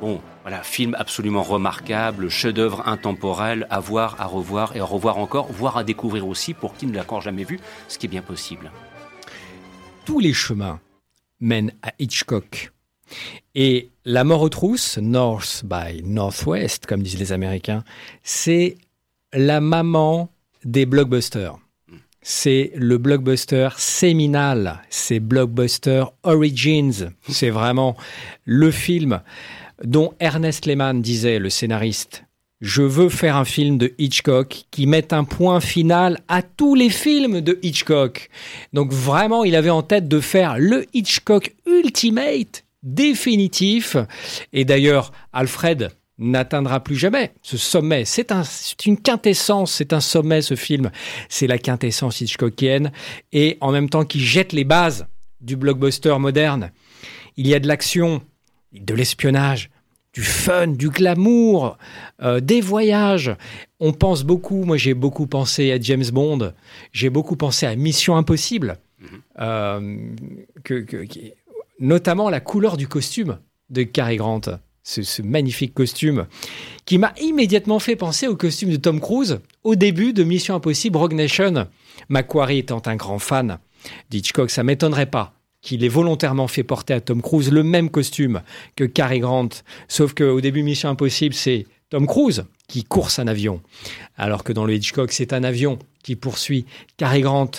Bon, 0.00 0.22
voilà, 0.40 0.62
film 0.62 0.96
absolument 0.98 1.42
remarquable, 1.42 2.30
chef-d'œuvre 2.30 2.88
intemporel, 2.88 3.66
à 3.68 3.80
voir, 3.80 4.16
à 4.18 4.24
revoir 4.24 4.74
et 4.74 4.80
à 4.80 4.84
revoir 4.84 5.18
encore, 5.18 5.52
voire 5.52 5.76
à 5.76 5.84
découvrir 5.84 6.26
aussi 6.26 6.54
pour 6.54 6.72
qui 6.74 6.86
ne 6.86 6.94
l'a 6.94 7.02
encore 7.02 7.20
jamais 7.20 7.44
vu, 7.44 7.60
ce 7.86 7.98
qui 7.98 8.06
est 8.06 8.08
bien 8.08 8.22
possible. 8.22 8.72
Tous 10.06 10.18
les 10.18 10.32
chemins 10.32 10.80
mènent 11.38 11.72
à 11.82 11.92
Hitchcock. 11.98 12.72
Et 13.54 13.90
La 14.04 14.24
mort 14.24 14.42
aux 14.42 14.48
trousses, 14.48 14.98
North 14.98 15.62
by 15.64 16.02
Northwest, 16.04 16.86
comme 16.86 17.02
disent 17.02 17.18
les 17.18 17.32
Américains, 17.32 17.84
c'est 18.22 18.76
la 19.32 19.60
maman 19.60 20.30
des 20.64 20.86
blockbusters. 20.86 21.58
C'est 22.22 22.72
le 22.74 22.98
blockbuster 22.98 23.70
séminal, 23.78 24.82
c'est 24.90 25.20
blockbuster 25.20 26.04
Origins. 26.22 27.10
C'est 27.28 27.50
vraiment 27.50 27.96
le 28.44 28.70
film 28.70 29.20
dont 29.82 30.12
Ernest 30.20 30.66
Lehman 30.66 31.00
disait, 31.00 31.38
le 31.38 31.48
scénariste, 31.48 32.24
je 32.60 32.82
veux 32.82 33.08
faire 33.08 33.36
un 33.36 33.46
film 33.46 33.78
de 33.78 33.94
Hitchcock 33.96 34.64
qui 34.70 34.86
mette 34.86 35.14
un 35.14 35.24
point 35.24 35.60
final 35.60 36.18
à 36.28 36.42
tous 36.42 36.74
les 36.74 36.90
films 36.90 37.40
de 37.40 37.58
Hitchcock. 37.62 38.28
Donc 38.74 38.92
vraiment, 38.92 39.44
il 39.44 39.56
avait 39.56 39.70
en 39.70 39.82
tête 39.82 40.08
de 40.08 40.20
faire 40.20 40.58
le 40.58 40.84
Hitchcock 40.92 41.54
ultimate, 41.66 42.64
définitif. 42.82 43.96
Et 44.52 44.64
d'ailleurs, 44.64 45.12
Alfred 45.32 45.90
n'atteindra 46.18 46.80
plus 46.80 46.96
jamais 46.96 47.32
ce 47.42 47.56
sommet. 47.56 48.04
C'est 48.04 48.30
un, 48.30 48.42
une 48.84 49.00
quintessence, 49.00 49.72
c'est 49.72 49.92
un 49.92 50.00
sommet 50.00 50.42
ce 50.42 50.54
film. 50.54 50.90
C'est 51.28 51.46
la 51.46 51.58
quintessence 51.58 52.20
Hitchcockienne. 52.20 52.92
Et 53.32 53.56
en 53.60 53.72
même 53.72 53.88
temps 53.88 54.04
qu'il 54.04 54.20
jette 54.20 54.52
les 54.52 54.64
bases 54.64 55.06
du 55.40 55.56
blockbuster 55.56 56.16
moderne, 56.18 56.70
il 57.36 57.48
y 57.48 57.54
a 57.54 57.58
de 57.58 57.66
l'action, 57.66 58.22
de 58.72 58.94
l'espionnage, 58.94 59.70
du 60.12 60.22
fun, 60.22 60.66
du 60.68 60.90
glamour, 60.90 61.78
euh, 62.22 62.40
des 62.40 62.60
voyages. 62.60 63.34
On 63.78 63.92
pense 63.92 64.24
beaucoup, 64.24 64.64
moi 64.64 64.76
j'ai 64.76 64.94
beaucoup 64.94 65.26
pensé 65.26 65.72
à 65.72 65.80
James 65.80 66.04
Bond, 66.12 66.52
j'ai 66.92 67.10
beaucoup 67.10 67.36
pensé 67.36 67.66
à 67.66 67.76
Mission 67.76 68.16
Impossible, 68.16 68.78
mhm. 68.98 69.08
euh, 69.40 69.96
que, 70.64 70.84
notamment 71.80 72.30
la 72.30 72.40
couleur 72.40 72.76
du 72.76 72.86
costume 72.86 73.38
de 73.70 73.82
Cary 73.82 74.16
Grant, 74.16 74.42
ce, 74.82 75.22
magnifique 75.22 75.74
costume, 75.74 76.26
qui 76.84 76.98
m'a 76.98 77.12
immédiatement 77.20 77.78
fait 77.78 77.96
penser 77.96 78.26
au 78.26 78.36
costume 78.36 78.70
de 78.70 78.76
Tom 78.76 79.00
Cruise 79.00 79.40
au 79.64 79.74
début 79.74 80.12
de 80.12 80.24
Mission 80.24 80.54
Impossible 80.54 80.96
Rogue 80.96 81.14
Nation. 81.14 81.66
Macquarie 82.08 82.58
étant 82.58 82.82
un 82.86 82.96
grand 82.96 83.18
fan 83.18 83.58
d'Hitchcock, 84.10 84.50
ça 84.50 84.62
m'étonnerait 84.62 85.06
pas 85.06 85.34
qu'il 85.62 85.84
ait 85.84 85.88
volontairement 85.88 86.48
fait 86.48 86.62
porter 86.62 86.94
à 86.94 87.00
Tom 87.00 87.20
Cruise 87.20 87.50
le 87.50 87.62
même 87.62 87.90
costume 87.90 88.42
que 88.76 88.84
Cary 88.84 89.20
Grant, 89.20 89.50
sauf 89.88 90.14
qu'au 90.14 90.40
début 90.40 90.62
Mission 90.62 90.88
Impossible, 90.88 91.34
c'est 91.34 91.66
Tom 91.90 92.06
Cruise 92.06 92.44
qui 92.66 92.84
course 92.84 93.18
un 93.18 93.26
avion, 93.26 93.60
alors 94.16 94.44
que 94.44 94.52
dans 94.52 94.64
le 94.64 94.74
Hitchcock, 94.74 95.12
c'est 95.12 95.32
un 95.32 95.44
avion 95.44 95.78
qui 96.02 96.16
poursuit 96.16 96.66
Cary 96.96 97.20
Grant. 97.20 97.50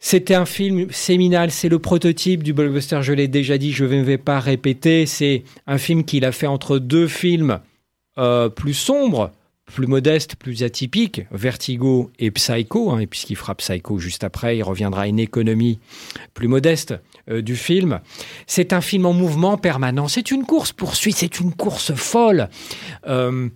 C'était 0.00 0.34
un 0.34 0.46
film 0.46 0.90
séminal, 0.90 1.50
c'est 1.50 1.68
le 1.68 1.80
prototype 1.80 2.44
du 2.44 2.52
blockbuster, 2.52 3.00
je 3.02 3.12
l'ai 3.12 3.26
déjà 3.26 3.58
dit, 3.58 3.72
je 3.72 3.84
ne 3.84 4.02
vais 4.02 4.18
pas 4.18 4.38
répéter, 4.38 5.06
c'est 5.06 5.42
un 5.66 5.78
film 5.78 6.04
qu'il 6.04 6.24
a 6.24 6.30
fait 6.30 6.46
entre 6.46 6.78
deux 6.78 7.08
films 7.08 7.58
euh, 8.16 8.48
plus 8.48 8.74
sombres, 8.74 9.32
plus 9.66 9.88
modeste, 9.88 10.36
plus 10.36 10.62
atypique, 10.62 11.22
Vertigo 11.32 12.10
et 12.18 12.30
Psycho, 12.30 12.90
hein, 12.90 13.00
et 13.00 13.06
puisqu'il 13.06 13.34
fera 13.36 13.56
Psycho 13.56 13.98
juste 13.98 14.22
après, 14.22 14.56
il 14.56 14.62
reviendra 14.62 15.02
à 15.02 15.06
une 15.08 15.18
économie 15.18 15.80
plus 16.32 16.48
modeste 16.48 16.94
euh, 17.28 17.42
du 17.42 17.56
film. 17.56 18.00
C'est 18.46 18.72
un 18.72 18.80
film 18.80 19.04
en 19.04 19.12
mouvement 19.12 19.56
permanent, 19.58 20.06
c'est 20.06 20.30
une 20.30 20.44
course 20.44 20.72
poursuite, 20.72 21.16
c'est 21.16 21.40
une 21.40 21.52
course 21.52 21.92
folle. 21.94 22.48
Euh, 23.08 23.48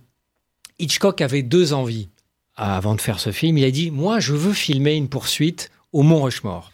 Hitchcock 0.77 1.21
avait 1.21 1.41
deux 1.41 1.73
envies 1.73 2.09
avant 2.55 2.95
de 2.95 3.01
faire 3.01 3.19
ce 3.19 3.31
film. 3.31 3.57
Il 3.57 3.63
a 3.63 3.71
dit, 3.71 3.91
moi 3.91 4.19
je 4.19 4.33
veux 4.33 4.53
filmer 4.53 4.95
une 4.95 5.09
poursuite 5.09 5.71
au 5.93 6.01
Mont 6.01 6.23
Rushmore. 6.23 6.71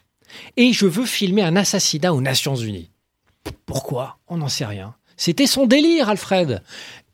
Et 0.57 0.73
je 0.73 0.85
veux 0.85 1.05
filmer 1.05 1.41
un 1.43 1.55
assassinat 1.55 2.13
aux 2.13 2.21
Nations 2.21 2.55
Unies. 2.55 2.89
Pourquoi? 3.65 4.17
On 4.27 4.37
n'en 4.37 4.47
sait 4.47 4.65
rien. 4.65 4.95
C'était 5.17 5.47
son 5.47 5.65
délire, 5.65 6.09
Alfred. 6.09 6.63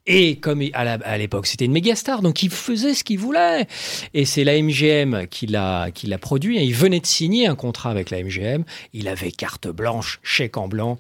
Et 0.07 0.35
comme 0.35 0.61
à 0.73 1.17
l'époque 1.17 1.47
c'était 1.47 1.65
une 1.65 1.71
méga 1.71 1.95
star, 1.95 2.21
donc 2.21 2.43
il 2.43 2.51
faisait 2.51 2.93
ce 2.93 3.03
qu'il 3.03 3.17
voulait. 3.17 3.65
Et 4.13 4.25
c'est 4.25 4.43
la 4.43 4.61
MGM 4.61 5.25
qui 5.27 5.47
l'a 5.47 5.89
qui 5.91 6.05
l'a 6.05 6.19
produit. 6.19 6.63
Il 6.63 6.75
venait 6.75 6.99
de 6.99 7.07
signer 7.07 7.47
un 7.47 7.55
contrat 7.55 7.89
avec 7.89 8.11
la 8.11 8.21
MGM. 8.21 8.65
Il 8.93 9.07
avait 9.07 9.31
carte 9.31 9.67
blanche, 9.67 10.19
chèque 10.21 10.57
en 10.57 10.67
blanc. 10.67 10.99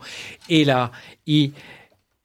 Et 0.49 0.65
là, 0.65 0.91
il 1.27 1.51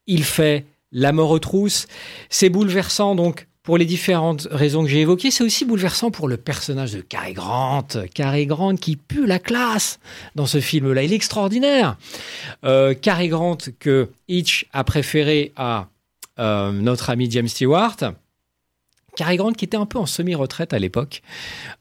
il 0.06 0.24
fait 0.24 0.64
la 0.90 1.12
mort 1.12 1.30
aux 1.30 1.38
trousses. 1.38 1.86
C'est 2.30 2.48
bouleversant 2.48 3.14
donc 3.14 3.46
pour 3.62 3.76
les 3.76 3.84
différentes 3.84 4.48
raisons 4.50 4.82
que 4.82 4.88
j'ai 4.88 5.00
évoquées. 5.00 5.30
C'est 5.30 5.44
aussi 5.44 5.64
bouleversant 5.64 6.10
pour 6.10 6.28
le 6.28 6.36
personnage 6.36 6.92
de 6.92 7.00
Cary 7.00 7.34
Grant. 7.34 7.86
Cary 8.14 8.46
Grant 8.46 8.76
qui 8.76 8.96
pue 8.96 9.26
la 9.26 9.38
classe 9.38 10.00
dans 10.34 10.46
ce 10.46 10.60
film-là. 10.60 11.02
Il 11.02 11.12
est 11.12 11.16
extraordinaire. 11.16 11.96
Euh, 12.64 12.94
Cary 12.94 13.28
Grant 13.28 13.58
que 13.78 14.10
Hitch 14.28 14.66
a 14.72 14.84
préféré 14.84 15.52
à 15.56 15.88
euh, 16.38 16.72
notre 16.72 17.10
ami 17.10 17.30
James 17.30 17.48
Stewart. 17.48 17.96
Cary 19.16 19.36
Grant 19.36 19.52
qui 19.52 19.64
était 19.64 19.76
un 19.76 19.86
peu 19.86 19.98
en 19.98 20.06
semi-retraite 20.06 20.72
à 20.72 20.78
l'époque, 20.78 21.22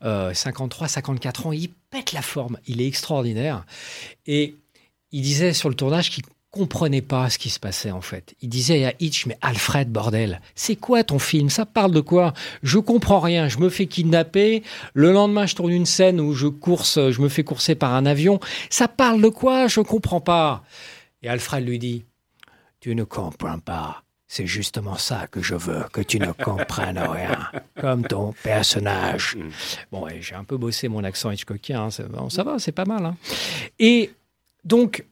53, 0.02 0.08
euh, 0.08 0.90
54 0.90 1.48
ans, 1.48 1.52
il 1.54 1.70
pète 1.92 2.12
la 2.12 2.22
forme, 2.22 2.58
il 2.68 2.82
est 2.82 2.88
extraordinaire. 2.88 3.66
Et 4.26 4.56
il 5.12 5.22
disait 5.22 5.54
sur 5.54 5.70
le 5.70 5.76
tournage 5.76 6.10
qu'il 6.10 6.24
comprenait 6.52 7.02
pas 7.02 7.30
ce 7.30 7.38
qui 7.38 7.50
se 7.50 7.60
passait 7.60 7.92
en 7.92 8.02
fait. 8.02 8.34
Il 8.42 8.50
disait 8.50 8.86
à 8.86 8.94
Hitch, 9.00 9.26
mais 9.28 9.38
Alfred, 9.42 9.92
bordel, 9.92 10.42
c'est 10.56 10.76
quoi 10.76 11.04
ton 11.04 11.20
film? 11.20 11.50
Ça 11.50 11.66
parle 11.66 11.92
de 11.92 12.02
quoi? 12.02 12.34
Je 12.64 12.80
comprends 12.80 13.20
rien, 13.20 13.48
je 13.48 13.60
me 13.60 13.70
fais 13.70 13.86
kidnapper, 13.86 14.64
le 14.94 15.12
lendemain 15.12 15.46
je 15.46 15.56
tourne 15.56 15.72
une 15.72 15.86
scène 15.86 16.20
où 16.20 16.34
je 16.34 16.48
course, 16.48 17.12
je 17.12 17.22
me 17.22 17.30
fais 17.30 17.44
courser 17.44 17.76
par 17.76 17.94
un 17.94 18.06
avion, 18.06 18.40
ça 18.70 18.88
parle 18.88 19.22
de 19.22 19.30
quoi? 19.30 19.68
Je 19.68 19.82
comprends 19.82 20.22
pas. 20.22 20.64
Et 21.22 21.30
Alfred 21.30 21.66
lui 21.68 21.80
dit, 21.80 22.06
tu 22.80 22.96
ne 22.96 23.04
comprends 23.04 23.60
pas. 23.60 24.04
C'est 24.32 24.46
justement 24.46 24.96
ça 24.96 25.26
que 25.26 25.42
je 25.42 25.56
veux, 25.56 25.84
que 25.92 26.02
tu 26.02 26.20
ne 26.20 26.32
comprennes 26.32 27.00
rien, 27.00 27.50
comme 27.82 28.06
ton 28.06 28.32
personnage. 28.44 29.36
Mm. 29.36 29.50
Bon, 29.92 30.08
j'ai 30.20 30.36
un 30.36 30.44
peu 30.44 30.56
bossé 30.56 30.88
mon 30.88 31.04
accent 31.04 31.32
Hitchcockien, 31.32 31.86
hein, 31.86 32.30
ça 32.30 32.44
va, 32.44 32.60
c'est 32.60 32.72
pas 32.72 32.86
mal. 32.86 33.06
Hein. 33.06 33.18
Et 33.80 34.12
donc, 34.64 35.04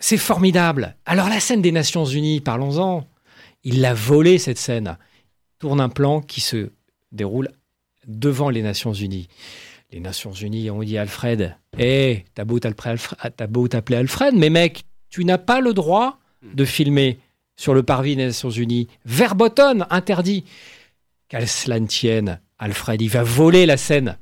c'est 0.00 0.16
formidable. 0.16 0.96
Alors 1.06 1.28
la 1.28 1.38
scène 1.38 1.62
des 1.62 1.72
Nations 1.72 2.04
Unies, 2.04 2.40
parlons-en. 2.40 3.06
Il 3.62 3.80
l'a 3.80 3.94
volé 3.94 4.38
cette 4.38 4.58
scène. 4.58 4.96
Tourne 5.58 5.80
un 5.80 5.90
plan 5.90 6.20
qui 6.22 6.40
se 6.40 6.70
déroule 7.12 7.50
devant 8.06 8.48
les 8.48 8.62
Nations 8.62 8.94
Unies. 8.94 9.28
Les 9.92 10.00
Nations 10.00 10.32
Unies 10.32 10.70
ont 10.70 10.82
dit 10.82 10.96
Alfred, 10.96 11.56
hé, 11.76 11.84
hey, 11.84 12.24
t'as 12.34 12.44
beau 12.44 12.58
t'appeler 12.58 13.96
Alfred, 13.96 14.34
mais 14.34 14.48
mec, 14.48 14.84
tu 15.10 15.24
n'as 15.24 15.38
pas 15.38 15.60
le 15.60 15.74
droit 15.74 16.18
de 16.42 16.64
filmer 16.64 17.18
sur 17.56 17.74
le 17.74 17.82
parvis 17.82 18.16
des 18.16 18.26
Nations 18.26 18.50
Unies. 18.50 18.88
Verboten 19.04 19.86
interdit. 19.90 20.44
Qu'à 21.28 21.46
cela 21.46 21.78
ne 21.78 21.86
tienne, 21.86 22.40
Alfred, 22.58 23.00
il 23.00 23.10
va 23.10 23.22
voler 23.22 23.66
la 23.66 23.76
scène. 23.76 24.18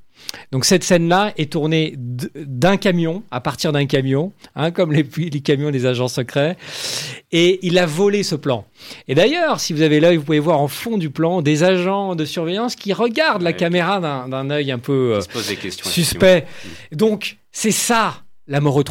Donc 0.53 0.65
cette 0.65 0.85
scène-là 0.85 1.33
est 1.37 1.53
tournée 1.53 1.95
d'un 1.97 2.77
camion, 2.77 3.23
à 3.31 3.41
partir 3.41 3.73
d'un 3.73 3.87
camion, 3.87 4.33
hein, 4.57 4.71
comme 4.71 4.93
les, 4.93 5.05
camions 5.41 5.71
des 5.71 5.87
agents 5.87 6.09
secrets, 6.09 6.57
et 7.33 7.59
il 7.63 7.79
a 7.79 7.87
volé 7.87 8.23
ce 8.23 8.35
plan. 8.35 8.65
Et 9.07 9.15
d'ailleurs, 9.15 9.61
si 9.61 9.73
vous 9.73 9.83
avez 9.83 10.01
l'œil, 10.01 10.17
vous 10.17 10.25
pouvez 10.25 10.39
voir 10.39 10.61
en 10.61 10.69
fond 10.69 10.99
du 10.99 11.11
plan 11.11 11.43
des 11.43 11.63
agents 11.63 12.15
de 12.15 12.25
surveillance 12.25 12.77
qui 12.77 12.93
regardent 12.93 13.43
la 13.43 13.53
caméra 13.53 14.01
d'un 14.01 14.51
œil 14.51 14.71
un 14.73 14.79
peu 14.79 15.17
euh, 15.17 15.41
suspect. 15.83 16.47
Donc 16.93 17.39
c'est 17.53 17.71
ça 17.71 18.23
la 18.47 18.61
mort 18.61 18.83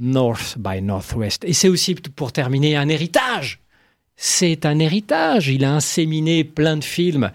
North 0.00 0.56
by 0.58 0.82
Northwest. 0.82 1.44
Et 1.44 1.52
c'est 1.52 1.68
aussi, 1.68 1.94
pour 1.94 2.32
terminer, 2.32 2.76
un 2.76 2.88
héritage 2.88 3.60
c'est 4.16 4.64
un 4.64 4.78
héritage. 4.78 5.48
Il 5.48 5.64
a 5.64 5.74
inséminé 5.74 6.42
plein 6.44 6.76
de 6.76 6.84
films. 6.84 7.30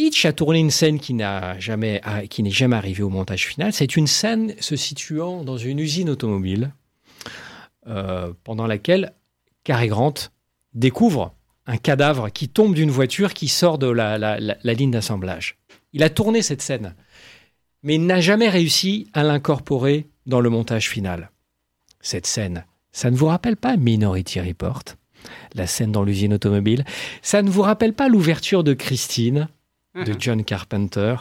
Hitch 0.00 0.24
a 0.24 0.32
tourné 0.32 0.60
une 0.60 0.70
scène 0.70 0.98
qui 0.98 1.12
n'a 1.12 1.58
jamais, 1.58 2.00
n'est 2.38 2.50
jamais 2.50 2.76
arrivée 2.76 3.02
au 3.02 3.10
montage 3.10 3.46
final. 3.46 3.74
C'est 3.74 3.96
une 3.96 4.06
scène 4.06 4.54
se 4.58 4.74
situant 4.74 5.44
dans 5.44 5.58
une 5.58 5.78
usine 5.78 6.08
automobile, 6.08 6.72
euh, 7.86 8.32
pendant 8.42 8.66
laquelle 8.66 9.12
Cary 9.62 9.88
Grant 9.88 10.14
découvre 10.72 11.34
un 11.66 11.76
cadavre 11.76 12.30
qui 12.30 12.48
tombe 12.48 12.74
d'une 12.74 12.90
voiture 12.90 13.34
qui 13.34 13.46
sort 13.46 13.76
de 13.76 13.88
la, 13.88 14.38
ligne 14.64 14.90
d'assemblage. 14.90 15.58
Il 15.92 16.02
a 16.02 16.08
tourné 16.08 16.40
cette 16.40 16.62
scène, 16.62 16.94
mais 17.82 17.96
il 17.96 18.06
n'a 18.06 18.22
jamais 18.22 18.48
réussi 18.48 19.10
à 19.12 19.22
l'incorporer 19.22 20.08
dans 20.24 20.40
le 20.40 20.48
montage 20.48 20.88
final. 20.88 21.30
Cette 22.00 22.26
scène, 22.26 22.64
ça 22.90 23.10
ne 23.10 23.16
vous 23.16 23.26
rappelle 23.26 23.58
pas 23.58 23.76
Minority 23.76 24.40
Report 24.40 24.82
La 25.54 25.66
scène 25.66 25.92
dans 25.92 26.04
l'usine 26.04 26.32
automobile? 26.32 26.86
Ça 27.20 27.42
ne 27.42 27.50
vous 27.50 27.62
rappelle 27.62 27.92
pas 27.92 28.08
l'ouverture 28.08 28.64
de 28.64 28.72
Christine? 28.72 29.48
De 29.94 30.14
John 30.18 30.44
Carpenter 30.44 31.16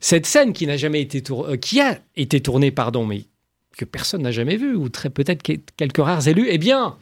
Cette 0.00 0.26
scène 0.26 0.52
qui 0.52 0.66
n'a 0.66 0.76
jamais 0.76 1.00
été 1.00 1.22
tournée, 1.22 1.58
qui 1.58 1.80
a 1.80 1.98
été 2.16 2.40
tournée, 2.40 2.70
pardon, 2.70 3.04
mais 3.04 3.24
que 3.76 3.84
personne 3.84 4.22
n'a 4.22 4.30
jamais 4.30 4.56
vue, 4.56 4.74
ou 4.74 4.88
très 4.88 5.10
peut-être 5.10 5.42
quelques 5.42 5.98
rares 5.98 6.28
élus, 6.28 6.46
eh 6.50 6.58
bien, 6.58 6.96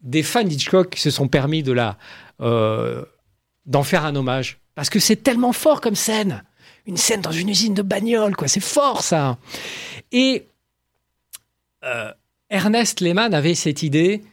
des 0.00 0.22
fans 0.22 0.44
d'Hitchcock 0.44 0.96
se 0.96 1.10
sont 1.10 1.28
permis 1.28 1.62
de 1.62 1.72
la, 1.72 1.98
euh, 2.40 3.04
d'en 3.66 3.82
faire 3.82 4.04
un 4.04 4.16
hommage. 4.16 4.58
Parce 4.74 4.90
que 4.90 5.00
c'est 5.00 5.16
tellement 5.16 5.52
fort 5.52 5.80
comme 5.80 5.94
scène. 5.94 6.44
Une 6.86 6.96
scène 6.96 7.20
dans 7.20 7.32
une 7.32 7.48
usine 7.48 7.74
de 7.74 7.82
bagnole, 7.82 8.36
quoi. 8.36 8.48
C'est 8.48 8.60
fort, 8.60 9.02
ça. 9.02 9.38
Et 10.12 10.46
euh, 11.84 12.12
Ernest 12.48 13.00
Lehman 13.00 13.34
avait 13.34 13.54
cette 13.54 13.82
idée 13.82 14.24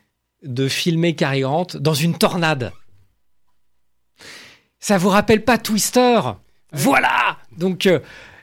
de 0.44 0.68
filmer 0.68 1.16
Cary 1.16 1.42
Grant 1.42 1.68
dans 1.76 1.94
une 1.94 2.18
tornade. 2.18 2.72
Ça 4.86 5.00
vous 5.00 5.10
rappelle 5.10 5.44
pas 5.44 5.58
Twister? 5.58 6.20
Voilà 6.72 7.40
Donc, 7.58 7.88
euh, 7.88 8.02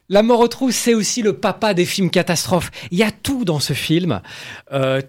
La 0.08 0.24
mort 0.24 0.40
aux 0.40 0.48
trousses, 0.48 0.74
c'est 0.74 0.92
aussi 0.92 1.22
le 1.22 1.34
papa 1.34 1.72
des 1.72 1.84
films 1.84 2.10
catastrophes. 2.10 2.72
Il 2.90 2.98
y 2.98 3.04
a 3.04 3.12
tout 3.12 3.44
dans 3.44 3.60
ce 3.60 3.74
film. 3.74 4.20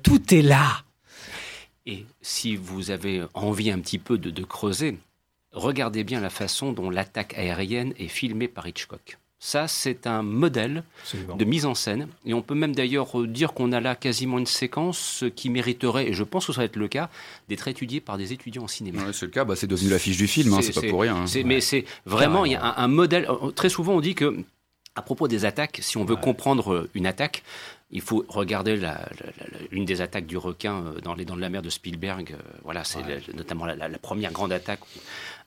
tout 0.03 0.31
est 0.31 0.43
là. 0.43 0.83
Et 1.87 2.05
si 2.21 2.55
vous 2.55 2.91
avez 2.91 3.23
envie 3.33 3.71
un 3.71 3.79
petit 3.79 3.97
peu 3.97 4.19
de, 4.19 4.43
creuser, 4.43 4.99
regardez 5.53 6.03
bien 6.03 6.19
la 6.19 6.29
façon 6.29 6.71
dont 6.71 6.91
l'attaque 6.91 7.33
aérienne 7.35 7.95
est 7.97 8.09
filmée 8.09 8.47
par 8.47 8.67
Hitchcock. 8.67 9.17
Ça, 9.45 9.67
c'est 9.67 10.07
un 10.07 10.21
modèle 10.21 10.85
de 11.37 11.43
mise 11.43 11.65
en 11.65 11.75
scène. 11.75 12.07
Et 12.25 12.33
on 12.33 12.41
peut 12.41 12.55
même 12.55 12.73
d'ailleurs 12.73 13.27
dire 13.27 13.51
qu'on 13.51 13.73
a 13.73 13.81
là 13.81 13.93
quasiment 13.93 14.39
une 14.39 14.45
séquence 14.45 15.25
qui 15.35 15.49
mériterait, 15.49 16.07
et 16.07 16.13
je 16.13 16.23
pense 16.23 16.47
que 16.47 16.53
ça 16.53 16.61
va 16.61 16.65
être 16.65 16.77
le 16.77 16.87
cas, 16.87 17.09
d'être 17.49 17.67
étudiée 17.67 17.99
par 17.99 18.17
des 18.17 18.31
étudiants 18.31 18.63
en 18.63 18.67
cinéma. 18.69 19.01
c'est 19.11 19.25
le 19.25 19.31
cas, 19.31 19.43
bah, 19.43 19.57
c'est 19.57 19.67
devenu 19.67 19.89
l'affiche 19.89 20.15
du 20.15 20.27
film, 20.27 20.53
hein, 20.53 20.59
c'est 20.61 20.73
pas 20.73 20.87
pour 20.87 21.01
rien. 21.01 21.17
Hein. 21.17 21.41
Mais 21.43 21.59
c'est 21.59 21.83
vraiment, 22.05 22.45
il 22.45 22.53
y 22.53 22.55
a 22.55 22.63
un, 22.63 22.85
un, 22.85 22.87
modèle. 22.87 23.27
Très 23.53 23.67
souvent, 23.67 23.95
on 23.95 23.99
dit 23.99 24.15
que, 24.15 24.45
à 24.95 25.01
propos 25.01 25.27
des 25.27 25.43
attaques, 25.43 25.79
si 25.81 25.97
on 25.97 26.05
veut 26.05 26.15
comprendre 26.15 26.87
une 26.93 27.05
attaque, 27.05 27.43
il 27.93 28.01
faut 28.01 28.25
regarder 28.27 28.75
la, 28.75 29.07
une 29.71 29.85
des 29.85 30.01
attaques 30.01 30.25
du 30.25 30.35
requin 30.35 30.83
euh, 30.83 30.99
dans 30.99 31.13
Les 31.13 31.25
Dents 31.25 31.35
de 31.35 31.41
la 31.41 31.49
Mer 31.49 31.61
de 31.61 31.69
Spielberg. 31.69 32.31
Euh, 32.31 32.41
voilà, 32.63 32.83
c'est 32.83 33.01
notamment 33.33 33.65
la, 33.65 33.89
première 33.99 34.31
grande 34.31 34.51
attaque 34.51 34.81
où 34.83 34.99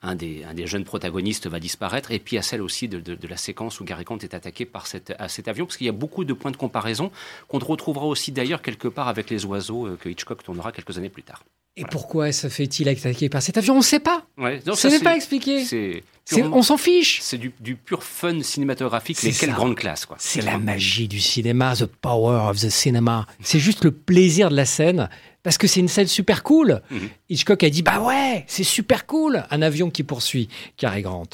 un 0.03 0.15
des, 0.15 0.45
un 0.45 0.55
des, 0.55 0.67
jeunes 0.67 0.85
protagonistes 0.85 1.49
va 1.49 1.59
disparaître. 1.59 2.13
Et 2.13 2.21
puis 2.21 2.35
il 2.35 2.37
y 2.37 2.39
a 2.39 2.43
celle 2.43 2.63
aussi 2.63 2.89
de, 2.89 3.01
de, 3.01 3.29
la 3.29 3.37
séquence 3.37 3.81
où 3.81 3.85
Gary 3.85 4.05
Grant 4.05 4.19
est 4.19 4.33
attaqué 4.33 4.65
par 4.65 4.87
cette, 4.87 5.13
à 5.19 5.29
cet 5.29 5.49
avion, 5.49 5.67
parce 5.67 5.77
qu'il 5.77 5.87
y 5.87 5.91
a 5.91 5.93
beaucoup 5.93 6.25
de 6.25 6.33
points 6.33 6.53
de 6.53 6.57
comparaison 6.57 7.11
qu'on 7.49 7.59
retrouvera 7.59 8.07
aussi 8.07 8.31
d'ailleurs 8.31 8.63
quelque 8.63 8.89
part 8.89 9.09
avec 9.09 9.29
les 9.29 9.45
oiseaux 9.45 9.87
euh, 9.87 9.97
que 9.97 10.09
Hitchcock 10.09 10.43
tournera 10.45 10.71
quelques 10.71 10.97
années 10.97 11.11
plus 11.11 11.25
tard. 11.25 11.43
Et 11.79 11.85
pourquoi 11.85 12.33
se 12.33 12.49
fait-il 12.49 12.89
attaquer 12.89 13.29
par 13.29 13.43
cet 13.43 13.59
avion? 13.59 13.75
On 13.75 13.79
ne 13.79 13.83
sait 13.83 14.01
pas. 14.01 14.27
Ouais, 14.39 14.63
ce 14.75 14.89
n'est 14.89 15.01
pas 15.01 15.15
expliqué. 15.15 16.03
on 16.33 16.63
s'en 16.63 16.79
fiche. 16.79 17.21
C'est 17.21 17.37
du, 17.37 17.51
pur 17.77 18.03
fun 18.03 18.43
cinématographique, 18.43 19.19
mais 19.23 19.33
quelle 19.33 19.53
grande 19.53 19.77
classe. 19.77 20.07
C'est 20.19 20.41
la 20.41 20.59
magie 20.59 21.07
du 21.07 21.21
cinéma, 21.21 21.77
the 21.77 21.85
power 21.85 22.49
of 22.49 22.61
the 22.61 22.71
cinema. 22.71 23.27
C'est 23.43 23.59
juste 23.59 23.85
le 23.85 23.91
plaisir 23.91 24.49
de 24.49 24.57
la 24.57 24.65
scène, 24.65 25.11
parce 25.43 25.59
que 25.59 25.67
c'est 25.67 25.81
une 25.81 25.89
scène 25.89 26.07
super 26.07 26.43
cool. 26.43 26.81
Mhm. 26.91 27.09
Hitchcock 27.29 27.63
a 27.63 27.69
dit, 27.69 27.83
bah 27.83 28.01
ouais, 28.01 28.45
c'est 28.47 28.65
super 28.65 29.07
cool, 29.07 29.45
un 29.51 29.61
avion 29.61 29.91
qui 29.91 30.03
poursuit 30.03 30.49
Cary 30.79 31.03
Grant. 31.03 31.29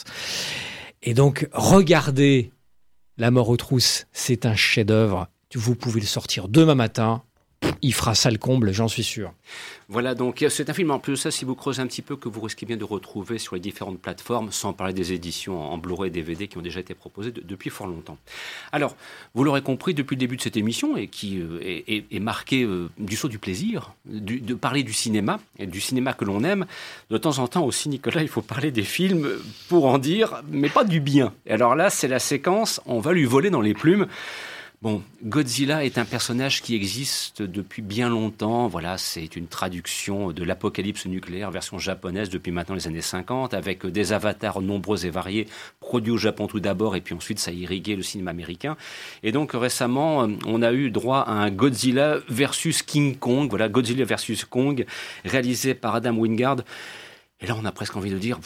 Et 1.03 1.15
donc, 1.15 1.49
regardez 1.53 2.51
La 3.19 3.31
mort 3.31 3.51
aux 3.51 3.57
trousses, 3.57 4.07
c'est 4.13 4.47
un 4.47 4.57
chef-d'œuvre. 4.57 5.29
Vous 5.55 5.75
pouvez 5.75 6.01
le 6.01 6.07
sortir 6.07 6.49
demain 6.49 6.75
matin, 6.75 7.23
il 7.83 7.95
fera 7.95 8.15
ça 8.15 8.31
le 8.31 8.39
comble, 8.39 8.73
j'en 8.73 8.89
suis 8.89 9.03
sûr. 9.03 9.33
Voilà, 9.89 10.15
donc 10.15 10.45
c'est 10.49 10.71
un 10.71 10.73
film 10.73 10.91
en 10.91 10.99
plus 10.99 11.17
ça, 11.17 11.31
si 11.31 11.45
vous 11.45 11.55
creusez 11.55 11.83
un 11.83 11.87
petit 11.87 12.01
peu, 12.01 12.17
que 12.17 12.29
vous 12.29 12.41
risquez 12.41 12.65
bien 12.65 12.77
de 12.77 12.85
retrouver 12.85 13.39
sur 13.39 13.57
les 13.57 13.61
différentes 13.61 14.01
plateformes, 14.01 14.51
sans 14.51 14.73
parler 14.73 14.95
des 14.95 15.13
éditions 15.13 15.61
en 15.61 15.77
Blu-ray 15.77 16.09
et 16.09 16.11
DVD 16.11 16.49
qui 16.49 16.57
ont 16.57 16.63
déjà 16.63 16.81
été 16.81 16.95
proposées 16.95 17.31
depuis 17.31 17.71
fort 17.71 17.87
longtemps. 17.87 18.17
Alors, 18.71 18.97
vous 19.35 19.45
l'aurez 19.45 19.63
compris 19.63 19.93
depuis 19.93 20.15
le 20.15 20.21
début 20.21 20.37
de 20.37 20.43
cette 20.43 20.57
émission, 20.57 20.97
et 20.97 21.09
qui 21.09 21.41
euh, 21.41 21.83
est, 21.87 22.21
marqué 22.21 22.63
euh, 22.63 22.89
du 22.99 23.17
saut 23.17 23.29
du 23.29 23.39
plaisir, 23.39 23.93
de 24.07 24.55
parler 24.55 24.83
du 24.83 24.93
cinéma, 24.93 25.41
et 25.59 25.67
du 25.67 25.81
cinéma 25.81 26.15
que 26.15 26.25
l'on 26.25 26.45
aime. 26.45 26.67
De 27.11 27.19
temps 27.19 27.39
en 27.39 27.49
temps 27.49 27.65
aussi, 27.65 27.89
Nicolas, 27.89 28.23
il 28.23 28.29
faut 28.29 28.43
parler 28.43 28.71
des 28.71 28.85
films 28.85 29.29
pour 29.69 29.87
en 29.87 29.99
dire, 29.99 30.43
mais 30.49 30.69
pas 30.69 30.85
du 30.85 31.01
bien. 31.01 31.35
Et 31.47 31.53
alors 31.53 31.75
là, 31.75 31.91
c'est 31.91 32.09
la 32.09 32.19
séquence, 32.19 32.81
on 32.87 33.01
va 33.01 33.13
lui 33.13 33.25
voler 33.25 33.51
dans 33.51 33.61
les 33.61 33.75
plumes. 33.75 34.07
Bon, 34.83 35.01
Godzilla 35.23 35.85
est 35.85 35.97
un 35.97 36.05
personnage 36.05 36.61
qui 36.61 36.75
existe 36.75 37.41
depuis 37.41 37.83
bien 37.83 38.09
longtemps. 38.09 38.67
Voilà, 38.67 38.99
c'est 38.99 39.37
une 39.37 39.47
traduction 39.47 40.33
de 40.33 40.43
l'apocalypse 40.43 41.07
nucléaire 41.07 41.53
version 41.53 41.79
japonaise 41.79 42.31
depuis 42.31 42.51
maintenant 42.51 42.75
les 42.75 42.89
années 42.89 43.01
50, 43.01 43.55
avec 43.55 43.87
des 43.87 44.13
avatars 44.13 44.61
nombreux 44.61 45.07
et 45.07 45.11
variés, 45.11 45.47
produits 45.79 46.11
au 46.11 46.17
Japon 46.17 46.49
tout 46.49 46.59
d'abord, 46.59 46.97
et 46.97 47.01
puis 47.01 47.15
ensuite 47.15 47.39
ça 47.39 47.53
a 47.53 47.55
irrigué 47.55 47.95
le 47.95 48.03
cinéma 48.03 48.33
américain. 48.33 48.77
Et 49.23 49.31
donc 49.31 49.53
récemment, 49.55 50.29
on 50.47 50.63
a 50.63 50.73
eu 50.73 50.91
droit 50.91 51.21
à 51.21 51.31
un 51.31 51.53
Godzilla 51.53 52.19
versus 52.29 52.83
King 52.83 53.15
Kong, 53.15 53.49
voilà, 53.51 53.69
Godzilla 53.69 54.05
versus 54.05 54.45
Kong, 54.45 54.85
réalisé 55.25 55.75
par 55.75 55.95
Adam 55.95 56.17
Wingard. 56.17 56.63
Et 57.41 57.47
là, 57.47 57.55
on 57.57 57.65
a 57.65 57.71
presque 57.71 57.97
envie 57.97 58.11
de 58.11 58.19
dire 58.19 58.41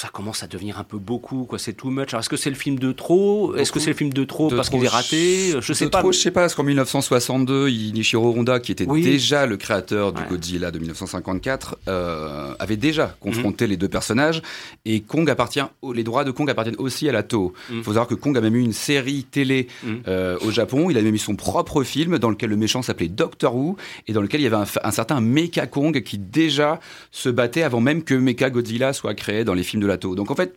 ça 0.00 0.08
commence 0.08 0.42
à 0.42 0.46
devenir 0.46 0.78
un 0.78 0.84
peu 0.84 0.96
beaucoup, 0.96 1.44
quoi. 1.44 1.58
C'est 1.58 1.74
too 1.74 1.90
much. 1.90 2.08
Alors, 2.08 2.20
est-ce 2.20 2.30
que 2.30 2.38
c'est 2.38 2.48
le 2.48 2.56
film 2.56 2.78
de 2.78 2.90
trop? 2.90 3.54
Est-ce 3.56 3.70
que 3.70 3.78
c'est 3.78 3.90
le 3.90 3.96
film 3.96 4.14
de 4.14 4.24
trop 4.24 4.48
parce 4.48 4.70
qu'il 4.70 4.82
est 4.82 4.88
raté? 4.88 5.54
Je 5.60 5.72
sais 5.74 5.90
pas. 5.90 6.00
Trop, 6.00 6.10
Je 6.10 6.18
sais 6.18 6.30
pas, 6.30 6.40
parce 6.40 6.54
qu'en 6.54 6.62
1962, 6.62 7.68
Nishiro 7.68 8.32
Honda, 8.34 8.60
qui 8.60 8.72
était 8.72 8.86
déjà 8.86 9.44
le 9.44 9.58
créateur 9.58 10.14
du 10.14 10.22
Godzilla 10.22 10.70
de 10.70 10.78
1954, 10.78 11.76
euh, 11.88 12.54
avait 12.58 12.78
déjà 12.78 13.14
confronté 13.20 13.66
mhm. 13.66 13.70
les 13.72 13.76
deux 13.76 13.88
personnages. 13.88 14.40
Et 14.86 15.02
Kong 15.02 15.28
appartient, 15.28 15.60
les 15.94 16.02
droits 16.02 16.24
de 16.24 16.30
Kong 16.30 16.48
appartiennent 16.48 16.78
aussi 16.78 17.06
à 17.06 17.12
la 17.12 17.22
Toho. 17.22 17.52
Il 17.68 17.76
mhm. 17.76 17.82
faut 17.82 17.90
savoir 17.90 18.06
que 18.06 18.14
Kong 18.14 18.38
a 18.38 18.40
même 18.40 18.56
eu 18.56 18.62
une 18.62 18.72
série 18.72 19.24
télé 19.24 19.68
mhm. 19.82 20.02
euh, 20.08 20.38
au 20.40 20.50
Japon. 20.50 20.88
Il 20.88 20.96
a 20.96 21.02
même 21.02 21.14
eu 21.14 21.18
son 21.18 21.36
propre 21.36 21.82
film 21.82 22.18
dans 22.18 22.30
lequel 22.30 22.48
le 22.48 22.56
méchant 22.56 22.80
s'appelait 22.80 23.08
Doctor 23.08 23.54
Who 23.54 23.76
et 24.08 24.14
dans 24.14 24.22
lequel 24.22 24.40
il 24.40 24.44
y 24.44 24.46
avait 24.46 24.56
un, 24.56 24.66
un 24.82 24.90
certain 24.92 25.20
Mecha 25.20 25.66
Kong 25.66 26.02
qui 26.02 26.16
déjà 26.16 26.80
se 27.10 27.28
battait 27.28 27.64
avant 27.64 27.82
même 27.82 28.02
que 28.02 28.14
Mecha 28.14 28.48
Godzilla 28.48 28.94
soit 28.94 29.12
créé 29.12 29.44
dans 29.44 29.52
les 29.52 29.62
films 29.62 29.82
de 29.82 29.89
donc 29.96 30.30
en 30.30 30.34
fait, 30.34 30.56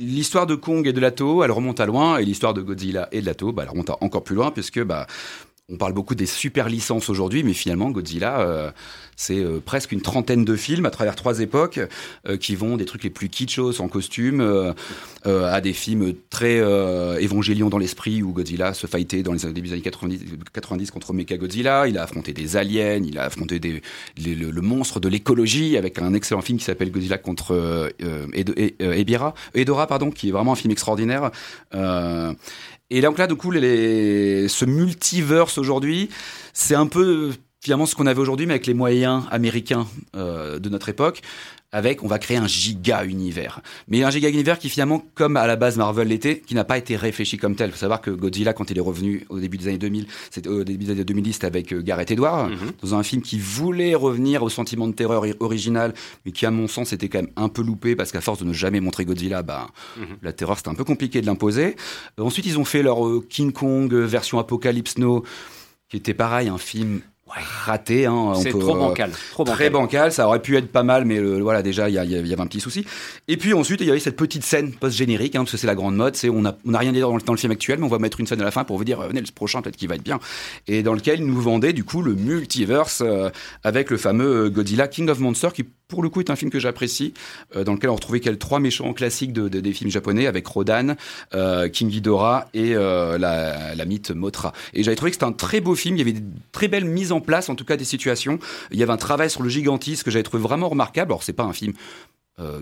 L'histoire 0.00 0.48
de 0.48 0.56
Kong 0.56 0.84
et 0.88 0.92
de 0.92 0.98
Lato, 0.98 1.44
elle 1.44 1.52
remonte 1.52 1.78
à 1.78 1.86
loin, 1.86 2.18
et 2.18 2.24
l'histoire 2.24 2.52
de 2.52 2.60
Godzilla 2.62 3.08
et 3.12 3.20
de 3.20 3.26
Lato, 3.26 3.52
bah, 3.52 3.62
elle 3.62 3.70
remonte 3.70 3.90
encore 4.00 4.24
plus 4.24 4.34
loin, 4.34 4.50
puisque 4.50 4.82
bah, 4.82 5.06
on 5.72 5.78
parle 5.78 5.94
beaucoup 5.94 6.14
des 6.14 6.26
super 6.26 6.68
licences 6.68 7.08
aujourd'hui, 7.08 7.42
mais 7.42 7.54
finalement, 7.54 7.90
Godzilla, 7.90 8.40
euh, 8.40 8.70
c'est 9.16 9.38
euh, 9.38 9.62
presque 9.64 9.92
une 9.92 10.02
trentaine 10.02 10.44
de 10.44 10.56
films 10.56 10.84
à 10.84 10.90
travers 10.90 11.16
trois 11.16 11.40
époques 11.40 11.80
euh, 12.28 12.36
qui 12.36 12.54
vont 12.54 12.76
des 12.76 12.84
trucs 12.84 13.02
les 13.02 13.08
plus 13.08 13.30
kitschos 13.30 13.80
en 13.80 13.88
costume 13.88 14.74
à 15.24 15.60
des 15.62 15.72
films 15.72 16.12
très 16.28 16.58
évangélions 17.22 17.70
dans 17.70 17.78
l'esprit 17.78 18.22
où 18.22 18.32
Godzilla 18.32 18.74
se 18.74 18.86
fightait 18.86 19.22
dans 19.22 19.32
les 19.32 19.52
début 19.52 19.68
des 19.68 19.72
années 19.72 19.82
90, 19.82 20.20
90 20.52 20.90
contre 20.90 21.14
Mecha 21.14 21.38
Godzilla. 21.38 21.88
Il 21.88 21.96
a 21.96 22.02
affronté 22.02 22.34
des 22.34 22.56
aliens, 22.56 23.00
il 23.02 23.18
a 23.18 23.24
affronté 23.24 23.58
des, 23.58 23.80
le, 24.18 24.60
monstre 24.60 25.00
de 25.00 25.08
l'écologie 25.08 25.78
avec 25.78 25.98
un 25.98 26.12
excellent 26.12 26.42
film 26.42 26.58
qui 26.58 26.64
s'appelle 26.64 26.90
Godzilla 26.90 27.16
contre 27.16 27.90
Ebira, 28.80 29.34
Edora, 29.54 29.86
pardon, 29.86 30.10
qui 30.10 30.28
est 30.28 30.32
vraiment 30.32 30.52
un 30.52 30.56
film 30.56 30.72
extraordinaire. 30.72 31.30
Et 32.90 33.00
donc 33.00 33.18
là, 33.18 33.26
du 33.26 33.34
coup, 33.34 33.52
ce 33.52 34.64
multiverse 34.64 35.58
aujourd'hui, 35.58 36.10
c'est 36.52 36.74
un 36.74 36.86
peu 36.86 37.32
finalement 37.64 37.86
ce 37.86 37.94
qu'on 37.94 38.06
avait 38.06 38.20
aujourd'hui, 38.20 38.46
mais 38.46 38.54
avec 38.54 38.66
les 38.66 38.74
moyens 38.74 39.24
américains 39.30 39.86
euh, 40.14 40.58
de 40.58 40.68
notre 40.68 40.90
époque 40.90 41.22
avec 41.74 42.04
on 42.04 42.06
va 42.06 42.20
créer 42.20 42.36
un 42.36 42.46
giga 42.46 43.04
univers. 43.04 43.60
Mais 43.88 44.04
un 44.04 44.10
giga 44.10 44.28
univers 44.28 44.58
qui 44.60 44.68
finalement, 44.68 45.04
comme 45.14 45.36
à 45.36 45.46
la 45.46 45.56
base 45.56 45.76
Marvel 45.76 46.08
l'était, 46.08 46.38
qui 46.38 46.54
n'a 46.54 46.64
pas 46.64 46.78
été 46.78 46.94
réfléchi 46.96 47.36
comme 47.36 47.56
tel. 47.56 47.70
Il 47.70 47.72
faut 47.72 47.78
savoir 47.78 48.00
que 48.00 48.10
Godzilla, 48.10 48.52
quand 48.52 48.70
il 48.70 48.78
est 48.78 48.80
revenu 48.80 49.26
au 49.28 49.40
début 49.40 49.58
des 49.58 49.68
années 49.68 49.78
2000, 49.78 50.06
c'était 50.30 50.48
au 50.48 50.62
début 50.62 50.84
des 50.84 50.92
années 50.92 51.04
2010, 51.04 51.32
c'était 51.32 51.46
avec 51.46 51.72
euh, 51.72 51.82
Gareth 51.82 52.12
Edwards, 52.12 52.48
mhm. 52.48 52.72
dans 52.80 52.94
un 52.94 53.02
film 53.02 53.22
qui 53.22 53.40
voulait 53.40 53.96
revenir 53.96 54.44
au 54.44 54.48
sentiment 54.48 54.86
de 54.86 54.92
terreur 54.92 55.24
original, 55.40 55.94
mais 56.24 56.30
qui 56.30 56.46
à 56.46 56.52
mon 56.52 56.68
sens 56.68 56.92
était 56.92 57.08
quand 57.08 57.22
même 57.22 57.32
un 57.34 57.48
peu 57.48 57.62
loupé 57.62 57.96
parce 57.96 58.12
qu'à 58.12 58.20
force 58.20 58.38
de 58.38 58.44
ne 58.44 58.52
jamais 58.52 58.80
montrer 58.80 59.04
Godzilla, 59.04 59.42
bah, 59.42 59.66
mhm. 59.96 60.06
la 60.22 60.32
terreur 60.32 60.56
c'était 60.56 60.70
un 60.70 60.74
peu 60.74 60.84
compliqué 60.84 61.20
de 61.20 61.26
l'imposer. 61.26 61.74
Euh, 62.20 62.22
ensuite, 62.22 62.46
ils 62.46 62.58
ont 62.58 62.64
fait 62.64 62.84
leur 62.84 63.04
euh, 63.04 63.26
King 63.28 63.52
Kong 63.52 63.92
version 63.92 64.38
Apocalypse 64.38 64.96
Now, 64.98 65.24
qui 65.88 65.96
était 65.96 66.14
pareil, 66.14 66.48
un 66.48 66.58
film 66.58 67.00
raté. 67.26 68.06
Hein, 68.06 68.34
c'est 68.40 68.50
trop 68.50 68.74
bancal. 68.74 69.10
Trop 69.30 69.44
très 69.44 69.70
bancal. 69.70 70.12
Ça 70.12 70.26
aurait 70.26 70.40
pu 70.40 70.56
être 70.56 70.70
pas 70.70 70.82
mal, 70.82 71.04
mais 71.04 71.20
voilà, 71.40 71.62
déjà, 71.62 71.88
il 71.88 71.92
y, 71.92 71.96
y, 71.96 72.16
avait 72.32 72.40
un 72.40 72.46
petit 72.46 72.60
souci. 72.60 72.84
Et 73.28 73.36
puis 73.36 73.54
ensuite, 73.54 73.80
il 73.80 73.86
y 73.86 73.90
avait 73.90 74.00
cette 74.00 74.16
petite 74.16 74.44
scène 74.44 74.72
post-générique, 74.72 75.34
hein, 75.36 75.40
parce 75.40 75.52
que 75.52 75.56
c'est 75.56 75.66
la 75.66 75.74
grande 75.74 75.96
mode. 75.96 76.16
C'est 76.16 76.28
on 76.28 76.42
n'a 76.42 76.56
on 76.66 76.74
a 76.74 76.78
rien 76.78 76.92
dit 76.92 77.00
dans, 77.00 77.16
dans, 77.16 77.32
le 77.32 77.38
film 77.38 77.52
actuel, 77.52 77.78
mais 77.78 77.86
on 77.86 77.88
va 77.88 77.98
mettre 77.98 78.20
une 78.20 78.26
scène 78.26 78.40
à 78.40 78.44
la 78.44 78.50
fin 78.50 78.64
pour 78.64 78.76
vous 78.76 78.84
dire, 78.84 79.00
venez, 79.00 79.20
le 79.20 79.26
prochain, 79.34 79.62
peut-être 79.62 79.76
qu'il 79.76 79.88
va 79.88 79.96
être 79.96 80.04
bien. 80.04 80.20
Et 80.68 80.82
dans 80.82 80.94
lequel 80.94 81.20
ils 81.20 81.26
nous 81.26 81.40
vendaient, 81.40 81.72
du 81.72 81.84
coup, 81.84 82.02
le 82.02 82.14
multiverse 82.14 83.02
euh, 83.04 83.30
avec 83.62 83.90
le 83.90 83.96
fameux 83.96 84.50
Godzilla 84.50 84.88
King 84.88 85.08
of 85.08 85.18
Monsters 85.18 85.52
qui 85.52 85.64
pour 85.94 86.02
le 86.02 86.10
coup, 86.10 86.20
est 86.20 86.30
un 86.30 86.36
film 86.36 86.50
que 86.50 86.58
j'apprécie, 86.60 87.14
euh, 87.56 87.64
dans 87.64 87.72
lequel 87.72 87.90
on 87.90 87.94
retrouvait 87.94 88.20
quels 88.20 88.38
trois 88.38 88.60
méchants 88.60 88.92
classiques 88.92 89.32
de, 89.32 89.48
de- 89.48 89.60
des 89.60 89.72
films 89.72 89.90
japonais, 89.90 90.26
avec 90.26 90.46
Rodan, 90.46 90.94
euh, 91.34 91.68
King 91.68 91.88
Ghidorah 91.88 92.48
et 92.54 92.74
euh, 92.74 93.16
la, 93.18 93.74
la 93.74 93.84
mythe 93.84 94.10
Mothra. 94.10 94.52
Et 94.74 94.82
j'avais 94.82 94.96
trouvé 94.96 95.10
que 95.10 95.14
c'était 95.16 95.24
un 95.24 95.32
très 95.32 95.60
beau 95.60 95.74
film. 95.74 95.96
Il 95.96 95.98
y 96.00 96.02
avait 96.02 96.12
des 96.12 96.24
très 96.52 96.68
belles 96.68 96.84
mises 96.84 97.12
en 97.12 97.20
place, 97.20 97.48
en 97.48 97.54
tout 97.54 97.64
cas 97.64 97.76
des 97.76 97.84
situations. 97.84 98.38
Il 98.70 98.78
y 98.78 98.82
avait 98.82 98.92
un 98.92 98.96
travail 98.96 99.30
sur 99.30 99.42
le 99.42 99.48
gigantisme 99.48 100.02
que 100.04 100.10
j'avais 100.10 100.22
trouvé 100.22 100.42
vraiment 100.42 100.68
remarquable. 100.68 101.12
Alors 101.12 101.22
c'est 101.22 101.32
pas 101.32 101.44
un 101.44 101.52
film 101.52 101.72
euh, 102.40 102.60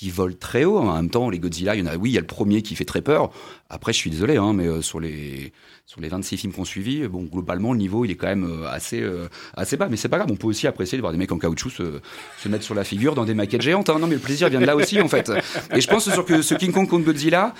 qui 0.00 0.08
vole 0.08 0.34
très 0.34 0.64
haut. 0.64 0.78
En 0.78 0.94
même 0.94 1.10
temps, 1.10 1.28
les 1.28 1.38
Godzilla, 1.38 1.74
il 1.74 1.80
y 1.80 1.82
en 1.82 1.86
a. 1.92 1.94
Oui, 1.96 2.08
il 2.08 2.12
y 2.14 2.16
a 2.16 2.22
le 2.22 2.26
premier 2.26 2.62
qui 2.62 2.74
fait 2.74 2.86
très 2.86 3.02
peur. 3.02 3.30
Après, 3.68 3.92
je 3.92 3.98
suis 3.98 4.08
désolé, 4.08 4.38
hein, 4.38 4.54
mais 4.54 4.66
euh, 4.66 4.80
sur 4.80 4.98
les 4.98 5.52
sur 5.84 6.00
les 6.00 6.08
26 6.08 6.38
films 6.38 6.52
qu'on 6.54 6.64
suivi, 6.64 7.06
bon, 7.06 7.24
globalement, 7.24 7.74
le 7.74 7.78
niveau, 7.78 8.06
il 8.06 8.10
est 8.10 8.14
quand 8.14 8.28
même 8.28 8.44
euh, 8.44 8.66
assez 8.70 9.02
euh, 9.02 9.28
assez 9.54 9.76
bas. 9.76 9.88
Mais 9.90 9.98
c'est 9.98 10.08
pas 10.08 10.16
grave. 10.16 10.30
On 10.32 10.36
peut 10.36 10.46
aussi 10.46 10.66
apprécier 10.66 10.96
de 10.96 11.02
voir 11.02 11.12
des 11.12 11.18
mecs 11.18 11.32
en 11.32 11.38
caoutchouc 11.38 11.68
se, 11.68 12.00
se 12.38 12.48
mettre 12.48 12.64
sur 12.64 12.74
la 12.74 12.84
figure 12.84 13.14
dans 13.14 13.26
des 13.26 13.34
maquettes 13.34 13.60
géantes. 13.60 13.90
hein. 13.90 13.98
Non, 13.98 14.06
mais 14.06 14.14
le 14.14 14.20
plaisir 14.22 14.48
vient 14.48 14.60
de 14.60 14.64
là 14.64 14.74
aussi, 14.74 14.98
en 15.02 15.08
fait. 15.08 15.30
Et 15.76 15.82
je 15.82 15.88
pense 15.88 16.10
sur 16.10 16.24
que 16.24 16.40
ce 16.40 16.54
King 16.54 16.72
Kong 16.72 16.88
contre 16.88 17.04
Godzilla. 17.04 17.54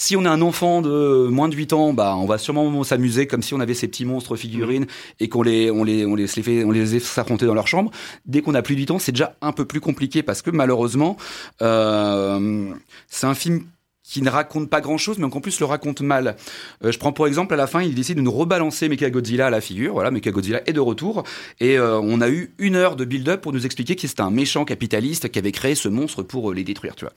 Si 0.00 0.14
on 0.14 0.24
est 0.24 0.28
un 0.28 0.42
enfant 0.42 0.80
de 0.80 1.26
moins 1.26 1.48
de 1.48 1.56
8 1.56 1.72
ans, 1.72 1.92
bah, 1.92 2.14
on 2.16 2.24
va 2.24 2.38
sûrement 2.38 2.84
s'amuser 2.84 3.26
comme 3.26 3.42
si 3.42 3.52
on 3.54 3.58
avait 3.58 3.74
ces 3.74 3.88
petits 3.88 4.04
monstres 4.04 4.36
figurines 4.36 4.86
et 5.18 5.28
qu'on 5.28 5.42
les, 5.42 5.72
on 5.72 5.82
les, 5.82 6.06
on 6.06 6.14
les, 6.14 6.26
les 6.36 6.42
fait, 6.44 6.62
on 6.62 6.70
les 6.70 7.00
s'affronter 7.00 7.46
dans 7.46 7.54
leur 7.54 7.66
chambre. 7.66 7.90
Dès 8.24 8.40
qu'on 8.40 8.54
a 8.54 8.62
plus 8.62 8.76
de 8.76 8.82
8 8.82 8.90
ans, 8.92 8.98
c'est 9.00 9.10
déjà 9.10 9.34
un 9.40 9.50
peu 9.50 9.64
plus 9.64 9.80
compliqué 9.80 10.22
parce 10.22 10.40
que 10.40 10.52
malheureusement, 10.52 11.16
euh, 11.62 12.70
c'est 13.08 13.26
un 13.26 13.34
film 13.34 13.64
qui 14.08 14.22
ne 14.22 14.30
raconte 14.30 14.70
pas 14.70 14.80
grand 14.80 14.96
chose, 14.96 15.18
mais 15.18 15.28
qu'en 15.28 15.40
plus 15.40 15.60
le 15.60 15.66
raconte 15.66 16.00
mal. 16.00 16.36
Euh, 16.82 16.92
je 16.92 16.98
prends 16.98 17.12
pour 17.12 17.26
exemple 17.26 17.52
à 17.52 17.56
la 17.58 17.66
fin, 17.66 17.82
il 17.82 17.94
décide 17.94 18.16
de 18.16 18.22
nous 18.22 18.32
rebalancer 18.32 18.88
Mechagodzilla 18.88 19.48
à 19.48 19.50
la 19.50 19.60
figure. 19.60 19.92
Voilà, 19.92 20.10
Mechagodzilla 20.10 20.62
est 20.66 20.72
de 20.72 20.80
retour. 20.80 21.24
Et 21.60 21.78
euh, 21.78 22.00
on 22.00 22.20
a 22.22 22.30
eu 22.30 22.54
une 22.58 22.74
heure 22.74 22.96
de 22.96 23.04
build-up 23.04 23.42
pour 23.42 23.52
nous 23.52 23.66
expliquer 23.66 23.96
que 23.96 24.06
c'était 24.06 24.22
un 24.22 24.30
méchant 24.30 24.64
capitaliste 24.64 25.28
qui 25.28 25.38
avait 25.38 25.52
créé 25.52 25.74
ce 25.74 25.88
monstre 25.88 26.22
pour 26.22 26.50
euh, 26.50 26.54
les 26.54 26.64
détruire, 26.64 26.94
tu 26.94 27.04
vois. 27.04 27.12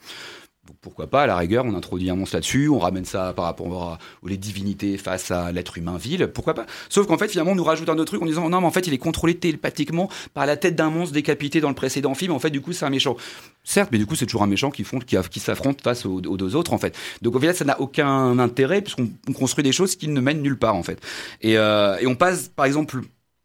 Donc, 0.68 0.76
pourquoi 0.80 1.08
pas, 1.08 1.22
à 1.22 1.26
la 1.26 1.36
rigueur, 1.36 1.64
on 1.64 1.74
introduit 1.74 2.08
un 2.08 2.14
monstre 2.14 2.36
là-dessus, 2.36 2.68
on 2.68 2.78
ramène 2.78 3.04
ça 3.04 3.32
par 3.32 3.46
rapport 3.46 3.82
à, 3.82 3.98
aux 4.22 4.28
les 4.28 4.36
divinités 4.36 4.96
face 4.96 5.32
à 5.32 5.50
l'être 5.50 5.76
humain 5.76 5.96
vil, 5.96 6.28
pourquoi 6.28 6.54
pas 6.54 6.66
Sauf 6.88 7.08
qu'en 7.08 7.18
fait, 7.18 7.26
finalement, 7.26 7.50
on 7.50 7.56
nous 7.56 7.64
rajoute 7.64 7.88
un 7.88 7.94
autre 7.94 8.04
truc 8.04 8.22
en 8.22 8.26
disant 8.26 8.48
non, 8.48 8.60
mais 8.60 8.66
en 8.68 8.70
fait, 8.70 8.86
il 8.86 8.94
est 8.94 8.98
contrôlé 8.98 9.34
télépathiquement 9.34 10.08
par 10.34 10.46
la 10.46 10.56
tête 10.56 10.76
d'un 10.76 10.90
monstre 10.90 11.14
décapité 11.14 11.60
dans 11.60 11.68
le 11.68 11.74
précédent 11.74 12.14
film. 12.14 12.30
En 12.30 12.38
fait, 12.38 12.50
du 12.50 12.60
coup, 12.60 12.72
c'est 12.72 12.84
un 12.84 12.90
méchant. 12.90 13.16
Certes, 13.64 13.88
mais 13.90 13.98
du 13.98 14.06
coup, 14.06 14.14
c'est 14.14 14.26
toujours 14.26 14.44
un 14.44 14.46
méchant 14.46 14.70
qui, 14.70 14.84
qui, 14.84 15.16
qui 15.30 15.40
s'affronte 15.40 15.82
face 15.82 16.06
aux, 16.06 16.18
aux 16.18 16.36
deux 16.36 16.54
autres, 16.54 16.72
en 16.72 16.78
fait. 16.78 16.96
Donc, 17.22 17.34
au 17.34 17.40
final, 17.40 17.56
ça 17.56 17.64
n'a 17.64 17.80
aucun 17.80 18.38
intérêt 18.38 18.82
puisqu'on 18.82 19.10
on 19.28 19.32
construit 19.32 19.64
des 19.64 19.72
choses 19.72 19.96
qui 19.96 20.06
ne 20.06 20.20
mènent 20.20 20.42
nulle 20.42 20.58
part, 20.58 20.76
en 20.76 20.84
fait. 20.84 21.00
Et, 21.40 21.58
euh, 21.58 21.98
et 21.98 22.06
on 22.06 22.14
passe, 22.14 22.52
par 22.54 22.66
exemple, 22.66 23.00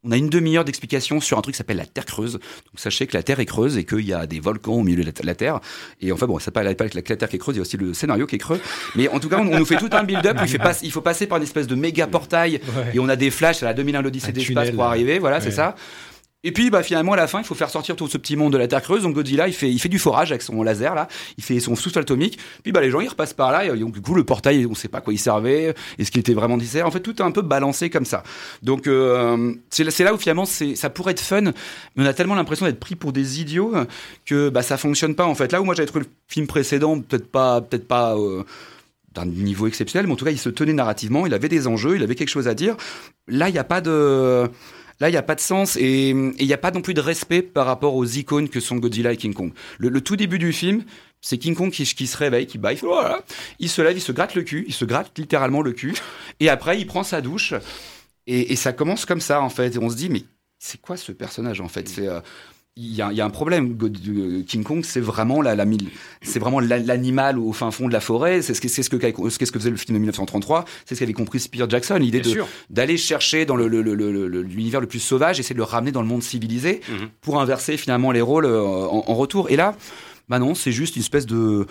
on 0.07 0.11
a 0.11 0.17
une 0.17 0.29
demi-heure 0.29 0.63
d'explication 0.65 1.19
sur 1.19 1.37
un 1.37 1.41
truc 1.41 1.53
qui 1.55 1.57
s'appelle 1.57 1.77
la 1.77 1.85
Terre 1.85 2.05
creuse. 2.05 2.33
Donc 2.33 2.41
sachez 2.75 3.07
que 3.07 3.15
la 3.17 3.23
Terre 3.23 3.39
est 3.39 3.45
creuse 3.45 3.77
et 3.77 3.83
qu'il 3.83 4.05
y 4.05 4.13
a 4.13 4.25
des 4.25 4.39
volcans 4.39 4.73
au 4.73 4.83
milieu 4.83 5.03
de 5.03 5.11
la, 5.23 5.35
Terre. 5.35 5.59
Et 6.01 6.11
enfin 6.11 6.25
bon, 6.27 6.39
ça 6.39 6.51
pas 6.51 6.63
pas 6.75 6.87
que 6.89 6.95
la, 6.97 7.01
la 7.07 7.15
Terre 7.15 7.29
qui 7.29 7.35
est 7.35 7.39
creuse, 7.39 7.55
il 7.55 7.59
y 7.59 7.61
a 7.61 7.63
aussi 7.63 7.77
le 7.77 7.93
scénario 7.93 8.25
qui 8.25 8.35
est 8.35 8.39
creux. 8.39 8.59
Mais 8.95 9.07
en 9.09 9.19
tout 9.19 9.29
cas, 9.29 9.37
on, 9.39 9.47
on 9.53 9.59
nous 9.59 9.65
fait 9.65 9.77
tout 9.77 9.89
un 9.91 10.03
build-up. 10.03 10.37
il, 10.47 10.57
pas- 10.59 10.79
il 10.81 10.91
faut 10.91 11.01
passer 11.01 11.27
par 11.27 11.37
une 11.37 11.43
espèce 11.43 11.67
de 11.67 11.75
méga 11.75 12.07
portail 12.07 12.59
Ouais. 12.77 12.91
et 12.93 12.99
on 12.99 13.09
a 13.09 13.15
des 13.15 13.31
flashs 13.31 13.61
à 13.63 13.65
la 13.67 13.73
2001 13.73 14.01
l'Odyssée 14.01 14.31
d'espace 14.31 14.71
pour 14.71 14.83
arriver. 14.83 15.19
Voilà, 15.19 15.41
c'est 15.41 15.51
ça. 15.51 15.75
Et 16.43 16.51
puis 16.51 16.69
bah 16.69 16.83
finalement 16.83 17.13
à 17.13 17.15
la 17.15 17.27
fin 17.27 17.39
il 17.39 17.45
faut 17.45 17.55
faire 17.55 17.69
sortir 17.69 17.95
tout 17.95 18.07
ce 18.07 18.17
petit 18.17 18.35
monde 18.35 18.53
de 18.53 18.57
la 18.57 18.67
Terre 18.67 18.81
creuse. 18.81 19.03
Donc 19.03 19.15
Godzilla 19.15 19.47
il 19.47 19.53
fait 19.53 19.71
il 19.71 19.79
fait 19.79 19.89
du 19.89 19.99
forage 19.99 20.31
avec 20.31 20.41
son 20.43 20.61
laser 20.63 20.93
là. 20.95 21.07
Il 21.37 21.43
fait 21.43 21.59
son 21.59 21.75
souffle 21.75 21.99
atomique. 21.99 22.37
Puis 22.63 22.71
bah 22.71 22.79
les 22.81 22.91
gens 22.91 22.99
ils 22.99 23.07
repassent 23.09 23.33
par 23.33 23.51
là. 23.51 23.65
Et 23.65 23.77
donc 23.77 23.93
du 23.93 24.01
coup 24.01 24.13
le 24.13 24.23
portail 24.23 24.65
on 24.65 24.75
sait 24.75 24.87
pas 24.87 25.01
quoi 25.01 25.13
il 25.13 25.17
servait 25.17 25.73
est-ce 25.97 26.11
qu'il 26.11 26.19
était 26.19 26.35
vraiment 26.35 26.55
nécessaire. 26.57 26.85
En 26.85 26.91
fait 26.91 26.99
tout 26.99 27.15
est 27.17 27.21
un 27.25 27.31
peu 27.31 27.41
balancé 27.41 27.89
comme 27.89 28.05
ça. 28.05 28.23
Donc 28.61 28.87
euh, 28.87 29.53
c'est 29.69 29.83
là- 29.83 30.13
où 30.13 30.17
finalement 30.17 30.45
c'est 30.45 30.75
ça 30.75 30.89
pourrait 30.89 31.13
être 31.13 31.21
fun. 31.21 31.41
Mais 31.41 31.51
on 31.97 32.05
a 32.05 32.13
tellement 32.13 32.35
l'impression 32.35 32.65
d'être 32.65 32.79
pris 32.79 32.95
pour 32.95 33.13
des 33.13 33.41
idiots 33.41 33.73
que 34.25 34.49
bah 34.49 34.61
ça 34.61 34.77
fonctionne 34.77 35.15
pas 35.15 35.25
en 35.25 35.35
fait. 35.35 35.51
Là 35.51 35.59
où 35.61 35.65
moi 35.65 35.73
j'avais 35.75 35.87
trouvé 35.87 36.05
le 36.05 36.11
film 36.27 36.47
précédent 36.47 36.99
peut-être 36.99 37.31
pas 37.31 37.61
peut-être 37.61 37.87
pas 37.87 38.15
euh, 38.15 38.43
d'un 39.13 39.25
niveau 39.25 39.65
exceptionnel, 39.65 40.05
mais 40.05 40.13
en 40.13 40.15
tout 40.15 40.25
cas, 40.25 40.31
il 40.31 40.37
se 40.37 40.49
tenait 40.49 40.73
narrativement, 40.73 41.25
il 41.25 41.33
avait 41.33 41.49
des 41.49 41.65
enjeux, 41.65 41.95
il 41.95 42.03
avait 42.03 42.13
quelque 42.13 42.29
chose 42.29 42.47
à 42.47 42.53
dire. 42.53 42.75
Là, 43.27 43.49
il 43.49 43.53
n'y 43.53 43.57
a 43.57 43.63
pas 43.63 43.81
de... 43.81 44.47
Là, 44.99 45.09
il 45.09 45.11
n'y 45.11 45.17
a 45.17 45.23
pas 45.23 45.35
de 45.35 45.39
sens 45.39 45.75
et 45.75 46.09
il 46.09 46.45
n'y 46.45 46.53
a 46.53 46.57
pas 46.57 46.71
non 46.71 46.81
plus 46.81 46.93
de 46.93 47.01
respect 47.01 47.41
par 47.41 47.65
rapport 47.65 47.95
aux 47.95 48.05
icônes 48.05 48.49
que 48.49 48.59
sont 48.59 48.77
Godzilla 48.77 49.13
et 49.13 49.17
King 49.17 49.33
Kong. 49.33 49.51
Le, 49.77 50.01
tout 50.01 50.15
début 50.15 50.39
du 50.39 50.53
film, 50.53 50.83
c'est 51.21 51.37
King 51.37 51.55
Kong 51.55 51.71
qui, 51.71 51.85
se 51.85 52.17
réveille, 52.17 52.47
qui 52.47 52.59
fait, 52.59 52.81
voilà. 52.81 53.23
il 53.59 53.69
se 53.69 53.81
lève, 53.81 53.95
il 53.95 54.01
se 54.01 54.11
gratte 54.11 54.35
le 54.35 54.43
cul, 54.43 54.65
il 54.67 54.73
se 54.73 54.85
gratte 54.85 55.17
littéralement 55.17 55.61
le 55.61 55.73
cul, 55.73 55.95
et 56.39 56.49
après, 56.49 56.79
il 56.79 56.87
prend 56.87 57.03
sa 57.03 57.21
douche, 57.21 57.53
et, 58.25 58.55
ça 58.55 58.73
commence 58.73 59.05
comme 59.05 59.21
ça, 59.21 59.41
en 59.41 59.49
fait. 59.49 59.75
Et 59.75 59.79
on 59.79 59.89
se 59.89 59.95
dit, 59.95 60.09
mais 60.09 60.23
c'est 60.59 60.81
quoi 60.81 60.97
ce 60.97 61.13
personnage, 61.13 61.61
en 61.61 61.69
fait? 61.69 61.89
Euh, 61.99 62.19
il 62.77 62.95
y, 62.95 63.01
a, 63.01 63.11
il 63.11 63.17
y 63.17 63.21
a 63.21 63.25
un 63.25 63.29
problème. 63.29 63.75
Euh, 63.83 64.43
King 64.47 64.63
Kong, 64.63 64.81
c'est 64.83 64.99
vraiment 65.01 65.41
la, 65.41 65.55
la 65.55 65.65
mille- 65.65 65.89
c'est 66.21 66.39
vraiment 66.39 66.59
la- 66.59 66.77
l'animal 66.79 67.39
au 67.39 67.51
fin 67.51 67.71
fond 67.71 67.87
de 67.87 67.93
la 67.93 67.99
forêt. 67.99 68.41
C'est 68.41 68.53
ce 68.53 68.61
que 68.61 68.67
c'est 68.67 68.83
ce 68.83 68.89
que 68.89 68.97
c'est 68.99 69.45
ce 69.45 69.51
que 69.51 69.59
faisait 69.59 69.69
le 69.71 69.77
film 69.77 69.95
de 69.95 69.99
1933. 69.99 70.65
C'est 70.85 70.95
ce 70.95 70.99
qu'avait 70.99 71.13
compris 71.13 71.39
Spear 71.39 71.69
Jackson. 71.69 71.95
L'idée 71.95 72.21
d'aller 72.69 72.97
chercher 72.97 73.45
dans 73.45 73.55
le- 73.55 73.67
le- 73.67 73.81
le- 73.81 73.95
le- 73.95 74.11
le- 74.27 74.41
l'univers 74.43 74.79
le, 74.79 74.87
plus 74.87 74.99
sauvage, 74.99 75.39
essayer 75.39 75.53
de 75.55 75.59
le 75.59 75.63
ramener 75.63 75.91
dans 75.91 76.01
le 76.01 76.07
monde 76.07 76.23
civilisé 76.23 76.81
Mhm. 76.89 77.09
pour 77.21 77.41
inverser 77.41 77.77
finalement 77.77 78.11
les 78.11 78.21
rôles 78.21 78.45
euh, 78.45 78.61
en, 78.63 79.03
en 79.07 79.13
retour. 79.15 79.49
Et 79.49 79.55
là, 79.55 79.75
bah 80.29 80.39
non, 80.39 80.53
c'est 80.55 80.71
juste 80.71 80.95
une 80.95 81.01
espèce 81.01 81.25
de 81.25 81.65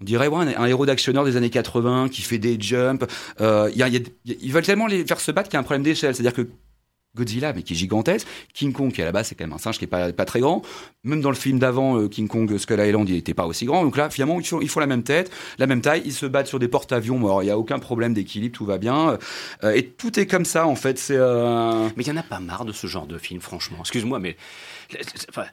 on 0.00 0.04
dirait 0.04 0.28
ouais, 0.28 0.54
un, 0.56 0.64
héros 0.66 0.86
d'actionneur 0.86 1.24
des 1.26 1.36
années 1.36 1.50
80 1.50 2.08
qui 2.08 2.22
fait 2.22 2.38
des 2.38 2.58
jumps. 2.58 3.06
Euh, 3.42 3.70
y 3.74 3.82
a- 3.82 3.88
il 3.88 3.94
y 3.94 3.96
a- 3.98 4.00
il 4.24 4.30
y 4.32 4.34
a- 4.34 4.38
ils 4.40 4.52
veulent 4.52 4.64
tellement 4.64 4.86
les 4.86 5.04
faire 5.04 5.20
se 5.20 5.30
battre 5.30 5.48
qu'il 5.50 5.54
y 5.54 5.58
a 5.58 5.60
un 5.60 5.64
problème 5.64 5.82
d'échelle. 5.82 6.14
C'est-à-dire 6.14 6.32
que 6.32 6.48
Godzilla, 7.16 7.52
mais 7.52 7.62
qui 7.62 7.72
est 7.72 7.76
gigantesque. 7.76 8.26
King 8.54 8.72
Kong, 8.72 8.92
qui 8.92 9.02
à 9.02 9.04
la 9.04 9.12
base 9.12 9.28
c'est 9.28 9.34
quand 9.34 9.44
même 9.44 9.52
un 9.52 9.58
singe 9.58 9.78
qui 9.78 9.84
est 9.84 9.88
pas, 9.88 10.12
très 10.24 10.40
grand. 10.40 10.62
Même 11.02 11.20
dans 11.20 11.30
le 11.30 11.36
film 11.36 11.58
d'avant, 11.58 11.98
euh, 11.98 12.08
King 12.08 12.28
Kong 12.28 12.56
Skull 12.56 12.80
Island, 12.80 13.08
il 13.08 13.16
était 13.16 13.34
pas 13.34 13.46
aussi 13.46 13.64
grand. 13.64 13.82
Donc 13.82 13.96
là, 13.96 14.10
finalement, 14.10 14.38
ils 14.40 14.68
font, 14.68 14.80
la 14.80 14.86
même 14.86 15.02
tête, 15.02 15.30
la 15.58 15.66
même 15.66 15.80
taille. 15.80 16.02
Ils 16.04 16.12
se 16.12 16.26
battent 16.26 16.46
sur 16.46 16.58
des 16.58 16.68
porte-avions. 16.68 17.18
Alors, 17.18 17.42
il 17.42 17.46
y 17.46 17.50
a 17.50 17.58
aucun 17.58 17.78
problème 17.78 18.14
d'équilibre, 18.14 18.56
tout 18.56 18.64
va 18.64 18.78
bien. 18.78 19.18
Euh, 19.64 19.72
et 19.72 19.86
tout 19.86 20.18
est 20.20 20.26
comme 20.26 20.44
ça, 20.44 20.66
en 20.66 20.76
fait. 20.76 20.98
C'est 20.98 21.16
euh, 21.16 21.88
Mais 21.96 22.04
il 22.04 22.08
y 22.08 22.12
en 22.12 22.16
a 22.16 22.22
pas 22.22 22.40
marre 22.40 22.64
de 22.64 22.72
ce 22.72 22.86
genre 22.86 23.06
de 23.06 23.18
film, 23.18 23.40
franchement. 23.40 23.78
Excuse-moi, 23.80 24.18
mais 24.18 24.36
enfin, 25.28 25.44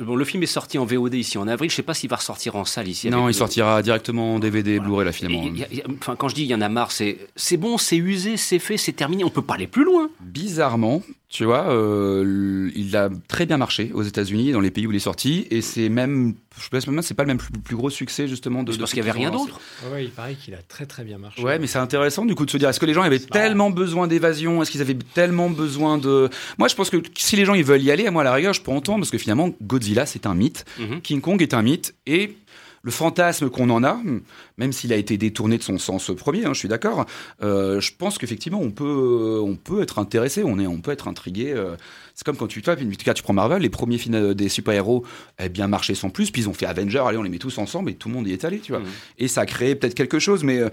bon, 0.00 0.14
le 0.16 0.24
film 0.24 0.42
est 0.42 0.46
sorti 0.46 0.78
en 0.78 0.84
VOD 0.84 1.14
ici 1.14 1.38
en 1.38 1.48
avril. 1.48 1.70
Je 1.70 1.76
sais 1.76 1.82
pas 1.82 1.94
s'il 1.94 2.10
va 2.10 2.16
ressortir 2.16 2.56
en 2.56 2.64
salle 2.64 2.88
ici. 2.88 3.08
non, 3.10 3.28
il 3.28 3.34
sortira 3.34 3.82
directement 3.82 4.34
en 4.34 4.38
DVD, 4.38 4.76
Voilà. 4.78 4.84
Blu-ray 4.88 5.04
là 5.06 5.12
finalement. 5.12 5.42
il 5.46 5.58
y 5.58 5.64
a- 5.64 5.68
il 5.70 5.78
y 5.78 5.80
a- 5.80 5.84
enfin, 6.00 6.16
quand 6.16 6.28
je 6.28 6.34
dis 6.34 6.42
il 6.42 6.48
y 6.48 6.54
en 6.54 6.60
a 6.60 6.68
marre, 6.68 6.92
c'est 6.92 7.18
c'est 7.36 7.56
bon, 7.56 7.78
c'est 7.78 7.96
usé, 7.96 8.36
c'est 8.36 8.58
fait, 8.58 8.76
c'est 8.76 8.92
terminé. 8.92 9.24
On 9.24 9.30
peut 9.30 9.42
pas 9.42 9.54
aller 9.54 9.66
plus 9.66 9.84
loin. 9.84 10.10
Bizarrement, 10.20 11.02
tu 11.32 11.46
vois, 11.46 11.70
euh, 11.70 12.70
il 12.76 12.94
a 12.94 13.08
très 13.26 13.46
bien 13.46 13.56
marché 13.56 13.90
aux 13.94 14.02
États-Unis, 14.02 14.52
dans 14.52 14.60
les 14.60 14.70
pays 14.70 14.86
où 14.86 14.90
il 14.92 14.96
est 14.96 14.98
sorti, 14.98 15.46
et 15.50 15.62
c'est 15.62 15.88
même, 15.88 16.34
je 16.62 16.68
pense 16.68 16.86
même, 16.86 17.00
c'est 17.00 17.14
pas 17.14 17.22
le 17.22 17.28
même 17.28 17.38
plus, 17.38 17.50
plus 17.52 17.74
gros 17.74 17.88
succès 17.88 18.28
justement 18.28 18.62
de. 18.62 18.70
De 18.72 18.76
parce 18.76 18.90
qu'il 18.90 18.98
y 18.98 19.00
avait 19.08 19.18
rien 19.18 19.30
d'autre. 19.30 19.58
Ouais, 19.90 20.04
il 20.04 20.10
paraît 20.10 20.34
qu'il 20.34 20.52
a 20.52 20.58
très 20.58 20.84
très 20.84 21.04
bien 21.04 21.16
marché. 21.16 21.42
Ouais, 21.42 21.58
mais 21.58 21.66
c'est 21.66 21.78
intéressant 21.78 22.26
du 22.26 22.34
coup 22.34 22.44
de 22.44 22.50
se 22.50 22.58
dire 22.58 22.68
est-ce 22.68 22.78
que 22.78 22.84
les 22.84 22.92
gens 22.92 23.00
avaient 23.00 23.18
tellement 23.18 23.70
besoin 23.70 24.08
d'évasion? 24.08 24.60
Est-ce 24.60 24.70
qu'ils 24.70 24.82
avaient 24.82 24.98
tellement 25.14 25.48
besoin 25.48 25.96
de. 25.96 26.28
Moi, 26.58 26.68
je 26.68 26.74
pense 26.74 26.90
que 26.90 26.98
si 27.16 27.36
les 27.36 27.46
gens 27.46 27.54
ils 27.54 27.64
veulent 27.64 27.82
y 27.82 27.90
aller, 27.90 28.08
moi 28.10 28.20
à 28.20 28.24
la 28.24 28.34
rigueur, 28.34 28.52
je 28.52 28.60
peux 28.60 28.70
entendre 28.70 28.98
parce 28.98 29.10
que 29.10 29.16
finalement, 29.18 29.50
Godzilla 29.62 30.04
c'est 30.04 30.26
un 30.26 30.34
mythe, 30.34 30.66
Mhm. 30.78 31.00
King 31.00 31.20
Kong 31.22 31.40
est 31.40 31.54
un 31.54 31.62
mythe 31.62 31.94
et. 32.06 32.36
Le 32.84 32.90
fantasme 32.90 33.48
qu'on 33.48 33.70
en 33.70 33.84
a, 33.84 34.00
même 34.58 34.72
s'il 34.72 34.92
a 34.92 34.96
été 34.96 35.16
détourné 35.16 35.56
de 35.56 35.62
son 35.62 35.78
sens 35.78 36.10
premier, 36.16 36.44
hein, 36.44 36.52
je 36.52 36.58
suis 36.58 36.68
d'accord. 36.68 37.06
euh, 37.42 37.80
je 37.80 37.92
pense 37.96 38.18
qu'effectivement, 38.18 38.60
on 38.60 38.72
peut, 38.72 39.40
on 39.40 39.54
peut 39.54 39.82
être 39.82 40.00
intéressé, 40.00 40.42
on 40.44 40.58
est, 40.58 40.66
on 40.66 40.80
peut 40.80 40.90
être 40.90 41.06
intrigué. 41.06 41.52
euh, 41.52 41.76
c'est 42.14 42.24
comme 42.24 42.36
quand 42.36 42.48
tu, 42.48 42.60
toi, 42.60 42.74
en 42.74 42.76
tout 42.76 43.04
cas, 43.04 43.14
tu 43.14 43.22
prends 43.22 43.32
Marvel, 43.32 43.62
les 43.62 43.70
premiers 43.70 43.98
films 43.98 44.16
euh, 44.16 44.34
des 44.34 44.48
super-héros 44.48 45.04
avaient 45.38 45.48
bien 45.48 45.68
marché 45.68 45.94
sans 45.94 46.10
plus, 46.10 46.30
puis 46.32 46.42
ils 46.42 46.48
ont 46.48 46.54
fait 46.54 46.66
Avengers, 46.66 47.04
allez, 47.06 47.18
on 47.18 47.22
les 47.22 47.30
met 47.30 47.38
tous 47.38 47.56
ensemble 47.58 47.90
et 47.90 47.94
tout 47.94 48.08
le 48.08 48.14
monde 48.14 48.26
y 48.26 48.32
est 48.32 48.44
allé, 48.44 48.58
tu 48.58 48.72
vois. 48.72 48.80
Mhm. 48.80 48.86
Et 49.18 49.28
ça 49.28 49.42
a 49.42 49.46
créé 49.46 49.74
peut-être 49.76 49.94
quelque 49.94 50.18
chose, 50.18 50.42
mais, 50.42 50.58
euh, 50.58 50.68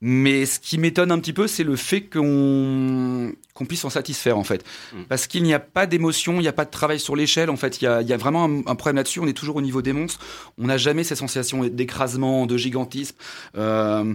mais 0.00 0.46
ce 0.46 0.58
qui 0.58 0.78
m'étonne 0.78 1.12
un 1.12 1.18
petit 1.18 1.32
peu, 1.32 1.46
c'est 1.46 1.64
le 1.64 1.76
fait 1.76 2.02
qu'on 2.02 3.32
qu'on 3.52 3.66
puisse 3.66 3.80
s'en 3.80 3.90
satisfaire, 3.90 4.38
en 4.38 4.44
fait. 4.44 4.64
Mhm. 4.94 5.04
Parce 5.08 5.26
qu'il 5.26 5.42
n'y 5.42 5.52
a 5.52 5.60
pas 5.60 5.86
d'émotion, 5.86 6.34
il 6.36 6.40
n'y 6.40 6.48
a 6.48 6.52
pas 6.52 6.64
de 6.64 6.70
travail 6.70 6.98
sur 6.98 7.14
l'échelle, 7.16 7.50
en 7.50 7.56
fait. 7.56 7.82
Il 7.82 7.84
y 7.84 7.86
a, 7.86 8.00
il 8.00 8.08
y 8.08 8.12
a 8.12 8.16
vraiment 8.16 8.44
un, 8.44 8.58
un 8.60 8.74
problème 8.74 8.96
là-dessus, 8.96 9.20
on 9.20 9.26
est 9.26 9.34
toujours 9.34 9.56
au 9.56 9.62
niveau 9.62 9.82
des 9.82 9.92
monstres. 9.92 10.20
On 10.56 10.66
n'a 10.66 10.78
jamais 10.78 11.04
ces 11.04 11.16
sensations 11.16 11.64
d'écrasement, 11.66 12.46
de 12.46 12.56
gigantisme. 12.56 13.16
Euh, 13.58 14.14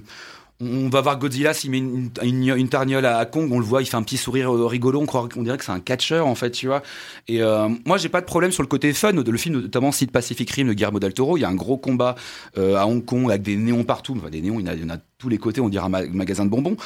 on 0.61 0.87
va 0.87 1.01
voir 1.01 1.19
Godzilla 1.19 1.53
s'il 1.53 1.71
met 1.71 1.79
une, 1.79 2.09
une, 2.23 2.55
une 2.55 2.69
tarniole 2.69 3.05
à 3.05 3.25
Kong, 3.25 3.51
on 3.51 3.59
le 3.59 3.65
voit, 3.65 3.81
il 3.81 3.87
fait 3.87 3.97
un 3.97 4.03
petit 4.03 4.15
sourire 4.15 4.53
rigolo, 4.53 5.01
on, 5.01 5.05
croit, 5.05 5.27
on 5.35 5.43
dirait 5.43 5.57
que 5.57 5.65
c'est 5.65 5.73
un 5.73 5.81
catcheur 5.81 6.27
en 6.27 6.35
fait, 6.35 6.51
tu 6.51 6.67
vois. 6.67 6.81
Et 7.27 7.41
euh, 7.41 7.67
moi, 7.85 7.97
j'ai 7.97 8.07
pas 8.07 8.21
de 8.21 8.25
problème 8.25 8.51
sur 8.51 8.63
le 8.63 8.67
côté 8.67 8.93
fun 8.93 9.11
de 9.11 9.29
le 9.29 9.37
film, 9.37 9.59
notamment 9.59 9.91
Site 9.91 10.11
Pacific 10.11 10.49
Rim 10.49 10.67
de 10.67 10.73
Guillermo 10.73 10.99
del 10.99 11.13
Toro. 11.13 11.35
Il 11.35 11.41
y 11.41 11.43
a 11.43 11.49
un 11.49 11.55
gros 11.55 11.77
combat 11.77 12.15
euh, 12.57 12.77
à 12.77 12.87
Hong 12.87 13.03
Kong 13.03 13.29
avec 13.29 13.41
des 13.41 13.57
néons 13.57 13.83
partout, 13.83 14.15
enfin 14.17 14.29
des 14.29 14.41
néons, 14.41 14.59
il 14.59 14.65
y 14.65 14.69
en 14.69 14.71
a, 14.71 14.75
il 14.75 14.81
y 14.81 14.85
en 14.85 14.95
a 14.95 14.97
tous 15.25 15.29
les 15.29 15.39
côtés, 15.39 15.59
on 15.59 15.69
dirait 15.69 15.83
un 15.85 15.89
ma- 15.89 16.05
magasin 16.05 16.45
de 16.45 16.51
bonbons. 16.51 16.77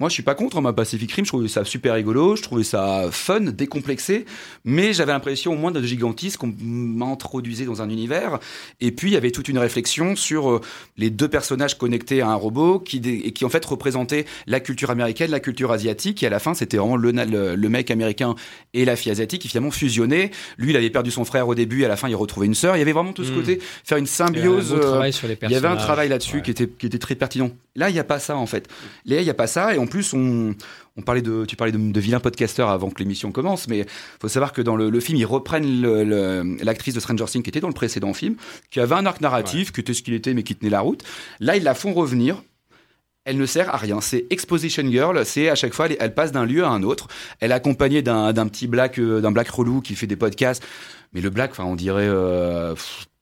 Moi, 0.00 0.08
je 0.08 0.14
suis 0.14 0.24
pas 0.24 0.34
contre 0.34 0.56
hein, 0.56 0.60
ma 0.60 0.72
Pacific 0.72 1.12
Rim. 1.12 1.24
Je 1.24 1.30
trouvais 1.30 1.46
ça 1.46 1.64
super 1.64 1.94
rigolo. 1.94 2.34
Je 2.34 2.42
trouvais 2.42 2.64
ça 2.64 3.04
fun, 3.12 3.38
décomplexé. 3.40 4.24
Mais 4.64 4.92
j'avais 4.92 5.12
l'impression 5.12 5.52
au 5.52 5.56
moins 5.56 5.70
de 5.70 5.80
gigantisme 5.80 6.38
qu'on 6.38 6.52
m'introduisait 6.60 7.64
dans 7.64 7.82
un 7.82 7.88
univers. 7.88 8.40
Et 8.80 8.90
puis, 8.90 9.10
il 9.10 9.14
y 9.14 9.16
avait 9.16 9.30
toute 9.30 9.48
une 9.48 9.58
réflexion 9.58 10.16
sur 10.16 10.50
euh, 10.50 10.60
les 10.96 11.10
deux 11.10 11.28
personnages 11.28 11.78
connectés 11.78 12.20
à 12.22 12.28
un 12.30 12.34
robot 12.34 12.80
qui, 12.80 12.96
et 13.04 13.30
qui 13.30 13.44
en 13.44 13.48
fait 13.48 13.64
représentaient 13.64 14.24
la 14.48 14.58
culture 14.58 14.90
américaine, 14.90 15.30
la 15.30 15.38
culture 15.38 15.70
asiatique. 15.70 16.24
Et 16.24 16.26
à 16.26 16.30
la 16.30 16.40
fin, 16.40 16.54
c'était 16.54 16.76
vraiment 16.78 16.96
le, 16.96 17.12
na- 17.12 17.24
le, 17.24 17.54
le 17.54 17.68
mec 17.68 17.92
américain 17.92 18.34
et 18.72 18.84
la 18.84 18.96
fille 18.96 19.12
asiatique 19.12 19.42
qui 19.42 19.48
finalement 19.48 19.70
fusionnaient. 19.70 20.32
Lui, 20.58 20.70
il 20.70 20.76
avait 20.76 20.90
perdu 20.90 21.12
son 21.12 21.24
frère 21.24 21.46
au 21.46 21.54
début. 21.54 21.82
Et 21.82 21.84
à 21.84 21.88
la 21.88 21.96
fin, 21.96 22.08
il 22.08 22.16
retrouvait 22.16 22.46
une 22.46 22.54
sœur. 22.56 22.74
Il 22.74 22.80
y 22.80 22.82
avait 22.82 22.92
vraiment 22.92 23.12
tout 23.12 23.22
ce 23.24 23.30
Mm. 23.30 23.34
côté, 23.36 23.60
faire 23.84 23.98
une 23.98 24.04
Il 24.06 24.08
y 24.08 24.10
a 24.10 24.24
un 24.24 24.26
symbiose. 24.26 24.72
euh, 24.72 25.12
sur 25.12 25.28
les 25.28 25.38
il 25.42 25.50
y 25.50 25.54
avait 25.54 25.68
un 25.68 25.76
travail 25.76 26.08
là-dessus 26.08 26.36
Ouais. 26.36 26.42
qui, 26.42 26.50
était, 26.50 26.66
qui 26.68 26.86
était 26.86 26.98
très 26.98 27.14
pertinent. 27.14 27.50
Là, 27.76 27.90
il 27.90 27.92
n'y 27.92 27.98
a 27.98 28.04
pas 28.04 28.18
ça, 28.20 28.36
en 28.36 28.46
fait. 28.46 28.68
Là, 29.04 29.20
il 29.20 29.24
n'y 29.24 29.30
a 29.30 29.34
pas 29.34 29.46
ça. 29.48 29.74
Et 29.74 29.78
en 29.78 29.86
plus, 29.86 30.12
on, 30.12 30.54
on 30.96 31.02
parlait 31.02 31.22
de, 31.22 31.44
tu 31.44 31.56
parlais 31.56 31.72
de, 31.72 31.78
de 31.78 32.00
vilain 32.00 32.20
podcasteur 32.20 32.68
avant 32.70 32.88
que 32.90 33.00
l'émission 33.00 33.32
commence. 33.32 33.66
Mais 33.66 33.84
faut 34.20 34.28
savoir 34.28 34.52
que 34.52 34.62
dans 34.62 34.76
le, 34.76 34.90
le 34.90 35.00
film, 35.00 35.18
ils 35.18 35.24
reprennent 35.26 35.82
l'actrice 36.62 36.94
de 36.94 37.00
Stranger 37.00 37.24
Things 37.24 37.42
qui 37.42 37.50
était 37.50 37.60
dans 37.60 37.68
le 37.68 37.74
précédent 37.74 38.12
film, 38.14 38.36
qui 38.70 38.78
avait 38.78 38.94
un 38.94 39.06
arc 39.06 39.20
narratif, 39.20 39.72
qui 39.72 39.80
était 39.80 39.92
ce 39.94 40.02
qu'il 40.02 40.14
était, 40.14 40.34
mais 40.34 40.44
qui 40.44 40.54
tenait 40.54 40.70
la 40.70 40.80
route. 40.80 41.02
Là, 41.40 41.56
ils 41.56 41.64
la 41.64 41.74
font 41.74 41.92
revenir. 41.92 42.42
Elle 43.24 43.38
ne 43.38 43.46
sert 43.46 43.74
à 43.74 43.78
rien. 43.78 44.00
C'est 44.02 44.26
exposition 44.30 44.84
girl. 44.90 45.24
C'est 45.24 45.48
à 45.48 45.54
chaque 45.54 45.72
fois, 45.72 45.86
elle, 45.86 45.96
elle 45.98 46.14
passe 46.14 46.30
d'un 46.30 46.44
lieu 46.44 46.62
à 46.62 46.68
un 46.68 46.82
autre. 46.82 47.08
Elle 47.40 47.50
est 47.52 47.54
accompagnée 47.54 48.02
d'un 48.02 48.32
d'un 48.34 48.46
petit 48.48 48.66
black, 48.66 48.98
euh, 48.98 49.20
d'un 49.22 49.32
black 49.32 49.48
relou 49.48 49.80
qui 49.80 49.94
fait 49.96 50.06
des 50.06 50.16
podcasts. 50.16 50.62
Mais 51.14 51.22
le 51.22 51.30
black, 51.30 51.52
enfin, 51.52 51.64
on 51.64 51.74
dirait. 51.74 52.06
euh, 52.06 52.74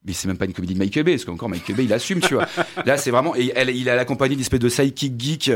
mais 0.04 0.12
c'est 0.12 0.26
même 0.26 0.36
pas 0.36 0.46
une 0.46 0.52
comédie 0.52 0.74
de 0.74 0.78
Michael 0.80 1.04
Bay, 1.04 1.12
parce 1.12 1.24
qu'encore 1.24 1.48
Michael 1.48 1.76
Bay, 1.76 1.84
il 1.84 1.92
assume, 1.92 2.20
tu 2.20 2.34
vois. 2.34 2.46
Là, 2.84 2.96
c'est 2.96 3.10
vraiment. 3.12 3.36
Et 3.36 3.52
elle, 3.54 3.70
il 3.70 3.88
a 3.88 3.98
accompagné 4.00 4.34
d'une 4.34 4.42
espèce 4.42 4.58
de 4.58 4.68
sidekick 4.68 5.20
geek. 5.20 5.52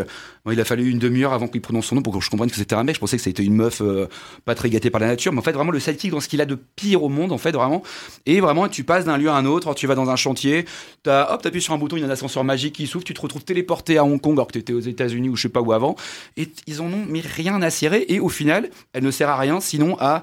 Il 0.50 0.60
a 0.60 0.64
fallu 0.64 0.88
une 0.88 1.00
demi-heure 1.00 1.32
avant 1.32 1.48
qu'il 1.48 1.60
prononce 1.60 1.86
son 1.86 1.96
nom 1.96 2.02
pour 2.02 2.14
que 2.16 2.20
je 2.20 2.30
comprenne 2.30 2.48
que 2.48 2.56
c'était 2.56 2.76
un 2.76 2.84
mec. 2.84 2.94
Je 2.94 3.00
pensais 3.00 3.16
que 3.16 3.22
c'était 3.22 3.42
une 3.42 3.56
meuf 3.56 3.80
euh, 3.80 4.06
pas 4.44 4.54
très 4.54 4.70
gâtée 4.70 4.90
par 4.90 5.00
la 5.00 5.08
nature. 5.08 5.32
Mais 5.32 5.40
en 5.40 5.42
fait, 5.42 5.52
vraiment, 5.52 5.72
le 5.72 5.80
sidekick 5.80 6.12
dans 6.12 6.20
ce 6.20 6.28
qu'il 6.28 6.40
a 6.40 6.46
de 6.46 6.54
pire 6.76 7.02
au 7.02 7.08
monde, 7.08 7.32
en 7.32 7.38
fait, 7.38 7.50
vraiment. 7.50 7.82
Et 8.24 8.40
vraiment, 8.40 8.68
tu 8.68 8.84
passes 8.84 9.04
d'un 9.04 9.18
lieu 9.18 9.30
à 9.30 9.34
un 9.34 9.46
autre. 9.46 9.74
Tu 9.74 9.88
vas 9.88 9.96
dans 9.96 10.10
un 10.10 10.16
chantier, 10.16 10.64
t'as, 11.02 11.34
hop, 11.34 11.42
t'appuies 11.42 11.62
sur 11.62 11.74
un 11.74 11.78
bouton, 11.78 11.96
il 11.96 12.00
y 12.00 12.04
a 12.04 12.06
un 12.06 12.10
ascenseur 12.10 12.44
magique 12.44 12.76
qui 12.76 12.86
s'ouvre, 12.86 13.04
tu 13.04 13.14
te 13.14 13.20
retrouves 13.20 13.44
téléporté 13.44 13.98
à 13.98 14.04
Hong 14.04 14.20
Kong 14.20 14.34
alors 14.34 14.46
que 14.46 14.52
t'étais 14.52 14.72
aux 14.72 14.80
États-Unis 14.80 15.28
ou 15.28 15.36
je 15.36 15.42
sais 15.42 15.48
pas 15.48 15.60
où 15.60 15.72
avant. 15.72 15.96
Et 16.36 16.48
ils 16.68 16.80
en 16.80 16.86
ont 16.86 17.04
mais 17.08 17.20
rien 17.20 17.60
à 17.62 17.70
cirer. 17.70 18.06
Et 18.08 18.20
au 18.20 18.28
final, 18.28 18.70
elle 18.92 19.02
ne 19.02 19.10
sert 19.10 19.28
à 19.28 19.36
rien 19.36 19.60
sinon 19.60 19.96
à 19.98 20.22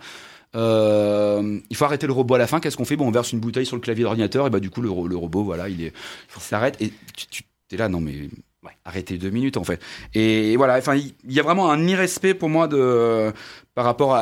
euh, 0.56 1.60
il 1.70 1.76
faut 1.76 1.86
arrêter 1.86 2.08
le 2.08 2.14
robot 2.14 2.36
à 2.36 2.38
la 2.38 2.48
fin. 2.48 2.60
Qu'est-ce 2.60 2.78
qu'on 2.78 2.86
fait? 2.86 2.96
Bon, 2.96 3.08
on 3.08 3.12
verse 3.12 3.32
une 3.32 3.40
bouteille 3.40 3.66
sur 3.66 3.76
le 3.76 3.82
clavier 3.82 4.04
d'ordinateur 4.04 4.48
et 4.48 4.50
bah 4.50 4.60
du 4.60 4.70
coup 4.70 4.82
le, 4.82 4.90
ro- 4.90 5.08
le 5.08 5.16
robot, 5.16 5.44
voilà, 5.44 5.70
il 5.70 5.92
s'arrête 6.40 6.82
et 6.82 6.92
tu, 7.16 7.28
tu 7.28 7.44
es 7.72 7.78
là, 7.78 7.90
non 7.90 8.00
mais 8.02 8.30
ouais, 8.64 8.72
arrêtez 8.86 9.18
deux 9.18 9.30
minutes 9.30 9.58
en 9.58 9.64
fait. 9.64 9.82
Et, 10.14 10.56
voilà, 10.58 10.78
enfin 10.78 10.96
il 10.96 11.14
y, 11.28 11.40
a 11.40 11.44
vraiment 11.44 11.72
un 11.72 11.88
irrespect 11.88 12.36
pour 12.36 12.50
moi 12.50 12.68
de 12.68 13.32
par 13.76 13.86
rapport 13.86 14.14
à, 14.16 14.20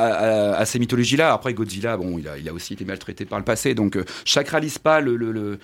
à- 0.56 0.64
ces 0.64 0.78
mythologies-là. 0.78 1.32
Après 1.32 1.52
Godzilla, 1.54 1.96
bon, 1.96 2.18
il 2.18 2.28
a, 2.28 2.38
il 2.38 2.48
a 2.48 2.52
aussi 2.52 2.72
été 2.72 2.84
maltraité 2.84 3.24
par 3.24 3.38
le 3.38 3.44
passé, 3.44 3.74
donc 3.74 3.96
euh, 3.96 4.04
sacralise 4.24 4.78
pas 4.78 5.00
le, 5.00 5.16
le, 5.16 5.32
le 5.32 5.58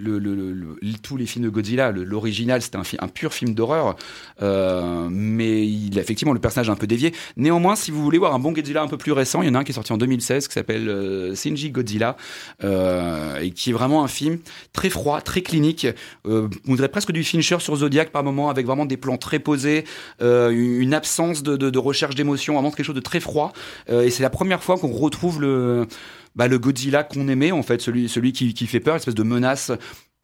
le, 0.00 0.18
le- 0.18 0.52
le- 0.52 0.76
tous 1.02 1.16
les 1.16 1.26
films 1.26 1.44
de 1.44 1.50
Godzilla, 1.50 1.92
l'original, 1.92 2.62
c'était 2.62 2.78
un, 2.78 2.82
un 3.00 3.08
pur 3.08 3.32
film 3.32 3.54
d'horreur, 3.54 3.96
euh, 4.42 5.08
mais 5.10 5.66
il 5.66 5.98
a 5.98 6.02
effectivement 6.02 6.32
le 6.32 6.40
personnage 6.40 6.70
un 6.70 6.76
peu 6.76 6.86
dévié. 6.86 7.12
Néanmoins, 7.36 7.76
si 7.76 7.90
vous 7.90 8.02
voulez 8.02 8.18
voir 8.18 8.34
un 8.34 8.38
bon 8.38 8.52
Godzilla 8.52 8.82
un 8.82 8.88
peu 8.88 8.96
plus 8.98 9.12
récent, 9.12 9.42
il 9.42 9.48
y 9.48 9.50
en 9.50 9.54
a 9.54 9.58
un 9.60 9.64
qui 9.64 9.72
est 9.72 9.74
sorti 9.74 9.92
en 9.92 9.98
2016 9.98 10.48
qui 10.48 10.54
s'appelle 10.54 10.88
euh, 10.88 11.34
Shinji 11.34 11.70
Godzilla, 11.70 12.16
euh, 12.64 13.38
et 13.40 13.50
qui 13.50 13.70
est 13.70 13.72
vraiment 13.72 14.04
un 14.04 14.08
film 14.08 14.38
très 14.72 14.90
froid, 14.90 15.20
très 15.20 15.42
clinique. 15.42 15.86
Euh, 16.26 16.48
on 16.68 16.74
dirait 16.74 16.88
presque 16.88 17.12
du 17.12 17.24
Fincher 17.24 17.58
sur 17.60 17.76
Zodiac 17.76 18.10
par 18.10 18.24
moment, 18.24 18.50
avec 18.50 18.66
vraiment 18.66 18.86
des 18.86 18.96
plans 18.96 19.16
très 19.18 19.38
posés, 19.38 19.84
euh, 20.22 20.50
une 20.50 20.94
absence 20.94 21.42
de, 21.42 21.56
de- 21.56 21.70
de 21.70 21.78
recherche 21.78 22.14
d'émotion, 22.14 22.54
vraiment 22.54 22.70
quelque 22.70 22.86
chose 22.86 22.94
de 22.94 23.00
très 23.00 23.20
froid. 23.20 23.52
Euh, 23.90 24.02
et 24.02 24.10
c'est 24.10 24.22
la 24.22 24.30
première 24.30 24.62
fois 24.62 24.78
qu'on 24.78 24.88
retrouve 24.92 25.40
le 25.40 25.86
bah, 26.34 26.48
le 26.48 26.58
Godzilla 26.58 27.04
qu'on 27.04 27.28
aimait, 27.28 27.52
en 27.52 27.62
fait, 27.62 27.80
celui, 27.80 28.08
celui 28.08 28.32
qui, 28.32 28.54
qui 28.54 28.66
fait 28.66 28.80
peur, 28.80 28.96
espèce 28.96 29.14
de 29.14 29.22
menace 29.22 29.72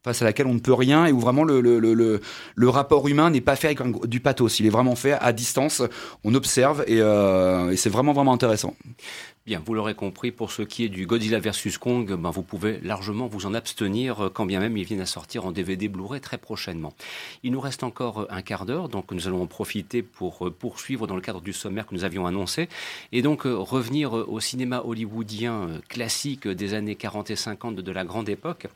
face 0.07 0.23
à 0.23 0.25
laquelle 0.25 0.47
on 0.47 0.55
ne 0.55 0.61
peut 0.61 0.73
rien 0.73 1.07
et 1.07 1.13
où 1.13 1.19
vraiment 1.19 1.43
le, 1.43 1.61
le, 1.61 1.81
le, 1.81 2.21
le, 2.55 2.69
rapport 2.69 3.09
humain 3.09 3.29
n'est 3.31 3.41
pas 3.41 3.57
fait 3.57 3.67
avec 3.67 4.07
du 4.07 4.21
pathos. 4.21 4.61
Il 4.61 4.67
est 4.67 4.71
vraiment 4.71 4.95
fait 4.95 5.15
à 5.15 5.33
distance, 5.33 5.83
on 6.23 6.33
observe 6.35 6.85
et, 6.87 7.01
euh, 7.01 7.73
et 7.73 7.77
c'est 7.77 7.91
vraiment, 7.91 8.13
vraiment 8.13 8.33
intéressant. 8.33 8.77
Bien, 9.47 9.63
vous 9.65 9.75
l'aurez 9.75 9.95
compris, 9.95 10.33
pour 10.33 10.51
ce 10.51 10.63
qui 10.63 10.83
est 10.83 10.89
du 10.89 11.07
Godzilla 11.07 11.39
vs 11.39 11.79
Kong, 11.79 12.13
ben, 12.15 12.31
vous 12.31 12.43
pouvez 12.43 12.81
largement 12.83 13.29
vous 13.29 13.47
en 13.47 13.55
abstenir, 13.55 14.25
euh, 14.25 14.29
quand 14.29 14.45
bien 14.45 14.59
même 14.59 14.77
il 14.77 14.83
vienne 14.83 15.01
à 15.01 15.07
sortir 15.07 15.47
en 15.47 15.53
DVD 15.53 15.87
Blu-ray 15.87 16.21
très 16.21 16.37
prochainement. 16.37 16.93
Il 17.45 17.53
nous 17.53 17.61
reste 17.61 17.85
encore 17.85 18.23
euh, 18.23 18.27
un 18.29 18.43
quart 18.43 18.67
d'heure, 18.67 18.89
donc 18.89 19.13
nous 19.13 19.29
allons 19.29 19.43
en 19.43 19.47
profiter 19.47 20.03
pour 20.03 20.49
euh, 20.49 20.51
poursuivre 20.51 21.07
dans 21.07 21.15
le 21.15 21.21
cadre 21.21 21.41
du 21.41 21.53
sommaire 21.53 21.87
que 21.87 21.95
nous 21.95 22.03
avions 22.03 22.27
annoncé, 22.27 22.69
et 23.13 23.23
donc 23.23 23.43
revenir 23.45 24.15
au 24.15 24.41
cinéma 24.41 24.83
hollywoodien 24.85 25.81
classique 25.89 26.49
des 26.49 26.75
années 26.75 26.97
40 26.97 27.31
et 27.31 27.37
50 27.37 27.77
de, 27.77 27.93
la 27.93 28.05
grande 28.05 28.29
époque, 28.29 28.67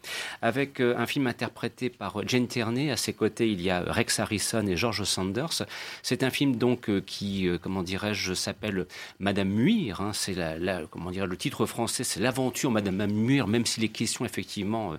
avec 0.41 0.79
un 0.79 1.07
film 1.07 1.27
interprété 1.27 1.91
par 1.91 2.23
Jane 2.29 2.47
Tierney. 2.47 2.93
À 2.93 2.97
ses 2.97 3.13
côtés, 3.13 3.51
il 3.51 3.61
y 3.61 3.71
a 3.71 3.81
Rex 3.81 4.21
Harrison 4.21 4.65
et 4.69 4.77
George 4.77 5.03
Sanders. 5.03 5.65
C'est 6.05 6.23
un 6.23 6.31
film 6.31 6.55
donc 6.55 6.89
qui, 7.07 7.49
comment 7.61 7.83
dirais-je, 7.83 8.35
s'appelle 8.35 8.87
Madame 9.19 9.49
Muir. 9.49 10.01
hein. 10.01 10.13
c'est 10.13 10.35
la, 10.35 10.60
comment 10.91 11.11
dire, 11.11 11.27
le 11.27 11.37
titre 11.37 11.67
français, 11.67 12.05
c'est 12.05 12.21
l'aventure 12.21 12.71
Madame 12.71 13.07
Muir, 13.07 13.47
même 13.47 13.67
s'il 13.67 13.85
est 13.85 13.89
question 13.89 14.25
effectivement 14.25 14.93
euh, 14.93 14.97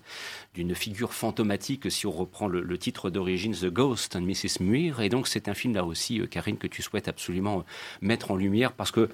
d'une 0.53 0.75
figure 0.75 1.13
fantomatique, 1.13 1.91
si 1.91 2.07
on 2.07 2.11
reprend 2.11 2.47
le, 2.47 2.77
titre 2.77 3.09
d'origine, 3.09 3.53
The 3.53 3.67
Ghost 3.67 4.15
and 4.15 4.21
Mrs. 4.21 4.61
Muir. 4.61 5.01
Et 5.01 5.09
donc 5.09 5.27
c'est 5.27 5.47
un 5.47 5.53
film 5.53 5.73
là 5.73 5.85
aussi, 5.85 6.19
euh, 6.19 6.27
Karine, 6.27 6.57
que 6.57 6.67
tu 6.67 6.81
souhaites 6.81 7.07
absolument 7.07 7.59
euh, 7.59 7.63
mettre 8.01 8.31
en 8.31 8.35
lumière 8.35 8.71
parce 8.73 8.91
que 8.91 9.09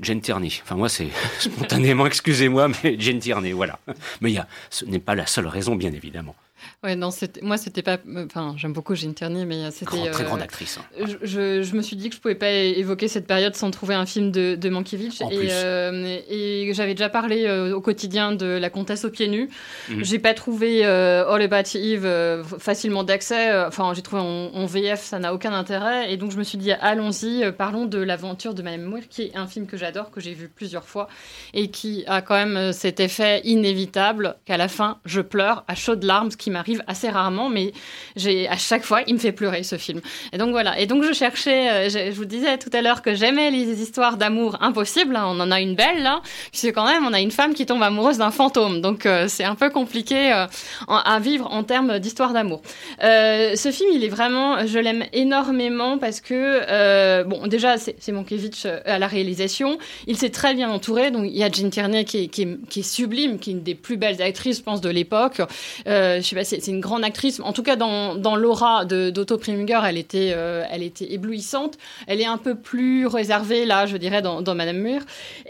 Jane 0.00 0.20
Tierney. 0.20 0.50
Enfin, 0.62 0.76
moi, 0.76 0.88
c'est 0.88 1.08
spontanément, 1.40 2.06
excusez-moi, 2.06 2.68
mais 2.82 2.96
Jane 2.98 3.18
Tierney, 3.18 3.52
voilà. 3.52 3.80
Mais 4.20 4.34
ce 4.70 4.84
n'est 4.84 5.00
pas 5.00 5.14
la 5.14 5.26
seule 5.26 5.48
raison, 5.48 5.74
bien 5.74 5.92
évidemment. 5.92 6.36
Ouais, 6.84 6.96
non, 6.96 7.10
c'était- 7.10 7.40
moi, 7.42 7.56
c'était 7.56 7.82
pas. 7.82 7.98
Enfin, 8.26 8.54
j'aime 8.56 8.72
beaucoup 8.72 8.94
Jean 8.94 9.12
Tierney, 9.14 9.44
mais 9.44 9.70
c'était. 9.70 9.86
Grand- 9.86 10.10
très 10.10 10.24
euh, 10.24 10.26
grande 10.26 10.42
actrice. 10.42 10.78
hein. 10.78 11.04
je, 11.06 11.16
je- 11.22 11.62
je 11.62 11.74
me 11.76 11.82
suis 11.82 11.96
dit 11.96 12.08
que 12.08 12.14
je 12.16 12.20
pouvais 12.20 12.34
pas 12.34 12.50
évoquer 12.50 13.08
cette 13.08 13.26
période 13.26 13.54
sans 13.54 13.70
trouver 13.70 13.94
un 13.94 14.06
film 14.06 14.30
de, 14.30 14.54
de 14.56 14.68
Mankiewicz. 14.68 15.20
En 15.22 15.30
et 15.30 15.36
plus. 15.36 15.48
euh, 15.50 16.18
et 16.30 16.70
j'avais 16.74 16.94
déjà 16.94 17.08
parlé 17.08 17.44
euh, 17.46 17.74
au 17.74 17.80
quotidien 17.80 18.32
de 18.32 18.46
La 18.46 18.70
Comtesse 18.70 19.04
aux 19.04 19.10
pieds 19.10 19.28
nus. 19.28 19.48
Mhm. 19.88 20.04
J'ai 20.04 20.18
pas 20.18 20.34
trouvé 20.34 20.84
euh, 20.84 21.28
All 21.28 21.42
About 21.42 21.76
Eve 21.76 22.04
euh, 22.04 22.42
facilement 22.44 23.04
d'accès. 23.04 23.50
Euh, 23.50 23.68
Enfin, 23.68 23.92
j'ai 23.94 24.02
trouvé 24.02 24.22
en, 24.22 24.50
en 24.54 24.66
VF, 24.66 25.02
ça 25.04 25.18
n'a 25.18 25.34
aucun 25.34 25.52
intérêt. 25.52 26.12
Et 26.12 26.16
donc, 26.16 26.30
je 26.32 26.36
me 26.38 26.42
suis 26.42 26.58
dit, 26.58 26.72
allons-y, 26.72 27.44
euh, 27.44 27.52
parlons 27.52 27.84
de 27.86 27.98
l'aventure 27.98 28.54
de 28.54 28.62
Madame 28.62 28.82
Muir, 28.82 29.08
qui 29.08 29.22
est 29.22 29.36
un 29.36 29.46
film 29.46 29.66
que 29.66 29.76
j'adore, 29.76 30.10
que 30.10 30.20
j'ai 30.20 30.32
vu 30.34 30.48
plusieurs 30.48 30.84
fois 30.88 31.08
et 31.54 31.68
qui 31.68 32.04
a 32.06 32.22
quand 32.22 32.34
même 32.34 32.56
euh, 32.56 32.72
cet 32.72 32.98
effet 33.00 33.40
inévitable 33.44 34.36
qu'à 34.46 34.56
la 34.56 34.68
fin, 34.68 34.98
je 35.04 35.20
pleure 35.20 35.64
à 35.68 35.74
chaudes 35.74 36.02
larmes, 36.04 36.30
ce 36.30 36.36
qui 36.36 36.47
m'arrive 36.50 36.82
assez 36.86 37.08
rarement, 37.08 37.48
mais 37.48 37.72
j'ai 38.16 38.48
à 38.48 38.56
chaque 38.56 38.84
fois, 38.84 39.02
il 39.06 39.14
me 39.14 39.18
fait 39.18 39.32
pleurer 39.32 39.62
ce 39.62 39.76
film. 39.76 40.00
Et 40.32 40.38
donc 40.38 40.50
voilà. 40.50 40.78
Et 40.78 40.86
donc 40.86 41.04
je 41.04 41.12
cherchais, 41.12 41.70
euh, 41.70 41.88
je, 41.88 42.10
vous 42.12 42.24
disais 42.24 42.58
tout 42.58 42.70
à 42.72 42.82
l'heure 42.82 43.02
que 43.02 43.14
j'aimais 43.14 43.50
les 43.50 43.82
histoires 43.82 44.16
d'amour 44.16 44.58
impossibles. 44.60 45.16
hein. 45.16 45.24
On 45.26 45.40
en 45.40 45.50
a 45.50 45.60
une 45.60 45.74
belle 45.74 46.02
là, 46.02 46.20
puisque 46.50 46.72
quand 46.72 46.86
même 46.86 47.04
on 47.06 47.12
a 47.12 47.20
une 47.20 47.30
femme 47.30 47.54
qui 47.54 47.66
tombe 47.66 47.82
amoureuse 47.82 48.18
d'un 48.18 48.30
fantôme. 48.30 48.80
Donc 48.80 49.06
euh, 49.06 49.26
c'est 49.28 49.44
un 49.44 49.54
peu 49.54 49.70
compliqué 49.70 50.32
euh, 50.32 50.46
à 50.88 51.18
vivre 51.20 51.48
en 51.50 51.62
termes 51.64 51.98
d'histoire 51.98 52.32
d'amour. 52.32 52.62
Ce 53.00 53.70
film, 53.72 53.90
il 53.92 54.04
est 54.04 54.08
vraiment, 54.08 54.66
je 54.66 54.78
l'aime 54.78 55.04
énormément 55.12 55.98
parce 55.98 56.20
que 56.20 57.22
bon, 57.24 57.46
déjà 57.46 57.76
c'est 57.78 58.12
Mankiewicz 58.12 58.66
à 58.84 58.98
la 58.98 59.06
réalisation. 59.06 59.78
Il 60.06 60.16
s'est 60.16 60.30
très 60.30 60.54
bien 60.54 60.70
entouré. 60.70 61.10
Donc 61.10 61.24
il 61.26 61.36
y 61.36 61.44
a 61.44 61.50
Jean 61.50 61.70
Tierney 61.70 62.04
qui 62.04 62.24
est, 62.24 62.82
sublime, 62.82 63.38
qui 63.38 63.50
est 63.50 63.52
une 63.54 63.62
des 63.62 63.74
plus 63.74 63.96
belles 63.96 64.22
actrices, 64.22 64.58
je 64.58 64.62
pense, 64.62 64.80
de 64.80 64.88
l'époque. 64.88 65.40
Je 65.86 66.20
sais 66.22 66.36
c'est 66.44 66.66
une 66.66 66.80
grande 66.80 67.04
actrice. 67.04 67.40
En 67.40 67.52
tout 67.52 67.62
cas, 67.62 67.76
dans, 67.76 68.14
dans 68.14 68.36
l'aura 68.36 68.84
d'Otto 68.84 69.38
Preminger, 69.38 69.80
elle 69.84 69.98
était, 69.98 70.32
euh, 70.34 70.64
elle 70.70 70.82
était 70.82 71.12
éblouissante. 71.12 71.78
Elle 72.06 72.20
est 72.20 72.26
un 72.26 72.38
peu 72.38 72.54
plus 72.54 73.06
réservée 73.06 73.64
là, 73.64 73.86
je 73.86 73.96
dirais, 73.96 74.22
dans, 74.22 74.42
Madame 74.54 74.78
Mur. 74.78 75.02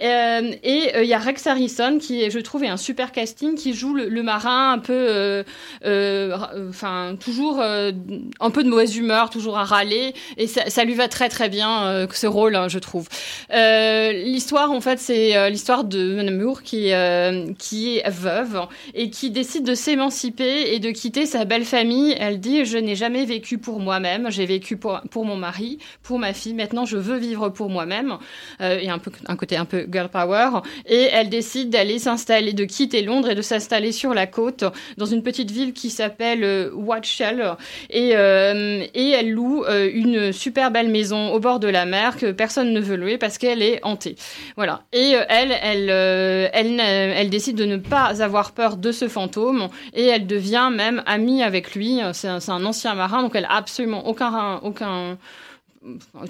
Euh, 0.03 0.53
et 0.63 0.97
euh, 0.97 1.03
il 1.03 1.09
y 1.09 1.15
a 1.15 1.19
Rex 1.19 1.47
Harrison 1.47 1.99
qui, 1.99 2.23
est, 2.23 2.31
je 2.31 2.39
trouve, 2.39 2.65
est 2.65 2.69
un 2.69 2.77
super 2.77 3.13
casting, 3.13 3.55
qui 3.55 3.75
joue 3.75 3.95
le, 3.95 4.23
marin 4.23 4.73
un 4.73 4.79
peu, 4.79 5.45
euh, 5.85 6.37
enfin, 6.69 7.17
toujours 7.19 7.63
un 7.63 8.51
peu 8.51 8.65
de 8.65 8.69
mauvaise 8.69 8.97
humeur, 8.97 9.31
toujours 9.31 9.59
à 9.59 9.65
râler. 9.65 10.15
Et 10.37 10.47
ça, 10.47 10.85
lui 10.85 10.95
va 10.95 11.09
très 11.09 11.29
très 11.29 11.49
bien 11.49 12.07
ce 12.13 12.27
rôle, 12.27 12.57
hein, 12.57 12.69
je 12.69 12.79
trouve. 12.79 13.09
L'histoire, 13.51 14.71
en 14.71 14.81
fait, 14.81 14.99
c'est 14.99 15.51
l'histoire 15.51 15.85
de 15.85 16.15
Madame 16.17 16.39
Moore 16.39 16.63
qui, 16.63 16.91
qui 17.59 17.99
est 17.99 18.11
veuve 18.11 18.67
et 18.95 19.11
qui 19.11 19.31
décide 19.31 19.65
de 19.65 19.75
s'émanciper 19.75 20.75
de 20.79 20.91
quitter 20.91 21.27
sa 21.27 21.45
belle 21.45 21.65
famille. 21.65 22.15
Elle 22.19 22.41
dit 22.41 22.65
Je 22.65 22.79
n'ai 22.79 22.95
jamais 22.95 23.25
vécu 23.25 23.59
pour 23.59 23.81
moi-même, 23.81 24.31
j'ai 24.31 24.47
vécu 24.47 24.77
pour, 24.77 25.01
pour 25.11 25.25
mon 25.25 25.37
mari, 25.37 25.79
pour 26.03 26.19
ma 26.19 26.33
fille. 26.33 26.55
Maintenant, 26.55 26.85
je 26.85 26.97
veux 26.97 27.19
vivre 27.19 27.49
pour 27.49 27.71
moi-même. 27.71 28.19
Euh, 28.61 28.79
et 28.79 28.89
un, 28.89 28.99
peu, 28.99 29.11
un 29.27 29.37
côté 29.37 29.57
un 29.57 29.65
peu 29.65 29.87
girl 29.91 30.09
power. 30.09 30.61
Et 30.87 31.09
elle 31.13 31.29
décide 31.29 31.71
d'aller 31.71 31.99
s'installer, 31.99 32.53
de 32.53 32.65
quitter 32.65 33.03
Londres 33.03 33.31
et 33.31 33.35
de 33.35 33.43
s'installer 33.43 33.93
sur 33.93 34.15
la 34.15 34.27
côte, 34.27 34.65
dans 34.97 35.07
une 35.07 35.23
petite 35.23 35.51
ville 35.51 35.73
qui 35.73 35.91
s'appelle 35.91 36.45
euh, 36.45 36.71
Watchell. 36.73 37.57
Et, 37.91 38.11
euh, 38.15 38.85
et 38.95 39.11
elle 39.11 39.31
loue 39.31 39.65
euh, 39.65 39.91
une 39.93 40.33
super 40.33 40.71
belle 40.71 40.89
maison 40.89 41.33
au 41.33 41.41
bord 41.41 41.61
de 41.61 41.69
la 41.69 41.87
mer 41.87 42.17
que 42.17 42.33
personne 42.33 42.73
ne 42.73 42.81
veut 42.81 42.97
louer 42.97 43.19
parce 43.19 43.39
qu'elle 43.39 43.63
est 43.63 43.81
hantée. 43.83 44.17
Voilà. 44.57 44.83
Et 44.93 45.15
elle, 45.29 45.53
elle, 45.63 45.91
elle, 45.91 46.81
elle 46.81 47.31
décide 47.31 47.57
de 47.57 47.65
ne 47.65 47.77
pas 47.77 48.23
avoir 48.23 48.53
peur 48.53 48.77
de 48.77 48.93
ce 48.93 49.09
fantôme 49.09 49.69
et 49.95 50.05
elle 50.07 50.27
devient 50.27 50.68
même 50.71 51.03
amie 51.07 51.43
avec 51.43 51.75
lui. 51.75 52.01
C'est 52.13 52.29
un, 52.29 52.41
c'est 52.41 52.53
un 52.53 52.65
ancien 52.65 52.95
marin, 52.95 53.23
donc 53.23 53.35
elle 53.35 53.45
a 53.47 53.55
absolument 53.55 54.07
aucun, 54.07 54.57
aucun, 54.63 55.19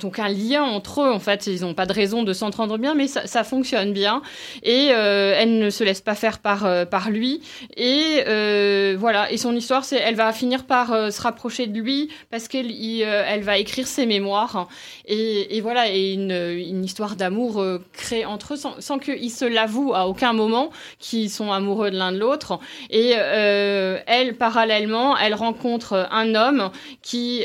aucun 0.05 0.29
lien 0.29 0.63
entre 0.63 1.03
eux. 1.03 1.11
En 1.11 1.19
fait, 1.19 1.47
ils 1.47 1.63
n'ont 1.63 1.75
pas 1.75 1.87
de 1.87 1.93
raison 1.93 2.23
de 2.23 2.33
s'entendre 2.33 2.79
bien, 2.79 2.95
mais 2.95 3.07
ça, 3.07 3.45
fonctionne 3.45 3.93
bien. 3.93 4.23
Et 4.63 4.89
euh, 4.91 5.35
elle 5.37 5.59
ne 5.59 5.71
se 5.71 5.85
laisse 5.85 6.01
pas 6.01 6.15
faire 6.15 6.39
par, 6.39 6.67
euh, 6.67 6.85
par 6.85 7.11
lui. 7.11 7.41
Et 7.77 8.23
euh, 8.27 8.97
voilà. 8.99 9.31
Et 9.33 9.37
son 9.37 9.55
histoire, 9.55 9.85
c'est 9.85 9.97
elle 9.97 10.17
va 10.17 10.33
finir 10.33 10.65
par 10.65 10.89
se 10.89 11.21
rapprocher 11.21 11.67
de 11.67 11.79
lui 11.79 12.11
parce 12.31 12.49
qu'elle 12.49 13.43
va 13.43 13.59
écrire 13.59 13.87
ses 13.87 14.07
mémoires. 14.07 14.69
Et, 15.07 15.57
et 15.57 15.61
voilà. 15.61 15.91
Et 15.91 16.13
une, 16.13 16.31
une 16.31 16.85
histoire 16.85 17.17
d'amour 17.17 17.65
créée 17.93 18.27
entre 18.27 18.55
eux 18.55 18.57
sans, 18.57 18.81
sans 18.81 18.99
qu'ils 18.99 19.31
se 19.31 19.45
l'avouent 19.45 19.95
à 19.95 20.07
aucun 20.07 20.33
moment 20.33 20.71
qu'ils 20.99 21.31
sont 21.31 21.53
amoureux 21.53 21.91
de 21.91 21.97
l'un 21.97 22.13
de 22.13 22.19
l'autre. 22.19 22.59
Et 22.91 23.11
elle, 23.11 24.37
parallèlement, 24.37 25.17
elle 25.17 25.35
rencontre 25.35 26.09
un 26.11 26.35
homme 26.35 26.71
qui, 27.03 27.45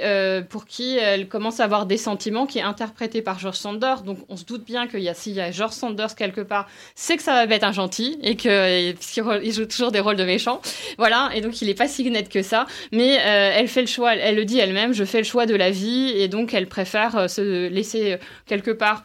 pour 0.50 0.66
qui 0.66 0.98
elle 0.98 1.28
commence 1.28 1.60
à 1.60 1.64
avoir 1.64 1.86
des 1.86 1.93
sentiments, 1.98 2.46
qui 2.46 2.60
est 2.60 2.64
interprété 2.64 3.22
par 3.22 3.40
George 3.40 3.58
Sanders. 3.58 4.02
Donc 4.02 4.20
on 4.30 4.38
se 4.38 4.46
doute 4.46 4.66
bien 4.66 4.88
qu'il 4.88 5.02
y 5.02 5.10
a 5.10 5.14
s'il 5.14 5.34
y 5.34 5.42
a 5.42 5.52
George 5.52 5.74
Sanders 5.74 6.16
quelque 6.16 6.42
part, 6.42 6.68
c'est 6.96 7.18
que 7.18 7.24
ça 7.24 7.46
va 7.46 7.56
être 7.56 7.64
un 7.64 7.72
gentil 7.72 8.18
et 8.22 8.36
que 8.36 8.94
il 9.44 9.54
joue 9.54 9.66
toujours 9.66 9.92
des 9.92 10.00
rôles 10.00 10.16
de 10.16 10.24
méchants. 10.24 10.62
Voilà. 10.98 11.30
Et 11.34 11.42
donc 11.42 11.62
il 11.62 11.70
est 11.70 11.74
pas 11.74 11.88
si 11.88 12.04
net 12.10 12.30
que 12.30 12.42
ça. 12.42 12.66
Mais 12.92 13.18
euh, 13.18 13.52
elle 13.56 13.68
fait 13.68 13.82
le 13.82 13.88
choix. 13.88 14.14
Elle, 14.14 14.20
elle 14.22 14.36
le 14.36 14.46
dit 14.46 14.60
elle-même. 14.60 14.94
Je 14.94 15.04
fais 15.04 15.20
le 15.20 15.24
choix 15.24 15.46
de 15.46 15.56
la 15.56 15.72
vie 15.72 16.12
et 16.16 16.28
donc 16.28 16.54
elle 16.54 16.68
préfère 16.68 17.16
euh, 17.16 17.28
se 17.28 17.68
laisser 17.68 18.14
euh, 18.14 18.18
quelque 18.46 18.72
part 18.72 19.04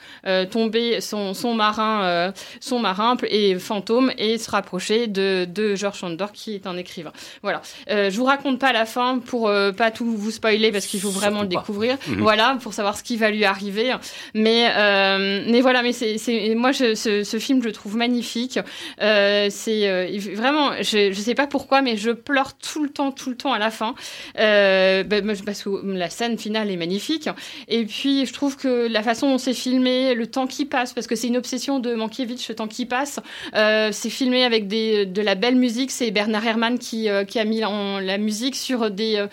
tomber 0.51 1.01
son, 1.01 1.34
son 1.34 1.55
marin, 1.55 2.32
son 2.61 2.78
marin 2.78 3.16
et 3.28 3.59
fantôme 3.59 4.12
et 4.18 4.39
se 4.39 4.51
rapprocher 4.51 5.07
de, 5.07 5.47
de 5.49 5.74
George 5.74 5.99
Sanders 5.99 6.32
qui 6.32 6.55
est 6.55 6.66
un 6.66 6.76
écrivain. 6.76 7.12
Voilà. 7.43 7.62
Je 7.89 8.14
vous 8.16 8.24
raconte 8.24 8.59
pas 8.59 8.72
la 8.72 8.84
fin 8.84 9.18
pour 9.18 9.51
pas 9.76 9.91
tout 9.91 10.05
vous 10.05 10.30
spoiler 10.30 10.70
parce 10.72 10.86
qu'il 10.86 11.01
faut 11.01 11.11
vraiment 11.11 11.41
Surtout 11.41 11.55
le 11.55 11.61
découvrir. 11.61 11.97
Mhm. 12.09 12.20
Voilà, 12.20 12.59
pour 12.62 12.74
savoir 12.78 12.96
ce 12.96 13.02
qui 13.02 13.16
va 13.16 13.30
lui 13.30 13.44
arriver. 13.44 13.92
Mais 14.34 14.68
euh, 14.76 15.42
mais 15.48 15.60
voilà, 15.60 15.82
mais 15.82 15.92
c'est 15.92 16.54
moi 16.54 16.70
je, 16.70 16.94
ce, 16.94 17.24
ce 17.24 17.38
film 17.38 17.60
je 17.60 17.66
le 17.66 17.72
trouve 17.72 17.96
magnifique. 17.96 18.58
Euh, 19.02 19.48
c'est 19.50 19.88
euh, 19.88 20.16
vraiment 20.34 20.70
je 20.80 21.12
je 21.12 21.20
sais 21.20 21.34
pas 21.34 21.48
pourquoi 21.48 21.82
mais 21.82 21.96
je 21.96 22.10
pleure 22.10 22.56
tout 22.56 22.84
le 22.84 22.90
temps 22.90 23.10
tout 23.10 23.30
le 23.30 23.36
temps 23.36 23.52
à 23.52 23.58
la 23.58 23.70
fin. 23.70 23.94
Bah, 24.36 25.20
parce 25.44 25.62
que 25.62 25.70
la 25.92 26.10
scène 26.10 26.38
finale 26.38 26.70
est 26.70 26.76
magnifique. 26.76 27.28
Et 27.66 27.84
puis 27.84 28.26
je 28.26 28.32
trouve 28.32 28.56
que 28.56 28.86
la 28.86 29.02
façon 29.02 29.30
dont 29.30 29.38
c'est 29.38 29.54
filmé, 29.54 30.14
le 30.14 30.26
temps 30.28 30.46
qui 30.46 30.64
passe 30.64 30.92
parce 30.92 31.08
que 31.08 31.16
c'est 31.16 31.26
une 31.26 31.36
obsession 31.36 31.80
de 31.80 31.94
Mankiewicz, 31.94 32.48
le 32.48 32.54
temps 32.54 32.68
qui 32.68 32.86
passe. 32.86 33.18
C'est 33.54 34.10
filmé 34.10 34.44
avec 34.44 34.68
de 34.68 35.22
la 35.22 35.34
belle 35.34 35.56
musique. 35.56 35.90
C'est 35.90 36.12
Bernard 36.12 36.46
Herrmann 36.46 36.78
qui, 36.78 37.08
a 37.08 37.44
mis 37.44 37.60
la 37.60 38.18
musique 38.18 38.54
sur 38.54 38.90
des, 38.90 39.26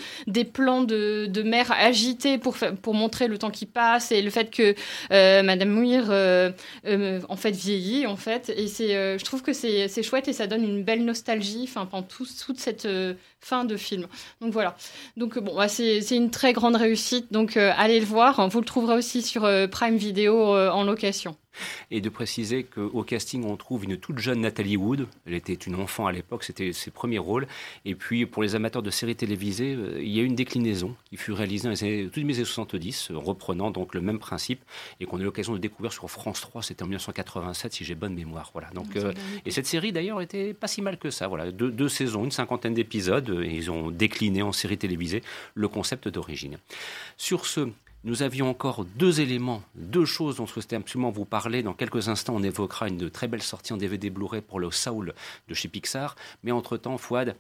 plans 0.51 0.81
de, 0.81 1.43
mer 1.43 1.71
agités 1.71 2.39
pour, 2.39 2.55
pour 2.81 2.93
montrer 2.95 3.27
le 3.27 3.34
temps 3.38 3.51
qui 3.51 3.65
passe 3.65 4.11
et 4.11 4.21
le 4.21 4.29
fait 4.29 4.51
que 4.51 4.75
euh, 5.11 5.43
Madame 5.43 5.69
Muir 5.69 6.05
euh, 6.09 6.51
euh, 6.86 7.21
en 7.29 7.36
fait 7.36 7.51
vieillit 7.51 8.05
en 8.07 8.15
fait. 8.15 8.49
Et 8.55 8.67
c'est, 8.67 9.17
je 9.17 9.23
trouve 9.25 9.41
que 9.41 9.53
c'est, 9.53 9.88
chouette 10.03 10.27
et 10.27 10.33
ça 10.33 10.47
donne 10.47 10.63
une 10.63 10.83
belle 10.83 11.03
nostalgie 11.05 11.63
enfin, 11.63 11.86
pendant 11.86 12.03
tout- 12.07 12.27
toute 12.45 12.59
cette 12.59 12.88
fin 13.45 13.63
de 13.63 13.77
film. 13.77 14.07
Donc 14.41 14.51
voilà. 14.53 14.75
Donc 15.17 15.37
euh, 15.37 15.41
bon, 15.41 15.55
bah, 15.55 15.67
c'est, 15.67 15.99
une 16.11 16.31
très 16.31 16.51
grande 16.51 16.75
réussite. 16.75 17.31
Donc 17.31 17.57
euh, 17.57 17.71
allez 17.77 17.99
le 17.99 18.05
voir. 18.05 18.49
Vous 18.49 18.59
le 18.59 18.65
trouverez 18.65 18.95
aussi 18.95 19.21
sur 19.21 19.45
euh, 19.45 19.67
Prime 19.67 19.97
Video 19.97 20.55
euh, 20.55 20.69
en 20.71 20.83
location. 20.83 21.37
Et 21.91 22.01
de 22.01 22.09
préciser 22.09 22.63
qu'au 22.63 23.03
casting, 23.03 23.43
on 23.45 23.57
trouve 23.57 23.85
une 23.85 23.97
toute 23.97 24.19
jeune 24.19 24.41
Nathalie 24.41 24.77
Wood. 24.77 25.07
Elle 25.25 25.33
était 25.33 25.53
une 25.53 25.75
enfant 25.75 26.07
à 26.07 26.11
l'époque, 26.11 26.43
c'était 26.43 26.73
ses 26.73 26.91
premiers 26.91 27.19
rôles. 27.19 27.47
Et 27.85 27.95
puis, 27.95 28.25
pour 28.25 28.43
les 28.43 28.55
amateurs 28.55 28.81
de 28.81 28.89
séries 28.89 29.15
télévisées, 29.15 29.77
il 29.99 30.09
y 30.09 30.19
a 30.19 30.23
une 30.23 30.35
déclinaison 30.35 30.95
qui 31.09 31.17
fut 31.17 31.31
réalisée 31.31 31.65
dans 31.65 31.71
les 31.71 31.83
années, 31.83 32.03
toutes 32.05 32.17
les 32.17 32.35
années 32.35 32.45
70, 32.45 33.11
reprenant 33.13 33.71
donc 33.71 33.93
le 33.93 34.01
même 34.01 34.19
principe, 34.19 34.61
et 34.99 35.05
qu'on 35.05 35.17
a 35.17 35.21
eu 35.21 35.25
l'occasion 35.25 35.53
de 35.53 35.59
découvrir 35.59 35.93
sur 35.93 36.09
France 36.09 36.41
3, 36.41 36.63
c'était 36.63 36.83
en 36.83 36.87
1987, 36.87 37.73
si 37.73 37.85
j'ai 37.85 37.95
bonne 37.95 38.13
mémoire. 38.13 38.49
Voilà. 38.53 38.69
Donc, 38.71 38.95
euh, 38.95 39.13
et 39.45 39.51
cette 39.51 39.67
série, 39.67 39.91
d'ailleurs, 39.91 40.21
était 40.21 40.53
pas 40.53 40.67
si 40.67 40.81
mal 40.81 40.97
que 40.97 41.09
ça. 41.09 41.27
Voilà. 41.27 41.51
Deux, 41.51 41.71
deux 41.71 41.89
saisons, 41.89 42.25
une 42.25 42.31
cinquantaine 42.31 42.73
d'épisodes, 42.73 43.29
et 43.43 43.53
ils 43.55 43.71
ont 43.71 43.91
décliné 43.91 44.41
en 44.41 44.51
série 44.51 44.77
télévisée 44.77 45.23
le 45.53 45.67
concept 45.67 46.07
d'origine. 46.07 46.57
Sur 47.17 47.45
ce, 47.45 47.69
nous 48.03 48.21
avions 48.21 48.47
encore 48.49 48.86
deux 48.86 49.19
éléments, 49.19 49.63
deux 49.73 50.05
choses 50.05 50.36
dont 50.36 50.45
je 50.45 50.53
souhaitais 50.53 50.75
absolument 50.75 51.09
vous 51.09 51.25
parler. 51.25 51.63
Dans 51.63 51.73
quelques 51.73 52.07
instants, 52.07 52.36
on 52.36 52.43
évoquera 52.43 52.88
une 52.88 53.09
très 53.09 53.27
belle 53.27 53.41
sortie 53.41 53.73
en 53.73 53.77
DVD 53.77 54.11
Blu-ray 54.11 54.41
pour 54.41 54.59
le 54.59 54.69
Soul 54.69 55.15
de 55.47 55.53
chez 55.55 55.67
Pixar. 55.69 56.15
Mais 56.43 56.51
entre-temps, 56.51 56.99
Fouad, 56.99 57.36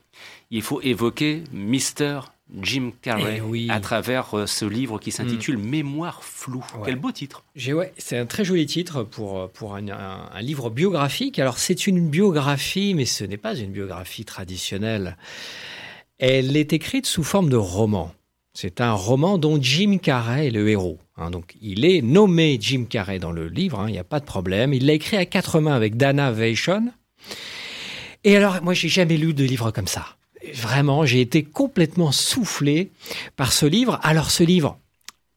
il 0.49 0.63
faut 0.63 0.81
évoquer 0.81 1.43
Mr. 1.53 2.21
Jim 2.61 2.91
Carrey 3.03 3.35
Eh 3.37 3.41
oui. 3.41 3.67
à 3.71 3.79
travers 3.79 4.35
euh, 4.37 4.45
ce 4.47 4.65
livre 4.65 4.97
qui 4.99 5.11
s'intitule 5.11 5.57
Mémoire 5.59 6.23
floue. 6.23 6.65
Ouais. 6.75 6.81
Quel 6.85 6.95
beau 6.95 7.11
titre 7.11 7.43
ouais, 7.55 7.91
c'est 7.99 8.17
un 8.17 8.25
très 8.27 8.43
joli 8.45 8.65
titre 8.67 9.03
pour, 9.03 9.49
pour 9.51 9.75
un, 9.75 9.87
un- 9.89 10.29
un 10.31 10.41
livre 10.41 10.69
biographique. 10.71 11.37
Alors, 11.39 11.57
c'est 11.59 11.85
une 11.87 12.07
biographie, 12.09 12.93
mais 12.95 13.05
ce 13.05 13.23
n'est 13.23 13.37
pas 13.37 13.55
une 13.55 13.71
biographie 13.71 14.25
traditionnelle. 14.25 15.15
Elle 16.17 16.55
est 16.55 16.73
écrite 16.73 17.05
sous 17.05 17.23
forme 17.23 17.49
de 17.49 17.57
roman. 17.57 18.11
C'est 18.53 18.79
un 18.79 18.93
roman 18.93 19.37
dont 19.37 19.61
Jim 19.61 19.97
Carrey 20.01 20.47
est 20.47 20.51
le 20.51 20.69
héros. 20.69 20.99
hein. 21.17 21.29
donc, 21.29 21.55
il 21.61 21.83
est 21.83 22.01
nommé 22.01 22.57
Jim 22.59 22.85
Carrey 22.89 23.19
dans 23.19 23.33
le 23.33 23.49
livre, 23.49 23.81
hein, 23.81 23.89
il 23.89 23.91
n'y 23.91 23.99
a 23.99 24.05
pas 24.05 24.21
de 24.21 24.25
problème. 24.25 24.73
Il 24.73 24.85
l'a 24.85 24.93
écrit 24.93 25.17
à 25.17 25.25
quatre 25.25 25.59
mains 25.59 25.75
avec 25.75 25.97
Dana 25.97 26.31
Vachon. 26.31 26.91
Et 28.23 28.37
alors, 28.37 28.61
moi, 28.63 28.73
j'ai 28.73 28.87
jamais 28.87 29.17
lu 29.17 29.33
de 29.33 29.43
livre 29.43 29.71
comme 29.71 29.87
ça. 29.87 30.05
Vraiment, 30.53 31.05
j'ai 31.05 31.19
été 31.19 31.43
complètement 31.43 32.13
soufflé 32.13 32.91
par 33.35 33.51
ce 33.51 33.65
livre. 33.65 33.99
Alors, 34.03 34.31
ce 34.31 34.43
livre, 34.43 34.79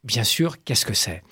bien 0.05 0.23
sûr, 0.25 0.63
qu'est-ce 0.63 0.87
que 0.87 0.95
c'est? 0.95 1.23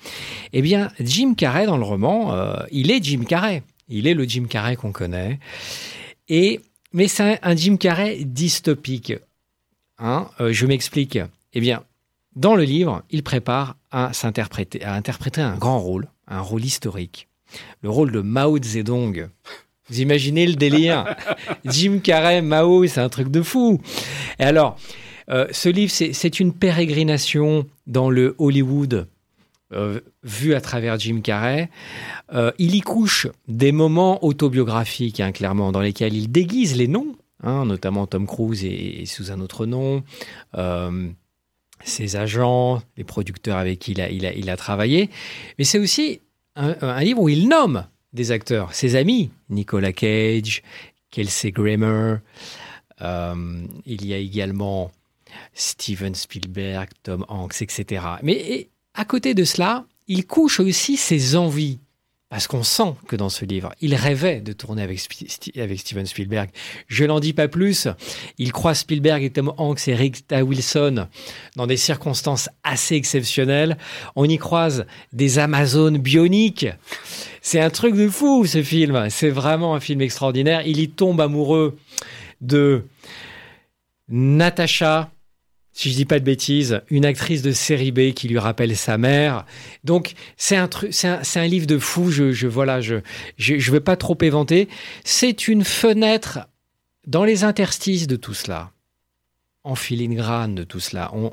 Eh 0.51 0.61
bien, 0.61 0.91
Jim 0.99 1.35
Carrey, 1.35 1.65
dans 1.65 1.77
le 1.77 1.83
roman, 1.85 2.33
euh, 2.33 2.55
il 2.71 2.91
est 2.91 3.01
Jim 3.01 3.23
Carrey. 3.25 3.63
Il 3.87 4.07
est 4.07 4.13
le 4.13 4.25
Jim 4.25 4.45
Carrey 4.49 4.75
qu'on 4.75 4.91
connaît. 4.91 5.39
Et, 6.27 6.59
mais 6.91 7.07
c'est 7.07 7.23
un, 7.23 7.37
un 7.41 7.55
Jim 7.55 7.77
Carrey 7.77 8.17
dystopique. 8.25 9.13
Hein 9.99 10.29
Euh, 10.39 10.51
je 10.51 10.65
m'explique. 10.65 11.19
Eh 11.53 11.59
bien, 11.59 11.83
dans 12.35 12.55
le 12.55 12.63
livre, 12.63 13.03
il 13.09 13.23
prépare 13.23 13.77
à 13.91 14.13
s'interpréter, 14.13 14.83
à 14.83 14.93
interpréter 14.93 15.41
un 15.41 15.57
grand 15.57 15.79
rôle, 15.79 16.07
un 16.27 16.41
rôle 16.41 16.63
historique. 16.63 17.27
Le 17.81 17.89
rôle 17.89 18.11
de 18.11 18.21
Mao 18.21 18.61
Zedong. 18.61 19.29
Vous 19.89 19.99
imaginez 20.01 20.45
le 20.45 20.55
délire? 20.55 21.15
Jim 21.65 21.99
Carrey, 22.03 22.41
Mao, 22.41 22.85
c'est 22.87 22.99
un 22.99 23.09
truc 23.09 23.29
de 23.29 23.41
fou. 23.41 23.81
Et 24.39 24.43
alors, 24.43 24.77
euh, 25.29 25.47
ce 25.51 25.69
livre, 25.69 25.91
c'est 25.91 26.39
une 26.39 26.53
pérégrination 26.53 27.65
dans 27.85 28.09
le 28.09 28.35
Hollywood 28.37 29.07
euh, 29.73 29.99
vu 30.23 30.53
à 30.53 30.61
travers 30.61 30.97
Jim 30.97 31.19
Carrey. 31.21 31.69
Euh, 32.33 32.51
il 32.57 32.75
y 32.75 32.81
couche 32.81 33.27
des 33.47 33.71
moments 33.71 34.23
autobiographiques, 34.23 35.19
hein, 35.19 35.31
clairement, 35.31 35.71
dans 35.71 35.81
lesquels 35.81 36.13
il 36.13 36.31
déguise 36.31 36.77
les 36.77 36.87
noms, 36.87 37.15
hein, 37.43 37.65
notamment 37.65 38.07
Tom 38.07 38.27
Cruise 38.27 38.63
et, 38.63 39.05
sous 39.05 39.31
un 39.31 39.39
autre 39.39 39.65
nom, 39.65 40.03
euh, 40.55 41.09
ses 41.83 42.15
agents, 42.15 42.81
les 42.97 43.03
producteurs 43.03 43.57
avec 43.57 43.79
qui 43.79 43.91
il 43.91 44.01
a, 44.01 44.09
il 44.09 44.25
a, 44.25 44.33
il 44.33 44.49
a 44.49 44.57
travaillé. 44.57 45.09
Mais 45.57 45.63
c'est 45.63 45.79
aussi 45.79 46.21
un, 46.55 46.75
un 46.81 47.01
livre 47.01 47.21
où 47.21 47.29
il 47.29 47.47
nomme 47.47 47.85
des 48.13 48.31
acteurs, 48.31 48.73
ses 48.73 48.95
amis, 48.95 49.31
Nicolas 49.49 49.93
Cage, 49.93 50.63
Kelsey 51.11 51.51
Grammer. 51.51 52.17
Euh, 53.01 53.65
il 53.85 54.05
y 54.05 54.13
a 54.13 54.17
également 54.17 54.91
Steven 55.53 56.15
Spielberg, 56.15 56.89
Tom 57.03 57.25
Hanks, 57.27 57.61
etc. 57.61 58.03
Mais 58.23 58.33
et, 58.33 58.69
à 58.93 59.05
côté 59.05 59.33
de 59.33 59.43
cela, 59.43 59.85
il 60.07 60.25
couche 60.25 60.59
aussi 60.59 60.97
ses 60.97 61.35
envies. 61.35 61.79
Parce 62.29 62.47
qu'on 62.47 62.63
sent 62.63 62.93
que 63.07 63.15
dans 63.15 63.29
ce 63.29 63.45
livre, 63.45 63.71
il 63.79 63.95
rêvait 63.95 64.41
de 64.41 64.51
tourner 64.51 64.81
avec, 64.81 64.99
Steven 64.99 66.05
Spielberg. 66.05 66.49
Je 66.87 67.05
n'en 67.05 67.21
dis 67.21 67.31
pas 67.31 67.47
plus. 67.47 67.87
Il 68.37 68.51
croise 68.51 68.79
Spielberg 68.79 69.23
et 69.23 69.29
Tom 69.29 69.53
Hanks 69.57 69.87
et 69.87 69.95
Rita 69.95 70.43
Wilson 70.43 71.07
dans 71.55 71.67
des 71.67 71.77
circonstances 71.77 72.49
assez 72.63 72.95
exceptionnelles. 72.95 73.77
On 74.17 74.25
y 74.25 74.37
croise 74.37 74.85
des 75.13 75.39
Amazones 75.39 75.99
bioniques. 75.99 76.67
C'est 77.41 77.61
un 77.61 77.69
truc 77.69 77.95
de 77.95 78.09
fou, 78.09 78.45
ce 78.45 78.61
film. 78.61 79.09
C'est 79.09 79.29
vraiment 79.29 79.73
un 79.73 79.79
film 79.79 80.01
extraordinaire. 80.01 80.67
Il 80.67 80.81
y 80.81 80.89
tombe 80.89 81.21
amoureux 81.21 81.77
de 82.41 82.83
Natacha, 84.09 85.11
si 85.77 85.91
je 85.91 85.95
dis 85.95 86.05
pas 86.05 86.17
de 86.19 86.25
bêtises, 86.25 86.81
une 86.89 87.05
actrice 87.05 87.43
de 87.43 87.51
série 87.51 87.91
B 87.91 88.11
qui 88.11 88.27
lui 88.27 88.39
rappelle 88.39 88.75
sa 88.75 88.97
mère. 88.97 89.45
Donc 89.83 90.13
c'est 90.35 90.55
un 90.55 90.67
truc, 90.67 90.91
c'est 90.91 91.07
un, 91.07 91.45
livre 91.45 91.67
de 91.67 91.77
fou. 91.77 92.09
Je, 92.09 92.31
je 92.31 92.47
voilà, 92.47 92.81
je, 92.81 92.95
je, 93.37 93.59
je 93.59 93.77
pas 93.77 93.95
trop 93.95 94.17
éventer. 94.21 94.69
C'est 95.03 95.47
une 95.47 95.63
fenêtre 95.63 96.39
dans 97.05 97.23
les 97.23 97.43
interstices 97.43 98.07
de 98.07 98.15
tout 98.15 98.33
cela, 98.33 98.71
en 99.63 99.75
filigrane 99.75 100.55
de 100.55 100.63
tout 100.63 100.79
cela. 100.79 101.11
On, 101.13 101.31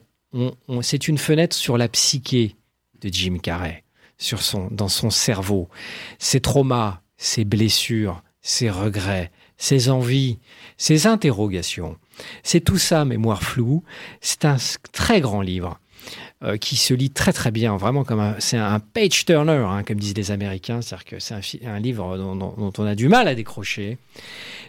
on- 0.68 0.82
c'est 0.82 1.09
une 1.09 1.16
fenêtre 1.16 1.57
sur 1.57 1.78
la 1.78 1.88
psyché 1.88 2.55
de 3.01 3.09
Jim 3.11 3.38
Carrey, 3.42 3.82
sur 4.18 4.42
son, 4.42 4.68
dans 4.70 4.88
son 4.88 5.09
cerveau, 5.09 5.70
ses 6.18 6.40
traumas, 6.40 7.01
ses 7.16 7.47
blessures, 7.47 8.22
ses 8.42 8.68
regrets, 8.68 9.30
ses 9.57 9.88
envies, 9.88 10.38
ses 10.76 11.07
interrogations. 11.07 11.97
C'est 12.43 12.61
tout 12.61 12.79
ça, 12.79 13.05
mémoire 13.05 13.43
floue. 13.43 13.83
C'est 14.21 14.45
un 14.45 14.57
très 14.93 15.21
grand 15.21 15.41
livre 15.43 15.79
euh, 16.43 16.57
qui 16.57 16.77
se 16.77 16.93
lit 16.93 17.11
très 17.11 17.33
très 17.33 17.51
bien, 17.51 17.77
vraiment 17.77 18.05
comme 18.05 18.21
un, 18.21 18.37
c'est 18.39 18.59
un 18.59 18.81
page 18.81 19.25
turner, 19.25 19.65
hein, 19.67 19.83
comme 19.85 19.99
disent 19.99 20.17
les 20.17 20.31
Américains, 20.31 20.83
c'est-à-dire 20.83 21.05
que 21.05 21.19
c'est 21.19 21.65
un, 21.65 21.79
livre 21.79 22.19
dont 22.19 22.73
on 22.77 22.87
a 22.87 22.95
du 22.95 23.09
mal 23.09 23.29
à 23.29 23.35
décrocher. 23.35 23.99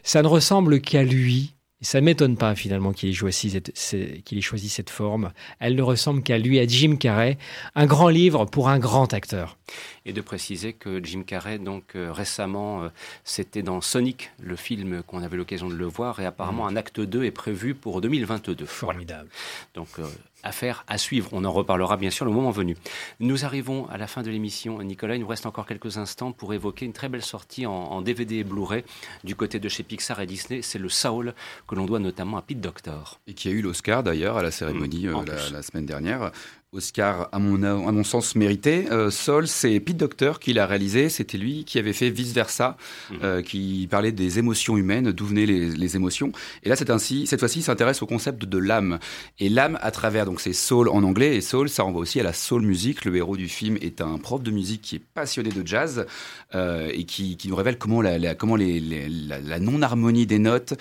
Ça 0.03 0.21
ne 0.21 0.27
ressemble 0.27 0.79
qu'à 0.79 1.03
lui. 1.03 1.54
Ça 1.85 2.01
ne 2.01 2.05
m'étonne 2.05 2.35
pas 2.35 2.55
finalement 2.55 2.93
qu'il 2.93 3.09
ait, 3.09 3.13
choisi 3.13 3.51
cette, 3.51 3.71
c'est- 3.75 4.21
qu'il 4.25 4.37
ait 4.37 4.41
choisi 4.41 4.69
cette 4.69 4.89
forme. 4.89 5.31
Elle 5.59 5.75
ne 5.75 5.81
ressemble 5.83 6.23
qu'à 6.23 6.37
lui, 6.39 6.59
à 6.59 6.65
Jim 6.67 6.95
Carrey. 6.95 7.37
Un 7.75 7.85
grand 7.85 8.09
livre 8.09 8.45
pour 8.45 8.69
un 8.69 8.79
grand 8.79 9.13
acteur. 9.13 9.57
Et 10.05 10.13
de 10.13 10.21
préciser 10.21 10.73
que 10.73 11.03
Jim 11.03 11.23
Carrey, 11.25 11.57
donc 11.59 11.95
euh, 11.95 12.11
récemment, 12.11 12.83
euh, 12.83 12.89
c'était 13.23 13.61
dans 13.63 13.81
Sonic, 13.81 14.31
le 14.41 14.55
film 14.55 15.03
qu'on 15.03 15.21
avait 15.23 15.37
l'occasion 15.37 15.69
de 15.69 15.75
le 15.75 15.85
voir, 15.85 16.19
et 16.19 16.25
apparemment 16.25 16.67
un 16.67 16.75
acte 16.75 16.99
2 16.99 17.23
est 17.23 17.31
prévu 17.31 17.75
pour 17.75 18.01
2022. 18.01 18.65
Formidable. 18.65 19.29
Donc, 19.75 19.87
euh, 19.99 20.05
affaire 20.45 20.85
à 20.87 20.97
suivre. 20.97 21.29
On 21.33 21.43
en 21.43 21.51
reparlera 21.51 21.97
bien 21.97 22.09
sûr 22.09 22.25
le 22.25 22.31
moment 22.31 22.51
venu. 22.51 22.77
Nous 23.19 23.43
arrivons 23.43 23.87
à 23.89 23.97
la 23.97 24.07
fin 24.07 24.21
de 24.21 24.29
l'émission. 24.29 24.81
Nicolas, 24.81 25.15
il 25.15 25.21
nous 25.21 25.27
reste 25.27 25.45
encore 25.45 25.65
quelques 25.65 25.97
instants 25.97 26.31
pour 26.31 26.53
évoquer 26.53 26.85
une 26.85 26.93
très 26.93 27.09
belle 27.09 27.23
sortie 27.23 27.65
en, 27.65 27.73
en 27.73 28.01
DVD 28.01 28.37
et 28.37 28.43
Blu-ray 28.43 28.83
du 29.23 29.35
côté 29.35 29.59
de 29.59 29.67
chez 29.67 29.83
Pixar 29.83 30.21
et 30.21 30.25
Disney. 30.25 30.61
C'est 30.61 30.79
le 30.79 30.89
Saul 30.89 31.33
que 31.67 31.75
l'on 31.75 31.85
doit 31.85 31.99
notamment 31.99 32.37
à 32.37 32.41
Pete 32.41 32.61
Doctor. 32.61 33.19
Et 33.27 33.33
qui 33.33 33.49
a 33.49 33.51
eu 33.51 33.61
l'Oscar 33.61 34.03
d'ailleurs 34.03 34.37
à 34.37 34.43
la 34.43 34.51
cérémonie 34.51 34.85
Mmh, 34.85 35.15
en 35.15 35.25
euh, 35.27 35.49
la 35.51 35.61
semaine 35.61 35.85
dernière. 35.85 36.31
Oscar, 36.75 37.29
à 37.31 37.39
mon, 37.39 37.63
à 37.63 37.91
mon 37.91 38.03
sens, 38.03 38.35
mérité. 38.35 38.85
Euh, 38.91 39.09
Sol, 39.09 39.47
c'est 39.47 39.79
Pete 39.79 39.97
Docter 39.97 40.33
qui 40.39 40.53
l'a 40.53 40.65
réalisé. 40.67 41.09
C'était 41.09 41.37
lui 41.37 41.63
qui 41.63 41.79
avait 41.79 41.93
fait 41.93 42.09
Vice 42.09 42.33
Versa, 42.33 42.77
Mhm. 43.11 43.17
euh, 43.23 43.41
qui 43.41 43.87
parlait 43.89 44.11
des 44.11 44.39
émotions 44.39 44.77
humaines, 44.77 45.11
d'où 45.11 45.25
venaient 45.25 45.45
les, 45.45 45.69
les 45.69 45.95
émotions. 45.95 46.31
Et 46.63 46.69
là, 46.69 46.75
c'est 46.75 46.89
ainsi, 46.89 47.25
cette 47.27 47.39
fois-ci, 47.39 47.59
il 47.59 47.63
s'intéresse 47.63 48.01
au 48.01 48.05
concept 48.05 48.45
de 48.45 48.57
l'âme. 48.57 48.99
Et 49.39 49.49
l'âme, 49.49 49.77
à 49.81 49.91
travers, 49.91 50.25
donc 50.25 50.41
c'est 50.41 50.53
soul 50.53 50.89
en 50.89 51.03
anglais, 51.03 51.35
et 51.35 51.41
soul, 51.41 51.69
ça 51.69 51.83
renvoie 51.83 52.01
aussi 52.01 52.19
à 52.19 52.23
la 52.23 52.33
soul 52.33 52.61
music. 52.63 53.05
Le 53.05 53.15
héros 53.15 53.37
du 53.37 53.47
film 53.47 53.77
est 53.81 54.01
un 54.01 54.17
prof 54.17 54.43
de 54.43 54.51
musique 54.51 54.81
qui 54.81 54.95
est 54.97 55.03
passionné 55.13 55.49
de 55.49 55.65
jazz 55.65 56.05
euh, 56.53 56.89
et 56.93 57.05
qui, 57.05 57.37
qui 57.37 57.47
nous 57.47 57.55
révèle 57.55 57.77
comment 57.77 58.01
la, 58.01 58.17
la- 58.17 58.35
comment 58.35 58.55
les, 58.55 58.79
les- 58.79 59.07
la, 59.09 59.39
la 59.39 59.59
non-harmonie 59.59 60.25
des 60.25 60.39
notes 60.39 60.73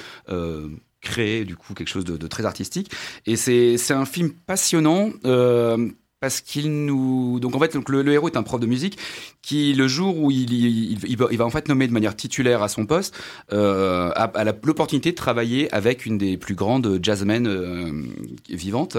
euh, 1.05 1.11
crée 1.11 1.45
du 1.45 1.57
coup 1.57 1.75
quelque 1.75 1.89
chose 1.89 2.05
de, 2.05 2.27
très 2.27 2.45
artistique. 2.45 2.91
Et 3.27 3.37
c'est 3.37 3.93
un 3.93 4.07
film 4.07 4.31
passionnant. 4.31 5.11
euh, 5.25 5.91
parce 6.21 6.41
qu'il 6.41 6.87
nous 6.87 7.39
donc 7.39 7.55
en 7.55 7.59
fait 7.59 7.75
donc 7.75 7.91
le, 7.91 8.11
héros 8.11 8.29
est 8.29 8.39
un 8.39 8.43
prof 8.43 8.59
de 8.59 8.65
musique 8.67 8.97
qui 9.43 9.75
le 9.75 9.87
jour 9.87 10.17
où 10.17 10.31
il, 10.31 10.55
il, 10.55 11.17
va, 11.19 11.45
en 11.45 11.51
fait 11.51 11.69
nommer 11.69 11.87
de 11.87 11.93
manière 11.93 12.17
titulaire 12.17 12.63
à 12.63 12.69
son 12.69 12.87
poste 12.87 13.15
euh, 13.53 14.11
a, 14.17 14.45
l'opportunité 14.63 15.11
de 15.11 15.17
travailler 15.17 15.71
avec 15.75 16.07
une 16.07 16.17
des 16.17 16.39
plus 16.39 16.55
grandes 16.55 16.99
jazzmen 17.03 17.47
euh, 17.47 18.07
vivantes 18.49 18.97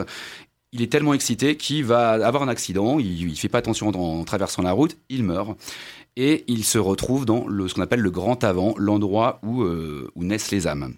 il 0.72 0.84
est 0.84 0.92
tellement 0.92 1.16
excité 1.16 1.58
qu'il 1.58 1.86
va 1.86 2.12
avoir 2.12 2.44
un 2.44 2.48
accident, 2.48 3.00
il, 3.00 3.30
il 3.30 3.36
fait 3.40 3.50
pas 3.50 3.60
attention 3.60 3.88
en, 3.88 4.20
en 4.20 4.24
traversant 4.26 4.62
la 4.62 4.74
route, 4.74 4.98
il 5.10 5.24
meurt 5.24 5.58
et 6.18 6.44
il 6.48 6.64
se 6.64 6.78
retrouve 6.78 7.26
dans 7.26 7.48
le, 7.48 7.68
ce 7.68 7.74
qu'on 7.74 7.82
appelle 7.82 8.02
le 8.02 8.12
grand 8.12 8.44
avant, 8.44 8.74
l'endroit 8.78 9.40
où, 9.44 9.64
euh, 9.64 10.12
où 10.16 10.24
naissent 10.24 10.52
les 10.52 10.68
âmes. 10.68 10.94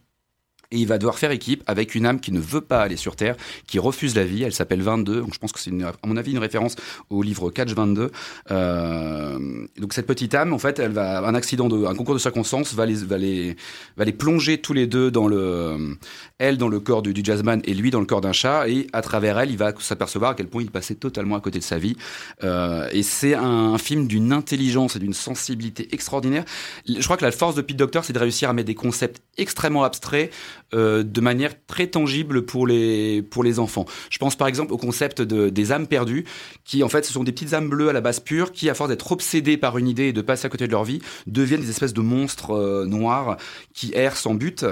Et 0.72 0.80
il 0.80 0.88
va 0.88 0.98
devoir 0.98 1.18
faire 1.18 1.32
équipe 1.32 1.64
avec 1.66 1.96
une 1.96 2.06
âme 2.06 2.20
qui 2.20 2.32
ne 2.32 2.40
veut 2.40 2.62
pas 2.62 2.82
aller 2.82 2.98
sur 2.98 3.16
Terre, 3.16 3.36
qui 3.68 3.80
refuse 3.80 4.16
la 4.16 4.26
vie. 4.26 4.44
Elle 4.44 4.54
s'appelle 4.54 4.82
22. 4.82 5.22
Donc 5.22 5.34
je 5.34 5.40
pense 5.40 5.54
que 5.54 5.60
c'est, 5.60 5.72
à 5.72 5.94
mon 6.06 6.18
avis, 6.18 6.32
une 6.32 6.40
référence 6.40 6.76
au 7.10 7.24
livre 7.24 7.50
Catch 7.52 7.74
22. 7.74 8.12
Euh, 8.52 9.68
donc 9.80 9.94
cette 9.94 10.08
petite 10.08 10.36
âme, 10.36 10.52
en 10.52 10.60
fait, 10.60 10.80
elle 10.80 10.92
va 10.92 11.26
un 11.26 11.36
accident, 11.36 11.70
de, 11.70 11.86
un 11.86 11.96
concours 11.96 12.16
de 12.16 12.20
circonstances 12.20 12.74
va 12.74 12.86
les, 12.86 13.06
va 13.06 13.18
les, 13.18 13.56
va 13.96 14.04
les 14.04 14.12
plonger 14.12 14.58
tous 14.58 14.74
les 14.74 14.88
deux 14.88 15.10
dans 15.10 15.28
le, 15.28 15.98
elle 16.38 16.58
dans 16.58 16.68
le 16.68 16.80
corps 16.80 17.02
du, 17.02 17.14
du 17.14 17.22
jazzman 17.24 17.62
et 17.64 17.74
lui 17.74 17.90
dans 17.90 18.02
le 18.02 18.06
corps 18.06 18.22
d'un 18.22 18.34
chat. 18.34 18.68
Et 18.68 18.88
à 18.92 19.02
travers 19.02 19.40
elle, 19.40 19.52
il 19.52 19.58
va 19.58 19.74
s'apercevoir 19.80 20.32
à 20.32 20.36
quel 20.36 20.48
point 20.48 20.64
il 20.64 20.72
passait 20.72 20.96
totalement 20.96 21.38
à 21.38 21.42
côté 21.42 21.60
de 21.60 21.64
sa 21.64 21.78
vie. 21.78 21.96
Euh, 22.44 22.90
et 22.92 23.04
c'est 23.04 23.36
un, 23.36 23.74
un 23.74 23.78
film 23.78 24.08
d'une 24.08 24.34
intelligence 24.34 24.96
et 24.96 25.00
d'une 25.00 25.14
sensibilité 25.14 25.88
extraordinaire. 25.94 26.44
Je 26.88 27.04
crois 27.04 27.16
que 27.16 27.26
la 27.26 27.32
force 27.32 27.56
de 27.56 27.62
Pete 27.62 27.78
Docter, 27.78 28.02
c'est 28.04 28.14
de 28.14 28.20
réussir 28.20 28.50
à 28.50 28.54
mettre 28.54 28.68
des 28.68 28.76
concepts 28.76 29.22
extrêmement 29.38 29.84
abstraits 29.84 30.32
euh, 30.74 31.04
de 31.04 31.22
manière 31.22 31.54
très 31.66 31.88
tangible 31.88 32.46
pour 32.46 32.68
les, 32.68 33.22
pour 33.22 33.44
les 33.44 33.60
enfants. 33.60 33.86
Je 34.10 34.18
pense 34.18 34.36
par 34.36 34.48
exemple 34.48 34.74
au 34.74 34.78
concept 34.78 35.22
de, 35.22 35.50
des 35.50 35.72
âmes 35.72 35.88
perdues, 35.88 36.26
qui 36.66 36.84
en 36.84 36.90
fait 36.90 37.06
ce 37.06 37.14
sont 37.14 37.24
des 37.24 37.32
petites 37.32 37.54
âmes 37.54 37.70
bleues 37.70 37.90
à 37.90 37.94
la 37.94 38.02
base 38.02 38.20
pure, 38.20 38.52
qui 38.52 38.70
à 38.70 38.74
force 38.74 38.90
d'être 38.90 39.12
obsédées 39.12 39.58
par 39.58 39.78
une 39.78 39.88
idée 39.88 40.08
et 40.08 40.14
de 40.14 40.22
passer 40.22 40.46
à 40.46 40.50
côté 40.50 40.68
de 40.68 40.72
leur 40.72 40.84
vie, 40.84 41.00
deviennent 41.26 41.62
des 41.62 41.70
espèces 41.70 41.94
de 41.94 42.02
monstres 42.02 42.52
euh, 42.52 42.86
noirs 42.86 43.38
qui 43.74 43.92
errent 43.94 44.18
sans 44.18 44.34
but. 44.34 44.66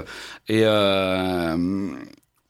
Et 0.48 0.62
euh, 0.64 1.88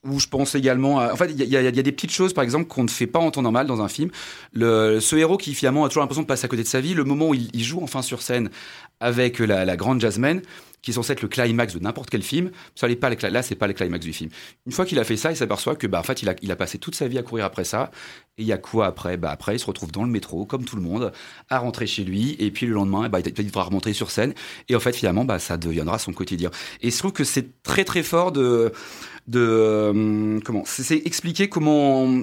où 0.06 0.20
je 0.20 0.28
pense 0.28 0.54
également 0.54 1.00
à... 1.00 1.12
En 1.12 1.16
fait, 1.16 1.30
il 1.30 1.44
y, 1.44 1.56
a- 1.56 1.70
des 1.70 1.92
petites 1.92 2.12
choses, 2.12 2.32
par 2.32 2.44
exemple, 2.44 2.66
qu'on 2.66 2.84
ne 2.84 2.88
fait 2.88 3.06
pas 3.06 3.18
en 3.18 3.30
temps 3.30 3.42
normal 3.42 3.66
dans 3.66 3.82
un 3.82 3.88
film. 3.88 4.10
Ce 4.54 5.16
héros 5.16 5.36
qui, 5.36 5.54
finalement, 5.54 5.84
a 5.84 5.88
toujours 5.88 6.02
l'impression 6.02 6.22
de 6.22 6.26
passer 6.26 6.44
à 6.44 6.48
côté 6.48 6.62
de 6.62 6.68
sa 6.68 6.80
vie, 6.80 6.94
le 6.94 7.04
moment 7.04 7.28
où 7.28 7.34
il, 7.34 7.64
joue 7.64 7.80
enfin 7.82 8.02
sur 8.02 8.22
scène 8.22 8.50
avec 9.00 9.38
la, 9.38 9.76
grande 9.76 10.00
jazzman, 10.00 10.42
qui 10.86 10.92
est 10.92 10.94
censé 10.94 11.14
être 11.14 11.22
le 11.22 11.26
climax 11.26 11.74
de 11.74 11.80
n'importe 11.80 12.10
quel 12.10 12.22
film, 12.22 12.52
ça 12.76 12.86
n'est 12.86 12.94
pas 12.94 13.10
le, 13.10 13.16
là, 13.28 13.42
c'est 13.42 13.56
pas 13.56 13.66
le 13.66 13.72
climax 13.72 14.06
du 14.06 14.12
film. 14.12 14.30
Une 14.66 14.72
fois 14.72 14.86
qu'il 14.86 15.00
a 15.00 15.04
fait 15.04 15.16
ça, 15.16 15.32
il 15.32 15.36
s'aperçoit 15.36 15.74
que, 15.74 15.88
bah, 15.88 15.98
en 15.98 16.04
fait, 16.04 16.22
il 16.22 16.52
a, 16.52 16.56
passé 16.56 16.78
toute 16.78 16.94
sa 16.94 17.08
vie 17.08 17.18
à 17.18 17.24
courir 17.24 17.44
après 17.44 17.64
ça. 17.64 17.90
Et 18.38 18.42
il 18.42 18.46
y 18.46 18.52
a 18.52 18.56
quoi 18.56 18.86
après? 18.86 19.16
Bah, 19.16 19.32
après, 19.32 19.56
il 19.56 19.58
se 19.58 19.66
retrouve 19.66 19.90
dans 19.90 20.04
le 20.04 20.10
métro, 20.10 20.46
comme 20.46 20.64
tout 20.64 20.76
le 20.76 20.82
monde, 20.82 21.10
à 21.50 21.58
rentrer 21.58 21.88
chez 21.88 22.04
lui. 22.04 22.36
Et 22.38 22.52
puis, 22.52 22.66
le 22.66 22.72
lendemain, 22.74 23.08
bah, 23.08 23.18
il 23.18 23.32
devra 23.32 23.64
remonter 23.64 23.94
sur 23.94 24.12
scène. 24.12 24.32
Et 24.68 24.76
en 24.76 24.80
fait, 24.80 24.94
finalement, 24.94 25.24
bah, 25.24 25.40
ça 25.40 25.56
deviendra 25.56 25.98
son 25.98 26.12
quotidien. 26.12 26.52
Et 26.82 26.92
je 26.92 26.98
trouve 26.98 27.12
que 27.12 27.24
c'est 27.24 27.60
très, 27.64 27.84
très 27.84 28.04
fort 28.04 28.30
de, 28.30 28.72
de 29.26 29.40
euh, 29.40 30.40
comment 30.44 30.62
c'est 30.66 31.04
expliquer 31.04 31.48
comment 31.48 32.20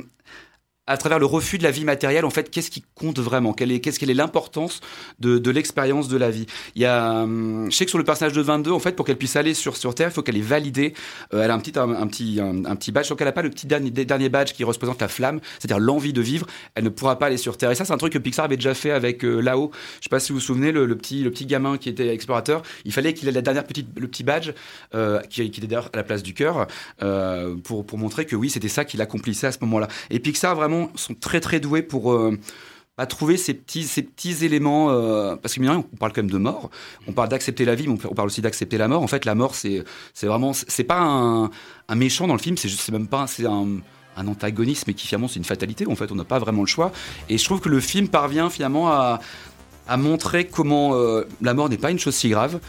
à 0.86 0.98
travers 0.98 1.18
le 1.18 1.26
refus 1.26 1.58
de 1.58 1.64
la 1.64 1.72
vie 1.72 1.86
matérielle, 1.86 2.26
en 2.26 2.30
fait, 2.30 2.50
qu'est-ce 2.52 2.70
qui 2.70 2.84
compte 2.96 3.20
vraiment? 3.20 3.54
Quelle 3.54 3.72
est, 3.72 3.80
Qu'est-ce 3.80 4.00
quelle 4.00 4.10
est 4.10 4.16
l'importance 4.16 4.82
de, 5.20 5.38
de 5.38 5.52
l'expérience 5.52 6.10
de 6.10 6.18
la 6.18 6.30
vie? 6.30 6.46
Il 6.76 6.82
y 6.82 6.86
a, 6.86 7.22
hum, 7.24 7.68
je 7.72 7.76
sais 7.76 7.86
que 7.86 7.90
sur 7.90 7.98
le 7.98 8.04
personnage 8.04 8.34
de 8.34 8.42
22, 8.42 8.72
en 8.72 8.80
fait, 8.80 8.94
pour 8.94 9.06
qu'elle 9.06 9.18
puisse 9.18 9.38
aller 9.38 9.54
sur, 9.54 9.78
sur 9.78 9.96
Terre, 9.96 10.10
il 10.10 10.14
faut 10.14 10.24
qu'elle 10.24 10.36
ait 10.38 10.42
validé. 10.42 10.94
euh, 11.34 11.42
elle 11.44 11.52
a 11.52 11.54
un 11.54 11.60
petit, 11.60 11.78
un, 11.80 12.08
petit, 12.08 12.40
un, 12.42 12.76
petit 12.76 12.92
badge. 12.92 13.08
Donc, 13.10 13.22
elle 13.22 13.28
n'a 13.28 13.32
pas 13.32 13.42
le 13.42 13.50
petit 13.50 13.66
dernier, 13.66 14.30
badge 14.30 14.52
qui 14.54 14.64
représente 14.66 15.00
la 15.02 15.08
flamme, 15.08 15.40
c'est-à-dire 15.60 15.80
l'envie 15.80 16.12
de 16.12 16.22
vivre. 16.22 16.48
Elle 16.76 16.84
ne 16.84 16.90
pourra 16.90 17.18
pas 17.18 17.28
aller 17.28 17.38
sur 17.38 17.56
Terre. 17.58 17.72
Et 17.72 17.76
ça, 17.76 17.86
c'est 17.86 17.94
un 17.94 17.98
truc 17.98 18.12
que 18.12 18.18
Pixar 18.18 18.46
avait 18.46 18.58
déjà 18.58 18.74
fait 18.74 18.92
avec 18.92 19.24
euh, 19.24 19.40
là-haut. 19.40 19.72
Je 20.00 20.06
sais 20.06 20.10
pas 20.10 20.20
si 20.20 20.34
vous 20.34 20.40
vous 20.40 20.46
souvenez, 20.46 20.74
le, 20.74 20.86
le 20.86 20.98
petit, 20.98 21.24
le 21.24 21.32
petit 21.32 21.46
gamin 21.46 21.78
qui 21.78 21.88
était 21.88 22.10
explorateur. 22.10 22.62
Il 22.84 22.92
fallait 22.92 23.14
qu'il 23.14 23.30
ait 23.30 23.32
la 23.32 23.42
dernière 23.42 23.64
petite, 23.64 23.88
le 23.98 24.08
petit 24.08 24.24
badge 24.24 24.52
euh, 24.96 25.22
qui, 25.30 25.50
qui 25.50 25.60
était 25.62 25.68
d'ailleurs 25.68 25.90
à 25.94 25.98
la 25.98 26.04
place 26.04 26.24
du 26.24 26.34
cœur 26.34 26.68
euh, 27.02 27.56
pour, 27.64 27.86
pour 27.86 27.98
montrer 27.98 28.26
que 28.26 28.36
oui, 28.36 28.50
c'était 28.50 28.68
ça 28.68 28.84
qu'il 28.84 29.02
accomplissait 29.02 29.48
à 29.48 29.52
ce 29.54 29.60
moment-là. 29.62 29.88
Et 30.10 30.20
Pixar 30.20 30.56
vraiment 30.56 30.73
sont 30.96 31.16
très 31.16 31.40
très 31.40 31.60
doués 31.60 31.82
pour 31.82 32.14
euh, 32.14 32.38
bah, 32.98 33.06
trouver 33.06 33.38
ces 33.38 33.54
petits, 33.54 33.84
ces 33.84 34.04
petits 34.04 34.46
éléments, 34.46 34.90
euh, 34.92 35.36
parce 35.36 35.56
que 35.56 35.60
mine 35.60 35.72
on 35.72 35.98
parle 35.98 36.14
quand 36.14 36.22
même 36.22 36.32
de 36.32 36.38
mort, 36.38 36.70
on 37.08 37.14
parle 37.14 37.30
d'accepter 37.30 37.66
la 37.66 37.76
vie, 37.76 37.88
mais 37.88 37.98
on 38.10 38.14
parle 38.14 38.28
aussi 38.28 38.42
d'accepter 38.42 38.78
la 38.78 38.88
mort. 38.88 39.02
En 39.02 39.08
fait, 39.08 39.26
la 39.26 39.36
mort, 39.36 39.56
c'est 39.56 39.84
vraiment, 40.22 40.54
c'est 40.54 40.84
pas 40.84 41.02
un, 41.02 41.50
méchant 41.96 42.28
dans 42.28 42.36
le 42.36 42.40
film, 42.40 42.58
c'est 42.58 42.70
juste- 42.70 42.82
c'est 42.82 42.92
même 42.92 43.08
pas, 43.08 43.28
c'est 43.28 43.46
un 43.46 43.68
un 44.16 44.28
antagonisme 44.28 44.94
qui 44.94 45.08
finalement 45.08 45.28
c'est 45.28 45.40
une 45.40 45.44
fatalité. 45.44 45.88
En 45.88 45.96
fait 45.96 46.12
on 46.12 46.16
n'a 46.16 46.24
pas 46.24 46.38
vraiment 46.38 46.62
le 46.62 46.68
choix. 46.68 46.92
Et 47.30 47.38
je 47.40 47.44
trouve 47.44 47.60
que 47.60 47.70
le 47.70 47.80
film 47.80 48.08
parvient 48.08 48.52
finalement 48.52 48.90
à, 48.90 49.20
à 49.88 49.98
montrer 49.98 50.46
comment 50.46 50.96
euh, 50.96 51.24
la 51.42 51.54
mort 51.54 51.70
n'est 51.70 51.78
pas 51.78 51.92
une 51.92 52.00
chose 52.00 52.16
si 52.16 52.30
grave 52.30 52.60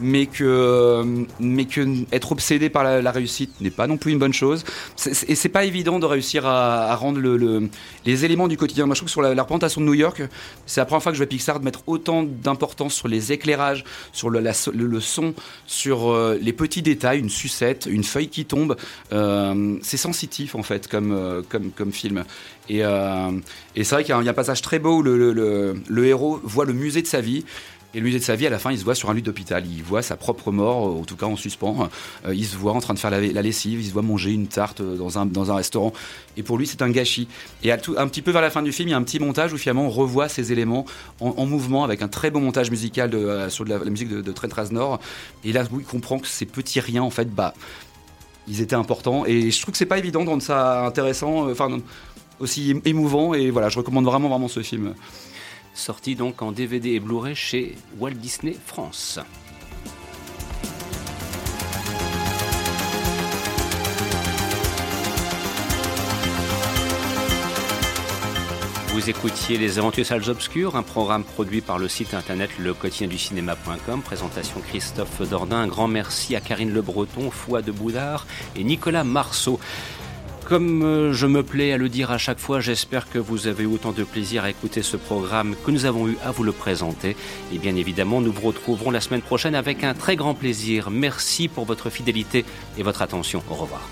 mais 0.00 0.26
que, 0.26 1.24
mais 1.40 1.64
que 1.66 1.86
être 2.12 2.32
obsédé 2.32 2.68
par 2.70 2.84
la, 2.84 3.10
réussite 3.10 3.60
n'est 3.60 3.70
pas 3.70 3.86
non 3.86 3.96
plus 3.96 4.12
une 4.12 4.18
bonne 4.18 4.32
chose. 4.32 4.64
Et 5.28 5.34
c'est 5.34 5.48
pas 5.48 5.64
évident 5.64 5.98
de 5.98 6.06
réussir 6.06 6.46
à, 6.46 6.94
rendre 6.96 7.18
le, 7.20 7.36
le- 7.36 7.68
les 8.04 8.24
éléments 8.24 8.48
du 8.48 8.56
quotidien. 8.56 8.86
Moi, 8.86 8.94
je 8.94 9.00
trouve 9.00 9.06
que 9.08 9.12
sur 9.12 9.22
la, 9.22 9.30
représentation 9.30 9.80
de 9.80 9.86
New 9.86 9.94
York, 9.94 10.22
c'est 10.66 10.80
la 10.80 10.86
première 10.86 11.02
fois 11.02 11.12
que 11.12 11.18
je 11.18 11.22
vois 11.22 11.28
Pixar 11.28 11.60
de 11.60 11.64
mettre 11.64 11.82
autant 11.86 12.22
d'importance 12.24 12.94
sur 12.94 13.08
les 13.08 13.32
éclairages, 13.32 13.84
sur 14.12 14.30
le, 14.30 14.40
le- 14.72 15.00
son, 15.00 15.34
sur 15.66 16.10
euh, 16.10 16.38
les 16.40 16.52
petits 16.52 16.82
détails, 16.82 17.20
une 17.20 17.30
sucette, 17.30 17.86
une 17.90 18.04
feuille 18.04 18.28
qui 18.28 18.44
tombe. 18.44 18.76
Euh, 19.12 19.76
c'est 19.82 19.96
sensitif 19.96 20.54
en 20.54 20.62
fait 20.62 20.88
comme, 20.88 21.12
euh, 21.12 21.42
comme, 21.48 21.70
comme 21.70 21.92
film. 21.92 22.24
Et, 22.68 22.84
euh, 22.84 23.30
et 23.76 23.84
c'est 23.84 23.94
vrai 23.94 24.04
qu'il 24.04 24.14
y, 24.14 24.18
a 24.18 24.18
un- 24.30 24.32
passage 24.34 24.62
très 24.62 24.78
beau 24.78 24.98
où 24.98 25.02
le- 25.02 25.74
le 25.88 26.06
héros 26.06 26.40
voit 26.42 26.64
le 26.64 26.72
musée 26.72 27.02
de 27.02 27.06
sa 27.06 27.20
vie 27.20 27.44
Et 27.94 27.98
le 27.98 28.04
musée 28.04 28.18
de 28.18 28.24
sa 28.24 28.34
vie, 28.34 28.46
à 28.46 28.50
la 28.50 28.58
fin, 28.58 28.72
il 28.72 28.78
se 28.78 28.84
voit 28.84 28.94
sur 28.94 29.10
un 29.10 29.14
lit 29.14 29.22
d'hôpital. 29.22 29.64
Il 29.66 29.82
voit 29.82 30.02
sa 30.02 30.16
propre 30.16 30.50
mort, 30.50 30.96
en 30.96 31.04
tout 31.04 31.16
cas 31.16 31.26
en 31.26 31.36
suspens. 31.36 31.88
Euh, 32.26 32.34
il 32.34 32.44
se 32.44 32.56
voit 32.56 32.72
en 32.72 32.80
train 32.80 32.94
de 32.94 32.98
faire 32.98 33.10
la, 33.10 33.20
lessive, 33.20 33.80
il 33.80 33.86
se 33.86 33.92
voit 33.92 34.02
manger 34.02 34.32
une 34.32 34.48
tarte 34.48 34.82
dans 34.82 35.18
un, 35.18 35.26
dans 35.26 35.50
un 35.50 35.56
restaurant. 35.56 35.92
Et 36.36 36.42
pour 36.42 36.58
lui, 36.58 36.66
c'est 36.66 36.82
un 36.82 36.90
gâchis. 36.90 37.28
Et 37.62 37.70
un 37.70 37.78
petit 37.78 38.22
peu 38.22 38.30
vers 38.30 38.42
la 38.42 38.50
fin 38.50 38.62
du 38.62 38.72
film, 38.72 38.88
il 38.88 38.92
y 38.92 38.94
a 38.94 38.98
un 38.98 39.02
petit 39.02 39.20
montage 39.20 39.52
où 39.52 39.58
finalement 39.58 39.86
on 39.86 39.90
revoit 39.90 40.28
ces 40.28 40.52
éléments 40.52 40.84
en, 41.20 41.46
mouvement 41.46 41.84
avec 41.84 42.02
un 42.02 42.08
très 42.08 42.30
beau 42.30 42.40
montage 42.40 42.70
musical 42.70 43.10
de, 43.10 43.46
sur 43.48 43.64
la, 43.64 43.78
musique 43.78 44.08
de, 44.08 44.20
de 44.20 44.32
Trent 44.32 44.48
Reznor. 44.54 44.98
Et 45.44 45.52
là, 45.52 45.64
il 45.72 45.84
comprend 45.84 46.18
que 46.18 46.26
ces 46.26 46.46
petits 46.46 46.80
riens, 46.80 47.02
en 47.02 47.10
fait, 47.10 47.32
bah, 47.32 47.54
ils 48.48 48.60
étaient 48.60 48.74
importants. 48.74 49.24
Et 49.26 49.50
je 49.50 49.62
trouve 49.62 49.72
que 49.72 49.78
c'est 49.78 49.86
pas 49.86 49.98
évident 49.98 50.24
de 50.24 50.30
rendre 50.30 50.42
ça 50.42 50.84
intéressant, 50.86 51.48
euh, 51.48 51.52
enfin 51.52 51.78
aussi 52.40 52.74
émouvant. 52.84 53.34
Et 53.34 53.50
voilà, 53.50 53.68
je 53.68 53.78
recommande 53.78 54.04
vraiment, 54.04 54.28
vraiment 54.28 54.48
ce 54.48 54.62
film. 54.62 54.94
Sorti 55.74 56.14
donc 56.14 56.40
en 56.40 56.52
DVD 56.52 56.90
et 56.90 57.00
Blu-ray 57.00 57.34
chez 57.34 57.74
Walt 57.98 58.12
Disney 58.12 58.56
France. 58.64 59.18
Vous 68.94 69.10
écoutiez 69.10 69.58
Les 69.58 69.80
Aventures 69.80 70.06
Salles 70.06 70.30
Obscures, 70.30 70.76
un 70.76 70.84
programme 70.84 71.24
produit 71.24 71.60
par 71.60 71.80
le 71.80 71.88
site 71.88 72.14
internet 72.14 72.50
lequotidienducinéma.com. 72.60 74.02
Présentation 74.02 74.60
Christophe 74.60 75.28
Dordain. 75.28 75.56
Un 75.56 75.66
grand 75.66 75.88
merci 75.88 76.36
à 76.36 76.40
Karine 76.40 76.72
Le 76.72 76.80
Breton, 76.80 77.32
Foi 77.32 77.60
de 77.60 77.72
Boudard 77.72 78.24
et 78.54 78.62
Nicolas 78.62 79.02
Marceau. 79.02 79.58
Comme 80.44 80.82
euh, 80.82 81.12
je 81.14 81.26
me 81.26 81.42
plais 81.42 81.72
à 81.72 81.78
le 81.78 81.88
dire 81.88 82.10
à 82.10 82.18
chaque 82.18 82.38
fois, 82.38 82.60
j'espère 82.60 83.08
que 83.08 83.18
vous 83.18 83.46
avez 83.46 83.64
autant 83.64 83.92
de 83.92 84.04
plaisir 84.04 84.44
à 84.44 84.50
écouter 84.50 84.82
ce 84.82 84.98
programme 84.98 85.54
que 85.64 85.70
nous 85.70 85.86
avons 85.86 86.06
eu 86.06 86.18
à 86.22 86.32
vous 86.32 86.42
le 86.42 86.52
présenter. 86.52 87.16
Et 87.52 87.58
bien 87.58 87.74
évidemment, 87.76 88.20
nous 88.20 88.32
vous 88.32 88.48
retrouverons 88.48 88.90
la 88.90 89.00
semaine 89.00 89.22
prochaine 89.22 89.54
avec 89.54 89.84
un 89.84 89.94
très 89.94 90.16
grand 90.16 90.34
plaisir. 90.34 90.90
Merci 90.90 91.48
pour 91.48 91.64
votre 91.64 91.88
fidélité 91.88 92.44
et 92.76 92.82
votre 92.82 93.00
attention. 93.00 93.42
Au 93.50 93.54
revoir. 93.54 93.88